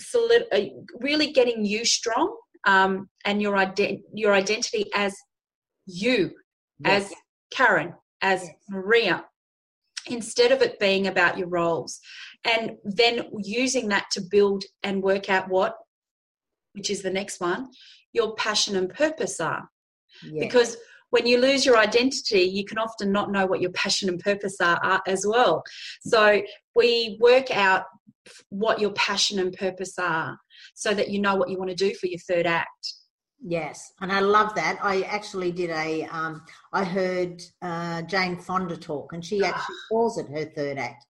solid, 0.00 0.44
uh, 0.52 0.60
really 1.00 1.32
getting 1.32 1.64
you 1.64 1.84
strong 1.84 2.36
um, 2.66 3.08
and 3.24 3.40
your 3.40 3.54
ident- 3.54 4.02
your 4.12 4.34
identity 4.34 4.86
as 4.94 5.14
you, 5.86 6.32
yes. 6.80 7.10
as 7.10 7.14
Karen, 7.50 7.94
as 8.22 8.42
yes. 8.42 8.52
Maria, 8.68 9.24
instead 10.08 10.52
of 10.52 10.62
it 10.62 10.78
being 10.78 11.06
about 11.06 11.38
your 11.38 11.48
roles, 11.48 12.00
and 12.44 12.72
then 12.84 13.30
using 13.42 13.88
that 13.88 14.06
to 14.12 14.20
build 14.20 14.64
and 14.82 15.02
work 15.02 15.30
out 15.30 15.48
what, 15.48 15.76
which 16.72 16.90
is 16.90 17.02
the 17.02 17.10
next 17.10 17.40
one, 17.40 17.68
your 18.16 18.34
passion 18.34 18.74
and 18.74 18.90
purpose 18.90 19.38
are. 19.38 19.68
Yes. 20.24 20.40
Because 20.40 20.76
when 21.10 21.26
you 21.26 21.38
lose 21.38 21.64
your 21.64 21.78
identity, 21.78 22.40
you 22.42 22.64
can 22.64 22.78
often 22.78 23.12
not 23.12 23.30
know 23.30 23.46
what 23.46 23.60
your 23.60 23.70
passion 23.72 24.08
and 24.08 24.18
purpose 24.18 24.56
are, 24.60 24.78
are, 24.82 25.02
as 25.06 25.24
well. 25.26 25.62
So 26.00 26.42
we 26.74 27.16
work 27.20 27.50
out 27.56 27.84
what 28.48 28.80
your 28.80 28.90
passion 28.92 29.38
and 29.38 29.52
purpose 29.52 29.98
are 29.98 30.36
so 30.74 30.92
that 30.94 31.10
you 31.10 31.20
know 31.20 31.36
what 31.36 31.48
you 31.48 31.58
want 31.58 31.70
to 31.70 31.76
do 31.76 31.94
for 31.94 32.06
your 32.06 32.18
third 32.28 32.46
act. 32.46 32.94
Yes, 33.40 33.92
and 34.00 34.10
I 34.10 34.20
love 34.20 34.54
that. 34.54 34.78
I 34.82 35.02
actually 35.02 35.52
did 35.52 35.70
a. 35.70 36.04
Um, 36.04 36.42
I 36.72 36.84
heard 36.84 37.42
uh, 37.62 38.02
Jane 38.02 38.38
Fonda 38.38 38.76
talk, 38.76 39.12
and 39.12 39.24
she 39.24 39.44
actually 39.44 39.76
calls 39.90 40.18
it 40.18 40.26
her 40.28 40.46
third 40.46 40.78
act. 40.78 41.04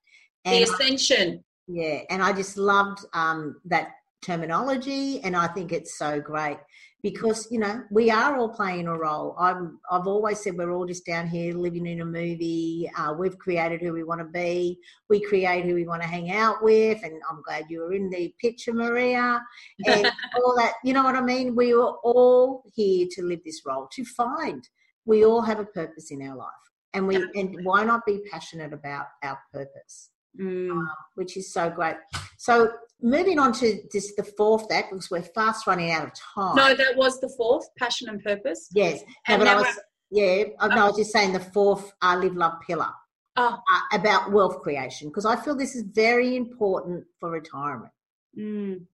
And 0.45 0.57
the 0.57 0.71
ascension. 0.71 1.43
yeah, 1.69 2.01
and 2.11 2.23
I 2.23 2.33
just 2.33 2.59
loved 2.59 2.99
um, 3.15 3.57
that 3.65 3.91
terminology, 4.23 5.23
and 5.23 5.37
I 5.37 5.47
think 5.47 5.73
it's 5.73 5.97
so 5.97 6.21
great 6.21 6.59
because 7.03 7.47
you 7.51 7.59
know 7.59 7.83
we 7.91 8.11
are 8.11 8.37
all 8.37 8.49
playing 8.49 8.87
a 8.87 8.97
role. 8.97 9.37
I'm, 9.39 9.79
I've 9.91 10.07
always 10.07 10.41
said 10.41 10.57
we're 10.57 10.73
all 10.73 10.87
just 10.87 11.07
down 11.07 11.29
here 11.29 11.55
living 11.55 11.87
in 11.87 12.01
a 12.01 12.05
movie. 12.05 12.91
Uh, 12.97 13.15
we've 13.19 13.39
created 13.39 13.81
who 13.81 13.93
we 13.93 14.03
want 14.03 14.21
to 14.21 14.27
be. 14.27 14.79
We 15.09 15.21
create 15.21 15.65
who 15.65 15.75
we 15.75 15.87
want 15.87 16.03
to 16.03 16.09
hang 16.09 16.33
out 16.33 16.63
with, 16.63 17.03
and 17.03 17.21
I'm 17.31 17.43
glad 17.43 17.67
you 17.69 17.81
were 17.81 17.93
in 17.93 18.11
the 18.11 18.35
picture, 18.41 18.73
Maria, 18.73 19.43
and 19.87 20.07
all 20.37 20.57
that. 20.57 20.75
You 20.85 20.95
know 20.95 21.05
what 21.05 21.17
I 21.17 21.21
mean? 21.21 21.55
We 21.55 21.75
were 21.75 21.93
all 22.03 22.65
here 22.75 23.07
to 23.13 23.23
live 23.23 23.41
this 23.45 23.63
role 23.67 23.89
to 23.93 24.05
find. 24.05 24.69
We 25.05 25.25
all 25.25 25.43
have 25.43 25.61
a 25.61 25.67
purpose 25.67 26.11
in 26.11 26.23
our 26.23 26.37
life, 26.37 26.49
and 26.95 27.07
we 27.07 27.17
and 27.35 27.59
why 27.63 27.85
not 27.85 28.07
be 28.07 28.21
passionate 28.31 28.73
about 28.73 29.07
our 29.23 29.39
purpose? 29.53 30.11
Mm. 30.41 30.71
Um, 30.71 30.91
which 31.15 31.37
is 31.37 31.53
so 31.53 31.71
great. 31.71 31.97
So 32.37 32.71
moving 33.01 33.39
on 33.39 33.53
to 33.55 33.79
this 33.93 34.15
the 34.17 34.25
fourth 34.25 34.71
act 34.71 34.91
because 34.91 35.11
we're 35.11 35.23
fast 35.23 35.67
running 35.67 35.91
out 35.91 36.05
of 36.05 36.13
time. 36.15 36.57
No, 36.57 36.75
that 36.75 36.97
was 36.97 37.21
the 37.21 37.33
fourth, 37.37 37.67
passion 37.79 38.09
and 38.09 38.23
purpose. 38.23 38.69
Yes, 38.73 39.03
and 39.29 39.43
no, 39.43 39.51
I 39.51 39.55
was 39.57 39.79
yeah, 40.11 40.45
I, 40.61 40.69
no, 40.69 40.85
I 40.85 40.87
was 40.89 40.97
just 40.97 41.13
saying 41.13 41.33
the 41.33 41.41
fourth 41.41 41.93
uh, 42.03 42.17
live 42.21 42.37
love 42.37 42.55
pillar. 42.67 42.91
Oh. 43.39 43.59
Uh, 43.71 43.99
about 43.99 44.33
wealth 44.33 44.63
creation 44.63 45.09
because 45.09 45.27
I 45.27 45.37
feel 45.37 45.55
this 45.55 45.77
is 45.77 45.83
very 45.83 46.37
important 46.37 47.05
for 47.21 47.31
retirement. 47.31 47.93
Mm. 48.39 48.87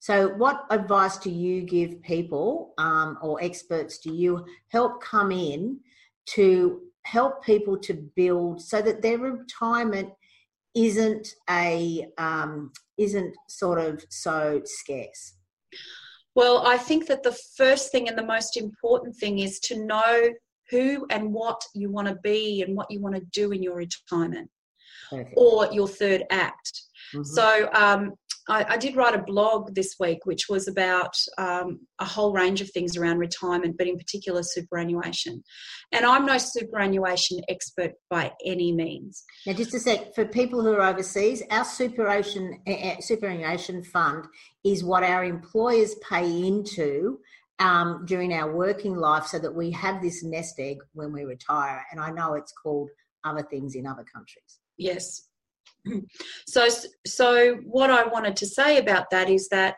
So, 0.00 0.28
what 0.34 0.64
advice 0.70 1.16
do 1.16 1.30
you 1.30 1.62
give 1.62 2.02
people 2.02 2.74
um, 2.78 3.18
or 3.22 3.42
experts 3.42 3.98
do 3.98 4.12
you 4.12 4.44
help 4.68 5.02
come 5.02 5.32
in 5.32 5.80
to 6.34 6.82
help 7.04 7.42
people 7.42 7.78
to 7.78 7.94
build 7.94 8.60
so 8.60 8.82
that 8.82 9.00
their 9.00 9.18
retirement 9.18 10.10
isn't 10.74 11.28
a 11.50 12.06
um, 12.18 12.72
isn't 12.96 13.34
sort 13.48 13.78
of 13.78 14.04
so 14.10 14.60
scarce? 14.64 15.34
Well, 16.34 16.66
I 16.66 16.76
think 16.76 17.06
that 17.06 17.22
the 17.22 17.36
first 17.56 17.90
thing 17.90 18.08
and 18.08 18.16
the 18.16 18.24
most 18.24 18.56
important 18.56 19.16
thing 19.16 19.40
is 19.40 19.58
to 19.60 19.84
know 19.84 20.30
who 20.70 21.06
and 21.10 21.32
what 21.32 21.60
you 21.74 21.90
want 21.90 22.08
to 22.08 22.16
be 22.22 22.62
and 22.62 22.76
what 22.76 22.90
you 22.90 23.00
want 23.00 23.16
to 23.16 23.22
do 23.32 23.52
in 23.52 23.62
your 23.62 23.74
retirement 23.74 24.50
Perfect. 25.10 25.34
or 25.36 25.68
your 25.72 25.88
third 25.88 26.24
act. 26.30 26.82
Mhm. 27.14 27.26
So 27.26 27.68
um, 27.72 28.12
I, 28.48 28.64
I 28.70 28.76
did 28.76 28.96
write 28.96 29.14
a 29.14 29.22
blog 29.22 29.74
this 29.74 29.96
week, 30.00 30.20
which 30.24 30.48
was 30.48 30.68
about 30.68 31.14
um, 31.36 31.80
a 31.98 32.04
whole 32.04 32.32
range 32.32 32.60
of 32.60 32.70
things 32.70 32.96
around 32.96 33.18
retirement, 33.18 33.76
but 33.76 33.86
in 33.86 33.96
particular 33.96 34.42
superannuation. 34.42 35.42
And 35.92 36.04
I'm 36.04 36.26
no 36.26 36.38
superannuation 36.38 37.40
expert 37.48 37.92
by 38.10 38.32
any 38.44 38.72
means. 38.72 39.22
Now, 39.46 39.52
just 39.52 39.74
a 39.74 39.80
sec 39.80 40.14
for 40.14 40.24
people 40.24 40.62
who 40.62 40.72
are 40.72 40.82
overseas, 40.82 41.42
our 41.50 41.64
superannuation 41.64 42.58
uh, 42.66 43.00
superannuation 43.00 43.84
fund 43.84 44.24
is 44.64 44.84
what 44.84 45.02
our 45.02 45.24
employers 45.24 45.94
pay 46.08 46.46
into 46.46 47.18
um, 47.58 48.04
during 48.06 48.32
our 48.32 48.54
working 48.54 48.96
life, 48.96 49.26
so 49.26 49.38
that 49.38 49.54
we 49.54 49.70
have 49.72 50.00
this 50.00 50.22
nest 50.22 50.54
egg 50.58 50.78
when 50.92 51.12
we 51.12 51.24
retire. 51.24 51.84
And 51.90 52.00
I 52.00 52.10
know 52.10 52.34
it's 52.34 52.52
called 52.52 52.88
other 53.24 53.42
things 53.42 53.74
in 53.74 53.86
other 53.86 54.04
countries. 54.04 54.58
Yes. 54.76 55.28
So, 56.46 56.68
so 57.06 57.56
what 57.64 57.90
I 57.90 58.06
wanted 58.06 58.36
to 58.36 58.46
say 58.46 58.78
about 58.78 59.10
that 59.10 59.28
is 59.28 59.48
that 59.48 59.76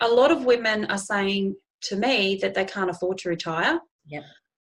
a 0.00 0.08
lot 0.08 0.30
of 0.30 0.44
women 0.44 0.84
are 0.86 0.98
saying 0.98 1.56
to 1.84 1.96
me 1.96 2.38
that 2.42 2.54
they 2.54 2.64
can't 2.64 2.90
afford 2.90 3.18
to 3.18 3.28
retire. 3.28 3.78
Yep. 4.06 4.24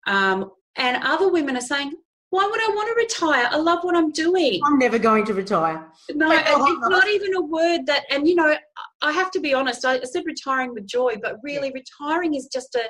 Um, 0.06 0.50
and 0.76 1.02
other 1.02 1.30
women 1.30 1.56
are 1.56 1.60
saying, 1.62 1.92
why 2.30 2.44
would 2.44 2.60
I 2.60 2.74
want 2.74 2.88
to 2.88 2.94
retire? 2.94 3.48
I 3.50 3.56
love 3.56 3.80
what 3.82 3.96
I'm 3.96 4.10
doing. 4.10 4.60
I'm 4.64 4.78
never 4.78 4.98
going 4.98 5.24
to 5.26 5.34
retire. 5.34 5.86
No, 6.10 6.28
oh, 6.30 6.66
it's 6.72 6.88
not 6.88 7.08
even 7.08 7.34
a 7.34 7.40
word 7.40 7.86
that, 7.86 8.04
and 8.10 8.28
you 8.28 8.34
know, 8.34 8.54
I 9.00 9.12
have 9.12 9.30
to 9.32 9.40
be 9.40 9.54
honest, 9.54 9.84
I 9.84 10.00
said 10.02 10.24
retiring 10.26 10.74
with 10.74 10.86
joy, 10.86 11.14
but 11.22 11.36
really 11.42 11.72
retiring 11.72 12.34
is 12.34 12.48
just 12.52 12.74
a, 12.74 12.88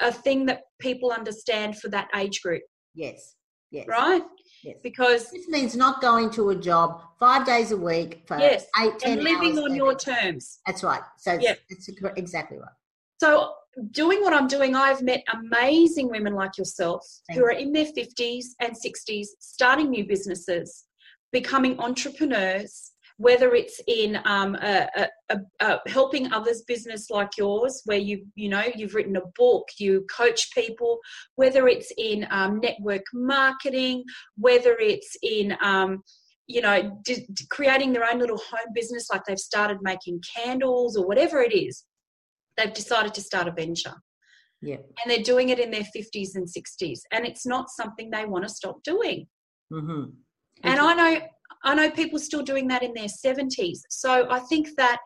a 0.00 0.12
thing 0.12 0.46
that 0.46 0.62
people 0.80 1.12
understand 1.12 1.78
for 1.78 1.88
that 1.90 2.08
age 2.16 2.42
group, 2.42 2.62
Yes. 2.94 3.34
Yes. 3.70 3.86
right? 3.88 4.22
Yes. 4.66 4.78
Because 4.82 5.30
This 5.30 5.46
means 5.46 5.76
not 5.76 6.00
going 6.00 6.28
to 6.30 6.50
a 6.50 6.56
job 6.56 7.00
five 7.20 7.46
days 7.46 7.70
a 7.70 7.76
week 7.76 8.24
for 8.26 8.36
Yes, 8.36 8.66
eight, 8.82 8.98
ten 8.98 9.12
and 9.12 9.22
living 9.22 9.56
on 9.58 9.76
your 9.76 9.94
terms. 9.94 10.58
That's 10.66 10.82
right. 10.82 11.02
So 11.18 11.38
Yeah. 11.40 11.54
cor- 12.00 12.12
exactly 12.16 12.58
right. 12.58 12.74
So, 13.20 13.54
doing 13.92 14.22
what 14.22 14.34
I'm 14.34 14.48
doing, 14.48 14.74
I've 14.74 15.02
met 15.02 15.22
amazing 15.32 16.10
women 16.10 16.34
like 16.34 16.58
yourself 16.58 17.06
Thank 17.28 17.38
who 17.38 17.46
are 17.46 17.50
in 17.52 17.72
their 17.72 17.86
50s 17.86 18.46
and 18.60 18.74
60s, 18.76 19.28
starting 19.38 19.90
new 19.90 20.04
businesses, 20.04 20.84
becoming 21.30 21.78
entrepreneurs, 21.78 22.92
whether 23.18 23.54
it's 23.54 23.80
in 23.86 24.18
um, 24.24 24.54
a, 24.56 24.88
a, 25.30 25.38
a, 25.60 25.78
helping 25.86 26.32
others 26.32 26.62
business 26.66 27.08
like 27.10 27.30
yours, 27.38 27.82
where 27.86 27.98
you 27.98 28.26
you 28.34 28.48
know 28.48 28.64
you've 28.74 28.94
written 28.94 29.16
a 29.16 29.26
book, 29.36 29.68
you 29.78 30.04
coach 30.14 30.52
people, 30.54 30.98
whether 31.36 31.68
it's 31.68 31.92
in 31.98 32.26
um, 32.30 32.60
network 32.60 33.04
marketing, 33.14 34.04
whether 34.36 34.76
it's 34.78 35.16
in 35.22 35.56
um, 35.62 36.02
you 36.46 36.60
know 36.60 37.00
d- 37.04 37.26
creating 37.50 37.92
their 37.92 38.04
own 38.04 38.18
little 38.18 38.38
home 38.50 38.72
business, 38.74 39.08
like 39.10 39.22
they've 39.26 39.38
started 39.38 39.78
making 39.82 40.20
candles 40.36 40.96
or 40.96 41.06
whatever 41.06 41.40
it 41.40 41.54
is 41.54 41.84
they've 42.56 42.72
decided 42.72 43.14
to 43.14 43.20
start 43.20 43.48
a 43.48 43.52
venture 43.52 43.94
Yeah. 44.62 44.76
and 44.76 45.10
they're 45.10 45.22
doing 45.22 45.50
it 45.50 45.58
in 45.58 45.70
their 45.70 45.86
50s 45.96 46.34
and 46.34 46.46
60s 46.48 47.00
and 47.12 47.26
it's 47.26 47.46
not 47.46 47.68
something 47.70 48.10
they 48.10 48.24
want 48.24 48.44
to 48.44 48.48
stop 48.48 48.82
doing 48.82 49.26
Mm-hmm. 49.72 50.10
and 50.62 50.78
i 50.80 50.94
know 50.94 51.20
i 51.66 51.74
know 51.74 51.90
people 51.90 52.18
still 52.18 52.42
doing 52.42 52.66
that 52.68 52.82
in 52.82 52.92
their 52.94 53.08
70s 53.08 53.80
so 53.90 54.26
i 54.30 54.38
think 54.38 54.68
that 54.78 54.98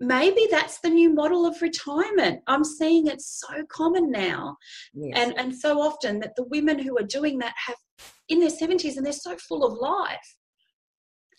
maybe 0.00 0.48
that's 0.50 0.80
the 0.80 0.90
new 0.90 1.10
model 1.14 1.46
of 1.46 1.62
retirement 1.62 2.40
i'm 2.48 2.64
seeing 2.64 3.06
it 3.06 3.20
so 3.20 3.64
common 3.70 4.10
now 4.10 4.56
yes. 4.94 5.12
and 5.16 5.38
and 5.38 5.54
so 5.54 5.80
often 5.80 6.18
that 6.18 6.34
the 6.36 6.44
women 6.50 6.78
who 6.78 6.98
are 6.98 7.04
doing 7.04 7.38
that 7.38 7.54
have 7.66 7.76
in 8.28 8.40
their 8.40 8.50
70s 8.50 8.96
and 8.96 9.06
they're 9.06 9.12
so 9.12 9.36
full 9.48 9.64
of 9.64 9.74
life 9.78 10.36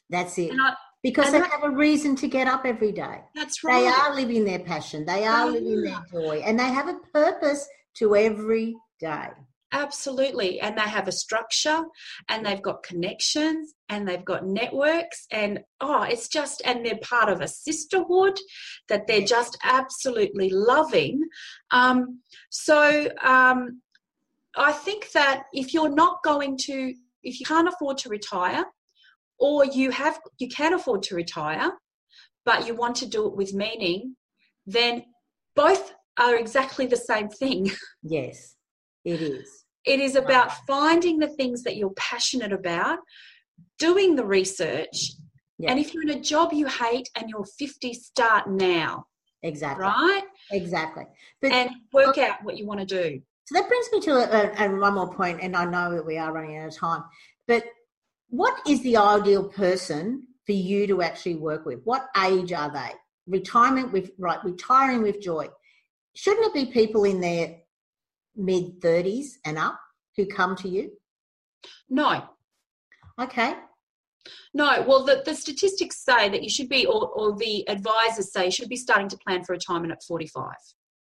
that's 0.10 0.38
it. 0.38 0.52
I, 0.60 0.76
Because 1.02 1.32
they 1.32 1.40
that- 1.40 1.50
have 1.50 1.64
a 1.64 1.70
reason 1.70 2.16
to 2.18 2.28
get 2.28 2.48
up 2.48 2.66
every 2.66 2.92
day. 2.92 3.22
that's 3.36 3.64
right 3.64 3.82
They 3.82 3.88
are 3.88 4.16
living 4.16 4.46
their 4.46 4.60
passion. 4.60 5.06
They 5.06 5.26
are 5.26 5.50
living 5.50 5.82
their 5.82 6.04
joy, 6.12 6.44
and 6.46 6.60
they 6.60 6.68
have 6.68 6.88
a 6.88 6.98
purpose 7.14 7.68
to 7.96 8.16
every 8.16 8.76
day. 9.00 9.30
Absolutely. 9.74 10.62
And 10.62 10.78
they 10.78 10.84
have 10.84 11.08
a 11.08 11.12
structure 11.12 11.84
and 12.30 12.46
they've 12.46 12.62
got 12.62 12.84
connections 12.84 13.74
and 13.90 14.08
they've 14.08 14.24
got 14.24 14.46
networks 14.46 15.26
and 15.32 15.62
oh, 15.82 16.04
it's 16.04 16.28
just, 16.28 16.62
and 16.64 16.86
they're 16.86 17.00
part 17.02 17.28
of 17.28 17.42
a 17.42 17.48
sisterhood 17.48 18.38
that 18.88 19.08
they're 19.08 19.26
just 19.26 19.58
absolutely 19.64 20.52
loving. 20.52 21.22
Um, 21.72 22.20
so 22.52 23.10
um, 23.24 23.82
I 24.56 24.72
think 24.72 25.12
that 25.14 25.46
if 25.54 25.74
you're 25.74 25.94
not 25.94 26.22
going 26.24 26.56
to, 26.66 26.94
if 27.24 27.40
you 27.40 27.46
can't 27.46 27.68
afford 27.68 27.98
to 28.00 28.10
retire 28.10 28.66
or 29.40 29.66
you 29.66 29.90
have, 29.90 30.20
you 30.38 30.50
can 30.50 30.76
afford 30.76 31.02
to 31.04 31.16
retire, 31.16 31.72
but 32.46 32.68
you 32.68 32.76
want 32.76 32.96
to 32.98 33.08
do 33.08 33.26
it 33.26 33.36
with 33.36 33.56
meaning, 33.56 34.18
then 34.68 35.04
both 35.56 35.94
are 36.20 36.36
exactly 36.36 36.86
the 36.86 36.96
same 36.96 37.30
thing. 37.30 37.72
Yes, 38.04 38.56
it 39.04 39.22
is. 39.22 39.63
It 39.86 40.00
is 40.00 40.16
about 40.16 40.66
finding 40.66 41.20
the 41.20 41.28
things 41.28 41.64
that 41.64 41.76
you're 41.76 41.94
passionate 41.96 42.54
about, 42.54 43.00
doing 43.80 44.16
the 44.16 44.26
research. 44.26 45.12
Yeah. 45.58 45.72
And 45.72 45.80
if 45.80 45.94
you're 45.94 46.04
in 46.04 46.10
a 46.10 46.20
job 46.20 46.54
you 46.54 46.68
hate 46.68 47.10
and 47.16 47.30
you're 47.30 47.46
50, 47.46 47.94
start 47.94 48.50
now, 48.50 49.06
Exactly. 49.44 49.84
right? 49.84 50.24
Exactly. 50.52 51.04
But 51.42 51.52
And 51.52 51.70
work 51.92 52.18
out 52.18 52.44
what 52.44 52.58
you 52.58 52.66
want 52.66 52.80
to 52.80 52.86
do. 52.86 53.22
So 53.46 53.60
that 53.60 53.68
brings 53.68 53.88
me 53.92 54.00
to 54.02 54.12
a, 54.12 54.66
a, 54.66 54.80
one 54.80 54.94
more 54.94 55.14
point, 55.14 55.40
and 55.42 55.56
I 55.56 55.66
know 55.66 55.94
that 55.94 56.06
we 56.06 56.18
are 56.18 56.32
running 56.32 56.58
out 56.58 56.70
of 56.70 56.78
time. 56.78 57.04
But 57.46 57.66
what 58.30 58.56
is 58.68 58.82
the 58.84 58.98
ideal 58.98 59.44
person 59.50 60.28
for 60.46 60.54
you 60.54 60.88
to 60.88 61.02
actually 61.02 61.36
work 61.36 61.66
with? 61.66 61.82
What 61.84 62.08
age 62.24 62.54
are 62.54 62.72
they? 62.72 62.92
Retirement 63.28 63.92
with 63.92 64.12
right, 64.18 64.44
retiring 64.44 65.02
with 65.02 65.22
joy. 65.22 65.50
Shouldn't 66.16 66.48
it 66.48 66.54
be 66.54 66.72
people 66.72 67.04
in 67.04 67.20
their 67.20 67.58
mid 68.36 68.82
thirties 68.82 69.40
and 69.46 69.58
up 69.58 69.80
who 70.18 70.26
come 70.26 70.56
to 70.58 70.70
you? 70.70 70.92
No, 71.90 72.24
Okay, 73.22 73.54
no. 74.54 74.84
Well, 74.88 75.04
the, 75.04 75.22
the 75.26 75.36
statistics 75.36 76.04
say 76.04 76.30
that 76.30 76.42
you 76.44 76.50
should 76.50 76.70
be, 76.70 76.86
or, 76.86 77.08
or 77.10 77.36
the 77.38 77.68
advisors 77.70 78.32
say 78.34 78.46
you 78.46 78.52
should 78.52 78.70
be 78.70 78.76
starting 78.76 79.08
to 79.10 79.18
plan 79.18 79.44
for 79.44 79.54
retirement 79.54 79.92
at 79.94 80.02
45. 80.04 80.52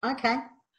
okay, 0.05 0.37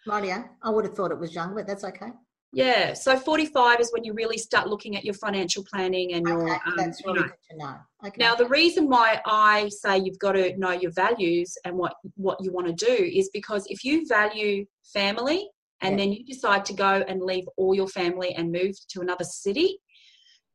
rightio. 0.07 0.47
I 0.61 0.69
would 0.69 0.85
have 0.85 0.93
thought 0.95 1.11
it 1.11 1.19
was 1.19 1.33
young, 1.33 1.55
but 1.55 1.65
that's 1.67 1.83
okay. 1.85 2.09
Yeah, 2.55 2.93
so 2.93 3.17
45 3.17 3.79
is 3.79 3.91
when 3.91 4.03
you 4.03 4.13
really 4.13 4.37
start 4.37 4.67
looking 4.67 4.95
at 4.95 5.03
your 5.03 5.15
financial 5.15 5.63
planning 5.63 6.13
and 6.13 6.27
your, 6.27 6.43
Okay, 6.43 6.53
um, 6.67 6.73
that's 6.77 6.99
you 6.99 7.07
really 7.07 7.21
know, 7.21 7.27
good 7.27 7.35
to 7.49 7.57
know. 7.57 7.75
Okay. 8.05 8.15
Now, 8.19 8.35
the 8.35 8.47
reason 8.47 8.87
why 8.89 9.21
I 9.25 9.69
say 9.69 9.97
you've 9.97 10.19
got 10.19 10.33
to 10.33 10.55
know 10.57 10.69
your 10.71 10.91
values 10.91 11.57
and 11.65 11.75
what, 11.75 11.95
what 12.15 12.37
you 12.43 12.51
want 12.53 12.67
to 12.67 12.73
do 12.85 12.93
is 13.03 13.31
because 13.33 13.65
if 13.69 13.83
you 13.83 14.05
value 14.07 14.65
family 14.93 15.49
and 15.83 15.91
Yeah. 15.91 15.97
then 15.97 16.13
you 16.13 16.25
decide 16.25 16.65
to 16.65 16.73
go 16.73 17.03
and 17.07 17.21
leave 17.21 17.47
all 17.57 17.75
your 17.75 17.87
family 17.87 18.33
and 18.33 18.51
move 18.51 18.75
to 18.89 19.01
another 19.01 19.25
city, 19.25 19.79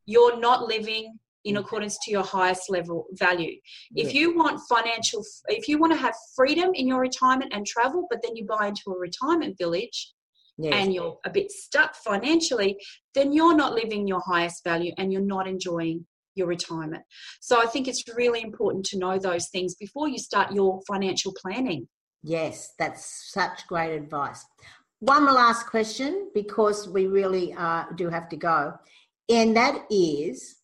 you're 0.07 0.39
not 0.41 0.67
living 0.67 1.19
in 1.45 1.55
Mm. 1.55 1.61
accordance 1.61 1.97
to 2.05 2.11
your 2.11 2.25
highest 2.25 2.69
level 2.69 3.07
value. 3.13 3.61
If 3.95 4.13
you 4.13 4.37
want 4.37 4.61
financial, 4.69 5.23
if 5.49 5.69
you 5.69 5.79
want 5.79 5.93
to 5.93 5.99
have 5.99 6.15
freedom 6.35 6.71
in 6.75 6.89
your 6.89 7.01
retirement 7.01 7.53
and 7.55 7.65
travel, 7.67 8.07
but 8.11 8.21
then 8.23 8.35
you 8.35 8.45
buy 8.45 8.67
into 8.69 8.91
a 8.91 8.99
retirement 8.99 9.57
village, 9.57 10.13
yes. 10.57 10.75
and 10.75 10.93
you're 10.93 11.17
a 11.25 11.31
bit 11.31 11.51
stuck 11.51 11.95
financially, 11.95 12.77
then 13.15 13.33
you're 13.33 13.55
not 13.55 13.75
living 13.75 14.07
your 14.07 14.21
highest 14.21 14.65
value 14.65 14.93
and 14.99 15.13
you're 15.13 15.23
not 15.37 15.47
enjoying 15.47 16.07
your 16.35 16.47
retirement. 16.47 17.05
So 17.41 17.61
I 17.61 17.67
think 17.67 17.87
it's 17.87 18.05
really 18.17 18.43
important 18.43 18.85
to 18.87 18.99
know 18.99 19.19
those 19.19 19.49
things 19.51 19.75
before 19.75 20.09
you 20.09 20.19
start 20.19 20.53
your 20.53 20.81
financial 20.87 21.33
planning. 21.41 21.89
Yes, 22.23 22.75
that's 22.79 23.31
such 23.33 23.67
great 23.69 23.95
advice. 23.95 24.45
One 25.01 25.27
last 25.27 25.67
question 25.67 26.31
because 26.35 26.89
we 26.89 27.07
really 27.07 27.53
uh, 27.53 27.85
do 27.95 28.09
have 28.09 28.29
to 28.31 28.37
go, 28.37 28.75
and 29.29 29.57
that 29.57 29.87
is 29.91 30.57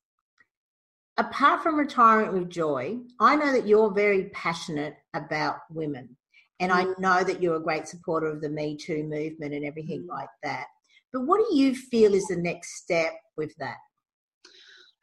apart 1.16 1.62
from 1.62 1.76
retirement 1.76 2.32
with 2.32 2.51
joy, 2.51 2.99
I 3.20 3.37
know 3.37 3.53
that 3.53 3.66
you're 3.66 3.93
very 3.93 4.30
passionate 4.30 4.97
about 5.14 5.59
women, 5.70 6.16
and 6.59 6.72
I 6.72 6.87
know 6.99 7.22
that 7.22 7.41
you're 7.41 7.57
a 7.57 7.62
great 7.62 7.87
supporter 7.87 8.26
of 8.26 8.41
the 8.41 8.49
Me 8.49 8.76
Too 8.76 9.05
movement 9.05 9.55
and 9.55 9.64
everything 9.64 10.03
Mm. 10.03 10.09
like 10.09 10.30
that. 10.43 10.66
But 11.12 11.22
what 11.26 11.39
do 11.39 11.57
you 11.57 11.76
feel 11.76 12.14
is 12.14 12.26
the 12.26 12.37
next 12.37 12.82
step 12.82 13.12
with 13.37 13.55
that? 13.59 13.76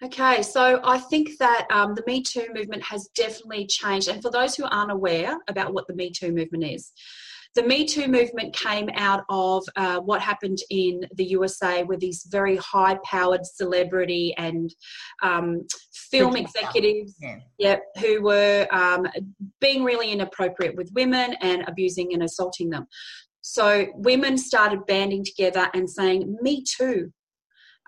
Okay, 0.04 0.41
so 0.41 0.80
I 0.84 0.97
think 0.97 1.38
that 1.38 1.68
um, 1.72 1.93
the 1.93 2.04
Me 2.08 2.24
Too 2.24 2.47
movement 2.56 2.82
has 2.84 3.10
definitely 3.16 3.68
changed. 3.68 4.08
And 4.08 4.22
for 4.22 4.32
those 4.32 4.56
who 4.56 4.66
aren't 4.66 4.91
aware 4.91 5.38
about 5.47 5.74
what 5.74 5.86
the 5.88 5.93
Me 5.93 6.10
Too 6.10 6.32
movement 6.32 6.64
is, 6.64 6.91
the 7.54 7.62
Me 7.62 7.86
Too 7.86 8.08
movement 8.08 8.56
came 8.56 8.89
out 8.95 9.24
of 9.30 9.64
uh, 9.76 9.99
what 9.99 10.20
happened 10.22 10.58
in 10.72 11.06
the 11.16 11.26
USA 11.26 11.84
with 11.84 11.99
these 11.99 12.26
very 12.32 12.56
high 12.58 12.97
powered 13.04 13.45
celebrity 13.45 14.34
and 14.39 14.74
um, 15.22 15.68
film 15.93 16.36
executives 16.36 17.16
yeah. 17.60 17.78
who 17.99 18.24
were 18.24 18.68
um, 18.72 19.06
being 19.60 19.84
really 19.84 20.12
inappropriate 20.12 20.76
with 20.76 20.91
women 20.95 21.36
and 21.41 21.64
abusing 21.68 22.14
and 22.14 22.24
assaulting 22.24 22.72
them. 22.72 22.88
So 23.41 23.88
women 23.95 24.36
started 24.36 24.86
banding 24.88 25.26
together 25.26 25.70
and 25.76 25.88
saying, 25.88 26.38
Me 26.41 26.64
too. 26.64 27.12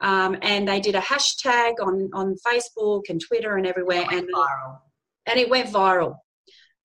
Um, 0.02 0.38
and 0.42 0.68
they 0.68 0.80
did 0.80 0.96
a 0.96 1.02
hashtag 1.02 1.74
on, 1.82 2.10
on 2.14 2.36
Facebook 2.46 3.04
and 3.10 3.22
Twitter 3.22 3.58
and 3.58 3.66
everywhere. 3.66 4.06
and, 4.12 4.28
viral. 4.34 4.80
and 5.26 5.40
it 5.40 5.50
went 5.50 5.70
viral. 5.70 6.16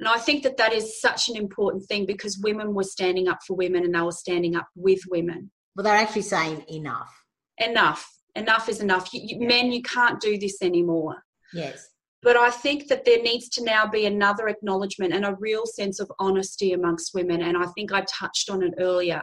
And 0.01 0.09
I 0.09 0.19
think 0.19 0.45
that 0.45 0.57
that 0.59 0.73
is 0.73 1.01
such 1.01 1.29
an 1.29 1.37
important 1.37 1.85
thing 1.87 2.07
because 2.07 2.39
women 2.39 2.75
were 2.75 2.85
standing 2.85 3.27
up 3.27 3.39
for 3.47 3.57
women 3.57 3.85
and 3.85 3.95
they 3.95 4.01
were 4.01 4.13
standing 4.13 4.55
up 4.55 4.69
with 4.77 5.01
women. 5.09 5.51
Well, 5.75 5.85
they're 5.85 5.97
actually 5.97 6.23
saying 6.23 6.65
enough. 6.69 7.13
Enough. 7.59 8.09
Enough 8.37 8.69
is 8.69 8.81
enough. 8.81 9.13
You, 9.13 9.21
you. 9.25 9.47
Men, 9.47 9.73
you 9.73 9.83
can't 9.83 10.21
do 10.21 10.39
this 10.39 10.63
anymore. 10.63 11.17
Yes. 11.53 11.89
But 12.23 12.37
I 12.37 12.51
think 12.51 12.89
that 12.89 13.05
there 13.05 13.23
needs 13.23 13.49
to 13.51 13.65
now 13.65 13.87
be 13.87 14.07
another 14.07 14.49
acknowledgement 14.49 15.13
and 15.13 15.25
a 15.25 15.37
real 15.39 15.67
sense 15.67 16.01
of 16.01 16.11
honesty 16.19 16.73
amongst 16.73 17.15
women. 17.15 17.43
And 17.43 17.57
I 17.57 17.67
think 17.77 17.93
I 17.93 18.03
touched 18.03 18.51
on 18.51 18.63
it 18.63 18.75
earlier. 18.79 19.23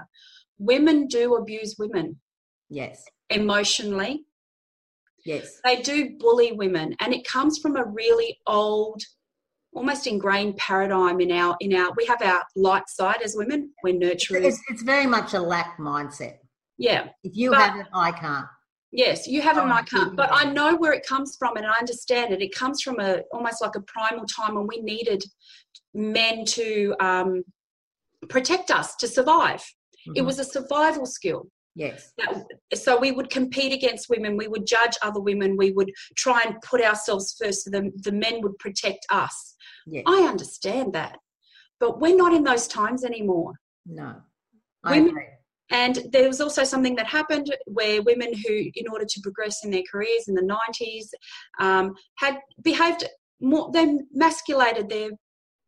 Women 0.58 1.08
do 1.08 1.36
abuse 1.36 1.76
women. 1.78 2.20
Yes. 2.70 3.04
Emotionally. 3.30 4.26
Yes. 5.26 5.60
They 5.64 5.82
do 5.82 6.18
bully 6.20 6.52
women. 6.52 6.96
And 7.00 7.14
it 7.14 7.26
comes 7.28 7.58
from 7.58 7.78
a 7.78 7.84
really 7.84 8.40
old 8.46 9.02
almost 9.76 10.08
ingrained 10.08 10.56
paradigm 10.58 11.20
in 11.20 11.32
our 11.32 11.56
in 11.60 11.76
our 11.76 11.92
we 11.98 12.06
have 12.06 12.22
our 12.22 12.44
light 12.56 12.88
side 12.88 13.22
as 13.22 13.36
women 13.36 13.70
we're 13.84 13.94
nurturers 13.94 14.46
it's, 14.46 14.62
it's 14.70 14.82
very 14.84 15.06
much 15.06 15.34
a 15.34 15.40
lack 15.40 15.78
mindset 15.78 16.38
yeah 16.78 17.08
if 17.24 17.36
you 17.36 17.52
but, 17.52 17.60
have 17.60 17.80
it 17.80 17.86
i 17.94 18.12
can't 18.12 18.46
yes 18.94 19.28
you 19.28 19.42
have 19.42 19.58
it 19.58 19.64
and 19.64 19.74
i 19.74 19.82
can't 19.82 20.16
but 20.16 20.30
i 20.32 20.46
know 20.46 20.76
where 20.78 20.94
it 20.94 21.06
comes 21.06 21.36
from 21.38 21.58
and 21.58 21.66
i 21.66 21.74
understand 21.78 22.34
it 22.34 22.42
it 22.42 22.56
comes 22.56 22.82
from 22.82 23.00
a 23.02 23.20
almost 23.34 23.62
like 23.62 23.76
a 23.76 23.82
primal 23.82 24.26
time 24.26 24.56
when 24.56 24.66
we 24.66 24.80
needed 24.80 25.22
men 25.94 26.46
to 26.46 26.96
um, 27.02 27.44
protect 28.30 28.72
us 28.72 28.96
to 28.96 29.08
survive 29.08 29.60
mm-hmm. 29.60 30.14
it 30.16 30.22
was 30.22 30.40
a 30.40 30.44
survival 30.44 31.06
skill 31.06 31.48
Yes. 31.76 32.14
so 32.74 32.98
we 32.98 33.12
would 33.12 33.30
compete 33.30 33.74
against 33.74 34.10
women. 34.10 34.38
We 34.38 34.48
would 34.48 34.66
judge 34.66 34.94
other 35.02 35.20
women. 35.20 35.58
We 35.58 35.72
would 35.72 35.92
try 36.16 36.42
and 36.46 36.56
put 36.62 36.82
ourselves 36.82 37.36
first 37.42 37.66
so 37.66 37.70
the, 37.70 37.92
the 37.98 38.14
men 38.14 38.42
would 38.42 38.58
protect 38.60 39.06
us. 39.10 39.56
Yes. 39.86 40.04
I 40.08 40.22
understand 40.24 40.94
that. 40.94 41.20
But 41.80 42.00
we're 42.00 42.16
not 42.16 42.34
in 42.34 42.44
those 42.44 42.68
times 42.68 43.04
anymore. 43.04 43.54
No. 43.86 44.16
I 44.84 44.92
women, 44.92 45.10
agree. 45.10 45.26
And 45.72 46.00
there 46.12 46.28
was 46.28 46.42
also 46.42 46.64
something 46.64 46.96
that 46.96 47.08
happened 47.08 47.54
where 47.66 48.02
women 48.02 48.34
who, 48.34 48.54
in 48.76 48.88
order 48.92 49.06
to 49.06 49.20
progress 49.22 49.64
in 49.66 49.72
their 49.72 49.84
careers 49.92 50.28
in 50.28 50.36
the 50.36 50.42
90s, 50.42 51.08
um, 51.60 51.96
had 52.16 52.38
behaved 52.62 53.04
more, 53.42 53.72
they 53.74 53.98
masculated 54.14 54.90
their 54.90 55.10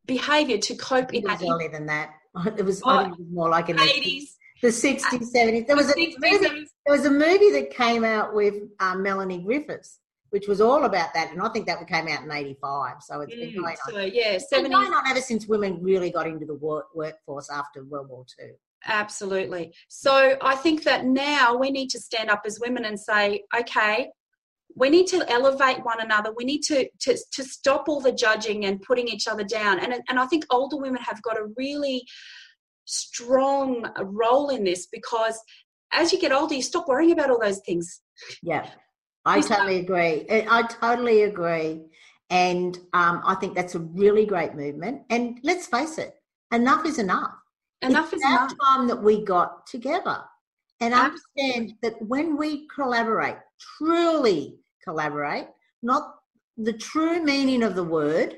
behaviour 0.06 0.58
to 0.58 0.76
cope 0.76 1.14
it 1.14 1.24
in 1.24 1.24
was 1.24 1.44
earlier 1.44 1.70
than 1.70 1.86
that. 1.88 2.12
It 2.56 2.64
was, 2.64 2.82
oh, 2.86 3.00
it 3.00 3.10
was 3.10 3.28
more 3.32 3.50
like 3.50 3.70
in 3.70 3.78
the 3.78 3.82
80s. 3.82 4.37
The 4.62 4.70
60s, 4.70 5.32
70s. 5.36 5.68
There 5.68 5.76
was, 5.76 5.92
a 5.92 5.96
movie, 5.96 6.16
there 6.86 6.96
was 6.96 7.06
a 7.06 7.12
movie 7.12 7.52
that 7.52 7.70
came 7.70 8.04
out 8.04 8.34
with 8.34 8.56
um, 8.80 9.04
Melanie 9.04 9.44
Griffiths 9.44 10.00
which 10.30 10.48
was 10.48 10.62
all 10.62 10.86
about 10.86 11.14
that. 11.14 11.32
And 11.32 11.42
I 11.42 11.50
think 11.50 11.66
that 11.68 11.86
came 11.88 12.08
out 12.08 12.24
in 12.24 12.32
85. 12.32 13.02
So 13.02 13.22
it's 13.22 13.34
been 13.34 13.52
mm, 13.52 13.56
going 13.56 13.78
on. 13.88 13.94
So, 13.94 14.00
yeah, 14.00 14.36
70s. 14.36 14.70
going 14.70 14.94
on 14.94 15.08
ever 15.08 15.22
since 15.22 15.48
women 15.48 15.82
really 15.82 16.12
got 16.12 16.28
into 16.28 16.46
the 16.46 16.54
work, 16.54 16.88
workforce 16.94 17.50
after 17.50 17.84
World 17.86 18.10
War 18.10 18.26
II. 18.40 18.52
Absolutely. 18.86 19.74
So 19.88 20.38
I 20.42 20.56
think 20.56 20.84
that 20.84 21.06
now 21.06 21.58
we 21.58 21.72
need 21.72 21.90
to 21.90 22.00
stand 22.00 22.30
up 22.30 22.44
as 22.46 22.60
women 22.60 22.86
and 22.86 23.00
say, 23.00 23.44
okay, 23.58 24.10
we 24.76 24.90
need 24.90 25.08
to 25.08 25.26
elevate 25.32 25.84
one 25.84 26.00
another. 26.00 26.32
We 26.36 26.46
need 26.46 26.62
to, 26.64 26.88
to, 27.00 27.18
to 27.32 27.44
stop 27.44 27.86
all 27.88 28.00
the 28.00 28.12
judging 28.12 28.66
and 28.66 28.82
putting 28.82 29.08
each 29.08 29.28
other 29.28 29.44
down. 29.44 29.80
And, 29.80 30.02
and 30.08 30.20
I 30.20 30.26
think 30.28 30.46
older 30.52 30.78
women 30.78 31.02
have 31.02 31.22
got 31.24 31.38
a 31.38 31.48
really 31.58 32.06
strong 32.88 33.90
role 34.02 34.50
in 34.50 34.64
this 34.64 34.88
because 34.92 35.40
as 35.94 36.12
you 36.12 36.20
get 36.20 36.32
older, 36.32 36.56
you 36.56 36.62
stop 36.62 36.88
worrying 36.88 37.12
about 37.12 37.30
all 37.30 37.40
those 37.40 37.60
things. 37.60 38.02
Yeah. 38.42 38.68
I 39.26 39.42
totally 39.42 39.78
agree. 39.78 40.26
I 40.30 40.64
totally 40.64 41.24
agree. 41.24 41.86
And 42.30 42.78
um, 42.94 43.22
I 43.26 43.36
think 43.36 43.56
that's 43.56 43.76
a 43.76 43.80
really 43.80 44.26
great 44.26 44.56
movement. 44.56 45.04
And 45.10 45.40
let's 45.44 45.68
face 45.68 45.98
it, 45.98 46.16
enough 46.52 46.86
is 46.86 46.98
enough. 46.98 47.32
Enough 47.82 48.14
it's 48.14 48.24
is 48.24 48.30
enough. 48.30 48.54
time 48.64 48.88
that 48.88 49.02
we 49.02 49.24
got 49.24 49.68
together 49.68 50.20
and 50.80 50.94
Absolutely. 50.94 51.22
understand 51.44 51.74
that 51.82 52.02
when 52.02 52.38
we 52.38 52.68
collaborate, 52.74 53.38
truly 53.78 54.60
collaborate, 54.84 55.48
not 55.84 56.16
the 56.58 56.74
true 56.74 57.22
meaning 57.24 57.64
of 57.64 57.76
the 57.76 57.84
word, 57.84 58.38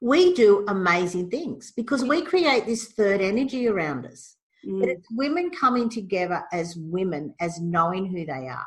we 0.00 0.34
do 0.34 0.64
amazing 0.68 1.30
things 1.30 1.72
because 1.76 2.04
we 2.04 2.22
create 2.22 2.66
this 2.66 2.92
third 2.92 3.20
energy 3.20 3.68
around 3.68 4.06
us. 4.06 4.36
Mm. 4.66 4.80
But 4.80 4.88
it's 4.90 5.08
women 5.10 5.50
coming 5.50 5.88
together 5.88 6.44
as 6.52 6.76
women, 6.76 7.34
as 7.40 7.60
knowing 7.60 8.06
who 8.06 8.26
they 8.26 8.48
are 8.48 8.66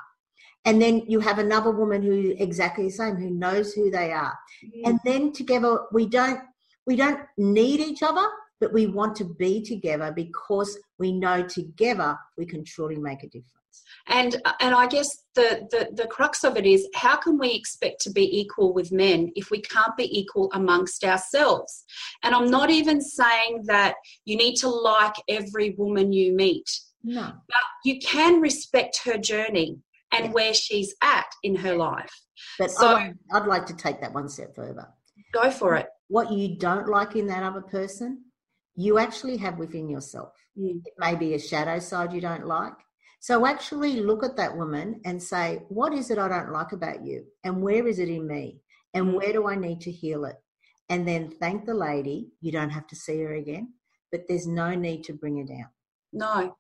and 0.66 0.82
then 0.82 1.04
you 1.08 1.20
have 1.20 1.40
another 1.40 1.72
woman 1.72 2.02
who 2.02 2.36
exactly 2.38 2.86
the 2.86 2.92
same 2.92 3.16
who 3.16 3.30
knows 3.30 3.74
who 3.74 3.90
they 3.90 4.12
are 4.12 4.38
mm. 4.64 4.82
and 4.86 5.00
then 5.06 5.32
together 5.32 5.80
we 5.92 6.06
don't 6.06 6.42
we 6.86 6.96
don't 6.96 7.22
need 7.38 7.80
each 7.80 8.04
other 8.04 8.26
but 8.60 8.74
we 8.74 8.88
want 8.88 9.16
to 9.16 9.26
be 9.26 9.62
together 9.62 10.12
because 10.16 10.78
we 10.98 11.12
know 11.12 11.42
together 11.44 12.18
we 12.38 12.46
can 12.46 12.64
truly 12.64 12.98
make 12.98 13.24
a 13.24 13.28
difference 13.28 13.54
and 14.08 14.42
and 14.60 14.74
i 14.76 14.88
guess 14.88 15.10
the, 15.36 15.68
the 15.72 15.90
the 15.96 16.08
crux 16.08 16.44
of 16.44 16.58
it 16.58 16.66
is 16.66 16.88
how 16.96 17.16
can 17.16 17.38
we 17.38 17.52
expect 17.54 18.02
to 18.02 18.12
be 18.12 18.40
equal 18.40 18.74
with 18.74 18.92
men 18.92 19.32
if 19.36 19.52
we 19.52 19.62
can't 19.62 19.96
be 19.98 20.20
equal 20.20 20.50
amongst 20.54 21.04
ourselves 21.04 21.86
and 22.24 22.34
i'm 22.34 22.50
not 22.50 22.70
even 22.70 23.02
saying 23.02 23.64
that 23.66 23.96
you 24.26 24.36
need 24.36 24.56
to 24.56 24.68
like 24.70 25.16
every 25.28 25.76
woman 25.78 26.12
you 26.12 26.34
meet 26.34 26.70
no 27.04 27.32
but 27.48 27.58
you 27.86 28.00
can 28.00 28.42
respect 28.42 29.02
her 29.06 29.18
journey 29.18 29.78
and 30.12 30.26
yeah. 30.26 30.32
where 30.32 30.54
she's 30.54 30.96
at 31.02 31.28
in 31.44 31.56
her 31.56 31.76
life. 31.76 32.12
But 32.58 32.72
so, 32.72 32.96
I'd, 32.96 33.16
I'd 33.32 33.46
like 33.46 33.66
to 33.68 33.76
take 33.76 34.02
that 34.02 34.14
one 34.14 34.30
step 34.30 34.56
further. 34.56 34.88
Go 35.34 35.52
for 35.52 35.76
it. 35.76 35.88
What 36.08 36.32
you 36.32 36.58
don't 36.58 36.88
like 36.88 37.16
in 37.16 37.28
that 37.28 37.44
other 37.44 37.62
person, 37.62 38.24
you 38.76 38.98
actually 38.98 39.38
have 39.38 39.58
within 39.58 39.90
yourself. 39.90 40.34
Mm. 40.58 40.82
It 40.86 40.94
may 40.98 41.16
be 41.16 41.34
a 41.34 41.40
shadow 41.40 41.80
side 41.80 42.14
you 42.14 42.22
don't 42.22 42.48
like. 42.48 42.74
So 43.20 43.46
actually 43.46 44.00
look 44.00 44.24
at 44.24 44.38
that 44.38 44.56
woman 44.56 45.02
and 45.06 45.22
say, 45.22 45.64
what 45.68 45.94
is 45.94 46.10
it 46.10 46.18
I 46.18 46.28
don't 46.28 46.52
like 46.52 46.72
about 46.72 47.06
you? 47.06 47.26
And 47.44 47.62
where 47.62 47.88
is 47.88 48.00
it 48.00 48.10
in 48.10 48.28
me? 48.28 48.62
And 48.94 49.08
mm. 49.08 49.14
where 49.14 49.34
do 49.34 49.48
I 49.48 49.56
need 49.56 49.82
to 49.82 49.92
heal 49.92 50.26
it? 50.26 50.36
And 50.90 51.08
then 51.08 51.30
thank 51.30 51.66
the 51.66 51.74
lady. 51.74 52.30
You 52.42 52.52
don't 52.52 52.70
have 52.70 52.88
to 52.88 52.96
see 52.96 53.20
her 53.22 53.34
again, 53.34 53.74
but 54.12 54.22
there's 54.28 54.48
no 54.48 54.74
need 54.74 55.04
to 55.06 55.14
bring 55.14 55.38
her 55.38 55.44
down. 55.44 55.68
No, 56.12 56.56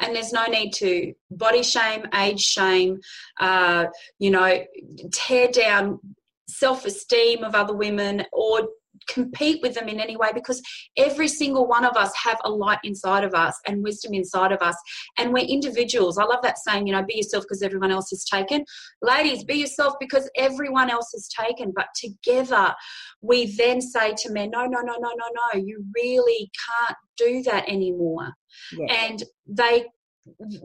and 0.00 0.14
there's 0.14 0.32
no 0.32 0.46
need 0.46 0.72
to 0.74 1.12
body 1.30 1.62
shame, 1.62 2.06
age 2.14 2.40
shame, 2.40 3.00
uh, 3.40 3.86
you 4.18 4.30
know, 4.30 4.64
tear 5.12 5.48
down 5.48 6.00
self 6.48 6.84
esteem 6.86 7.44
of 7.44 7.54
other 7.54 7.74
women 7.74 8.24
or 8.32 8.68
compete 9.08 9.60
with 9.62 9.74
them 9.74 9.88
in 9.88 10.00
any 10.00 10.16
way 10.16 10.30
because 10.32 10.62
every 10.96 11.28
single 11.28 11.66
one 11.66 11.84
of 11.84 11.96
us 11.96 12.12
have 12.16 12.38
a 12.44 12.50
light 12.50 12.78
inside 12.84 13.24
of 13.24 13.34
us 13.34 13.58
and 13.66 13.82
wisdom 13.82 14.14
inside 14.14 14.52
of 14.52 14.60
us. 14.60 14.76
And 15.18 15.32
we're 15.32 15.44
individuals. 15.44 16.18
I 16.18 16.24
love 16.24 16.42
that 16.42 16.58
saying 16.58 16.86
you 16.86 16.92
know 16.92 17.02
be 17.02 17.16
yourself 17.16 17.44
because 17.44 17.62
everyone 17.62 17.90
else 17.90 18.12
is 18.12 18.24
taken. 18.24 18.64
Ladies 19.02 19.44
be 19.44 19.54
yourself 19.54 19.94
because 20.00 20.30
everyone 20.36 20.90
else 20.90 21.12
is 21.14 21.28
taken. 21.28 21.72
But 21.74 21.86
together 21.94 22.74
we 23.20 23.56
then 23.56 23.80
say 23.80 24.14
to 24.18 24.32
men 24.32 24.50
no 24.50 24.66
no 24.66 24.80
no 24.80 24.94
no 24.98 25.10
no 25.16 25.26
no. 25.54 25.60
You 25.60 25.84
really 25.94 26.50
can't 26.66 26.98
do 27.16 27.42
that 27.44 27.68
anymore. 27.68 28.32
Yes. 28.76 28.90
and 29.10 29.22
they 29.46 29.86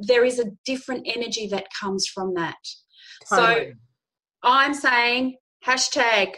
there 0.07 0.25
is 0.25 0.39
a 0.39 0.51
different 0.65 1.07
energy 1.07 1.47
that 1.47 1.67
comes 1.79 2.05
from 2.05 2.33
that. 2.33 2.57
Totally. 3.29 3.65
so 3.65 3.71
i'm 4.43 4.73
saying 4.73 5.37
hashtag 5.65 6.33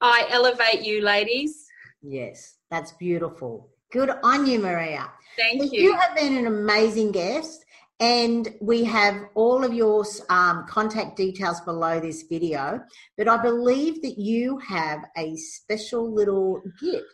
I 0.00 0.26
elevate 0.30 0.82
you, 0.82 1.02
ladies. 1.02 1.66
Yes, 2.02 2.56
that's 2.70 2.92
beautiful. 2.92 3.68
Good 3.92 4.10
on 4.22 4.46
you, 4.46 4.58
Maria. 4.58 5.10
Thank 5.36 5.72
you. 5.72 5.82
You 5.82 5.96
have 5.96 6.16
been 6.16 6.36
an 6.36 6.46
amazing 6.46 7.12
guest, 7.12 7.64
and 7.98 8.54
we 8.60 8.84
have 8.84 9.24
all 9.34 9.64
of 9.64 9.74
your 9.74 10.04
um, 10.30 10.64
contact 10.68 11.16
details 11.16 11.60
below 11.60 12.00
this 12.00 12.22
video. 12.22 12.80
But 13.18 13.28
I 13.28 13.42
believe 13.42 14.00
that 14.02 14.18
you 14.18 14.58
have 14.58 15.00
a 15.16 15.36
special 15.36 16.12
little 16.12 16.62
gift 16.80 17.04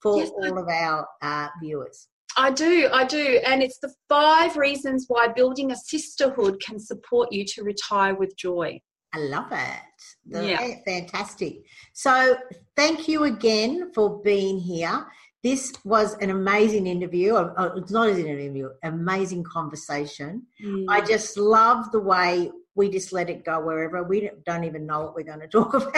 for 0.00 0.18
yes, 0.18 0.30
all 0.30 0.58
I, 0.58 0.62
of 0.62 0.68
our 0.68 1.08
uh, 1.20 1.48
viewers. 1.62 2.08
I 2.36 2.50
do, 2.50 2.88
I 2.92 3.04
do. 3.04 3.40
And 3.44 3.62
it's 3.62 3.78
the 3.78 3.92
five 4.08 4.56
reasons 4.56 5.06
why 5.08 5.28
building 5.28 5.72
a 5.72 5.76
sisterhood 5.76 6.62
can 6.64 6.78
support 6.78 7.32
you 7.32 7.44
to 7.46 7.62
retire 7.62 8.14
with 8.14 8.36
joy. 8.36 8.80
I 9.12 9.18
love 9.18 9.52
it. 9.52 9.80
Yeah. 10.26 10.76
Fantastic. 10.86 11.64
So, 11.92 12.36
thank 12.76 13.08
you 13.08 13.24
again 13.24 13.92
for 13.92 14.20
being 14.22 14.58
here. 14.58 15.06
This 15.42 15.72
was 15.84 16.14
an 16.18 16.30
amazing 16.30 16.86
interview. 16.86 17.36
It's 17.76 17.90
not 17.90 18.10
an 18.10 18.26
interview, 18.26 18.68
amazing 18.82 19.44
conversation. 19.44 20.42
Mm. 20.62 20.84
I 20.88 21.00
just 21.00 21.38
love 21.38 21.90
the 21.92 22.00
way 22.00 22.50
we 22.74 22.90
just 22.90 23.12
let 23.12 23.30
it 23.30 23.44
go 23.44 23.60
wherever. 23.60 24.02
We 24.02 24.30
don't 24.44 24.64
even 24.64 24.86
know 24.86 25.00
what 25.00 25.14
we're 25.14 25.24
going 25.24 25.40
to 25.46 25.48
talk 25.48 25.74
about. 25.74 25.92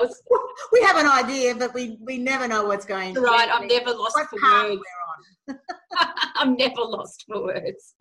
Was, 0.00 0.22
we 0.72 0.82
have 0.82 0.96
an 0.96 1.06
idea, 1.06 1.54
but 1.54 1.74
we, 1.74 1.98
we 2.00 2.18
never 2.18 2.46
know 2.46 2.64
what's 2.66 2.84
going 2.84 3.14
to 3.14 3.20
Right, 3.20 3.48
I'm 3.52 3.66
never 3.66 3.90
lost 3.90 4.18
for 4.30 4.38
words. 4.42 4.82
I'm 6.36 6.56
never 6.56 6.82
lost 6.82 7.24
for 7.26 7.42
words. 7.44 7.94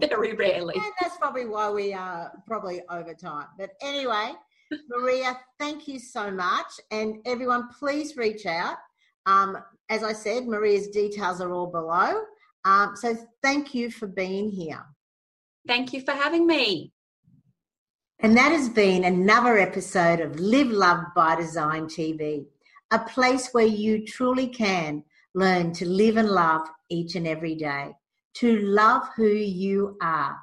Very 0.00 0.34
rarely. 0.34 0.74
And 0.74 0.92
that's 1.00 1.16
probably 1.16 1.46
why 1.46 1.70
we 1.70 1.92
are 1.92 2.32
probably 2.46 2.82
over 2.90 3.14
time. 3.14 3.46
But 3.58 3.70
anyway, 3.82 4.32
Maria, 4.88 5.38
thank 5.58 5.88
you 5.88 5.98
so 5.98 6.30
much. 6.30 6.66
And 6.90 7.16
everyone, 7.26 7.68
please 7.78 8.16
reach 8.16 8.46
out. 8.46 8.76
Um, 9.26 9.58
as 9.88 10.02
I 10.02 10.12
said, 10.12 10.46
Maria's 10.46 10.88
details 10.88 11.40
are 11.40 11.52
all 11.52 11.66
below. 11.66 12.22
Um, 12.64 12.94
so 12.96 13.16
thank 13.42 13.74
you 13.74 13.90
for 13.90 14.06
being 14.06 14.50
here. 14.50 14.84
Thank 15.66 15.92
you 15.92 16.00
for 16.00 16.12
having 16.12 16.46
me. 16.46 16.92
And 18.20 18.36
that 18.36 18.52
has 18.52 18.68
been 18.68 19.04
another 19.04 19.58
episode 19.58 20.20
of 20.20 20.38
Live 20.38 20.68
Love 20.68 21.04
by 21.14 21.34
Design 21.34 21.86
TV, 21.86 22.46
a 22.92 23.00
place 23.00 23.48
where 23.52 23.66
you 23.66 24.06
truly 24.06 24.46
can 24.46 25.02
learn 25.34 25.72
to 25.74 25.88
live 25.88 26.16
and 26.16 26.28
love 26.30 26.62
each 26.88 27.16
and 27.16 27.26
every 27.26 27.56
day, 27.56 27.90
to 28.34 28.58
love 28.60 29.02
who 29.16 29.26
you 29.26 29.96
are, 30.00 30.36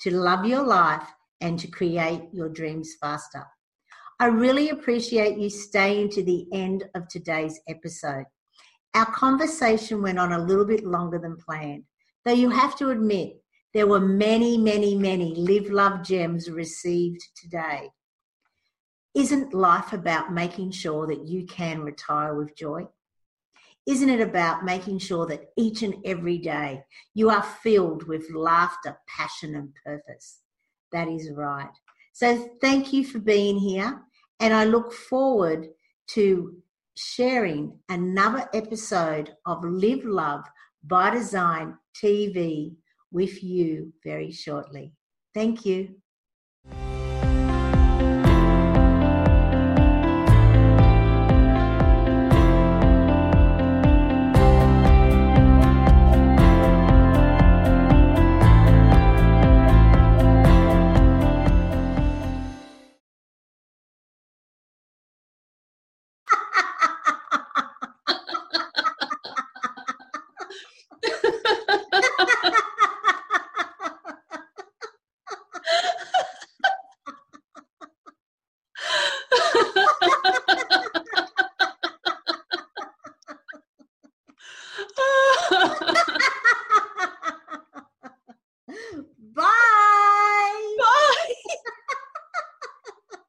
to 0.00 0.10
love 0.10 0.44
your 0.44 0.64
life, 0.64 1.06
and 1.40 1.58
to 1.60 1.68
create 1.68 2.22
your 2.32 2.48
dreams 2.48 2.96
faster. 3.00 3.46
I 4.20 4.26
really 4.26 4.68
appreciate 4.68 5.38
you 5.38 5.48
staying 5.48 6.10
to 6.10 6.22
the 6.22 6.44
end 6.52 6.84
of 6.94 7.08
today's 7.08 7.58
episode. 7.66 8.26
Our 8.92 9.06
conversation 9.06 10.02
went 10.02 10.18
on 10.18 10.32
a 10.32 10.44
little 10.44 10.66
bit 10.66 10.84
longer 10.84 11.18
than 11.18 11.38
planned, 11.38 11.84
though 12.26 12.34
you 12.34 12.50
have 12.50 12.76
to 12.80 12.90
admit 12.90 13.40
there 13.72 13.86
were 13.86 13.98
many, 13.98 14.58
many, 14.58 14.94
many 14.94 15.34
live 15.34 15.70
love 15.70 16.02
gems 16.04 16.50
received 16.50 17.22
today. 17.34 17.88
Isn't 19.14 19.54
life 19.54 19.94
about 19.94 20.34
making 20.34 20.72
sure 20.72 21.06
that 21.06 21.26
you 21.26 21.46
can 21.46 21.80
retire 21.80 22.34
with 22.34 22.54
joy? 22.54 22.88
Isn't 23.86 24.10
it 24.10 24.20
about 24.20 24.66
making 24.66 24.98
sure 24.98 25.24
that 25.28 25.46
each 25.56 25.80
and 25.80 25.94
every 26.04 26.36
day 26.36 26.84
you 27.14 27.30
are 27.30 27.42
filled 27.42 28.06
with 28.06 28.30
laughter, 28.34 28.98
passion, 29.08 29.54
and 29.54 29.72
purpose? 29.82 30.40
That 30.92 31.08
is 31.08 31.30
right. 31.34 31.70
So, 32.12 32.50
thank 32.60 32.92
you 32.92 33.02
for 33.04 33.18
being 33.18 33.58
here, 33.58 34.02
and 34.40 34.54
I 34.54 34.64
look 34.64 34.92
forward 34.92 35.68
to 36.14 36.56
sharing 36.96 37.78
another 37.88 38.48
episode 38.52 39.30
of 39.46 39.64
Live 39.64 40.04
Love 40.04 40.44
by 40.82 41.10
Design 41.10 41.76
TV 42.02 42.74
with 43.12 43.42
you 43.42 43.92
very 44.02 44.30
shortly. 44.32 44.92
Thank 45.34 45.64
you. 45.64 45.99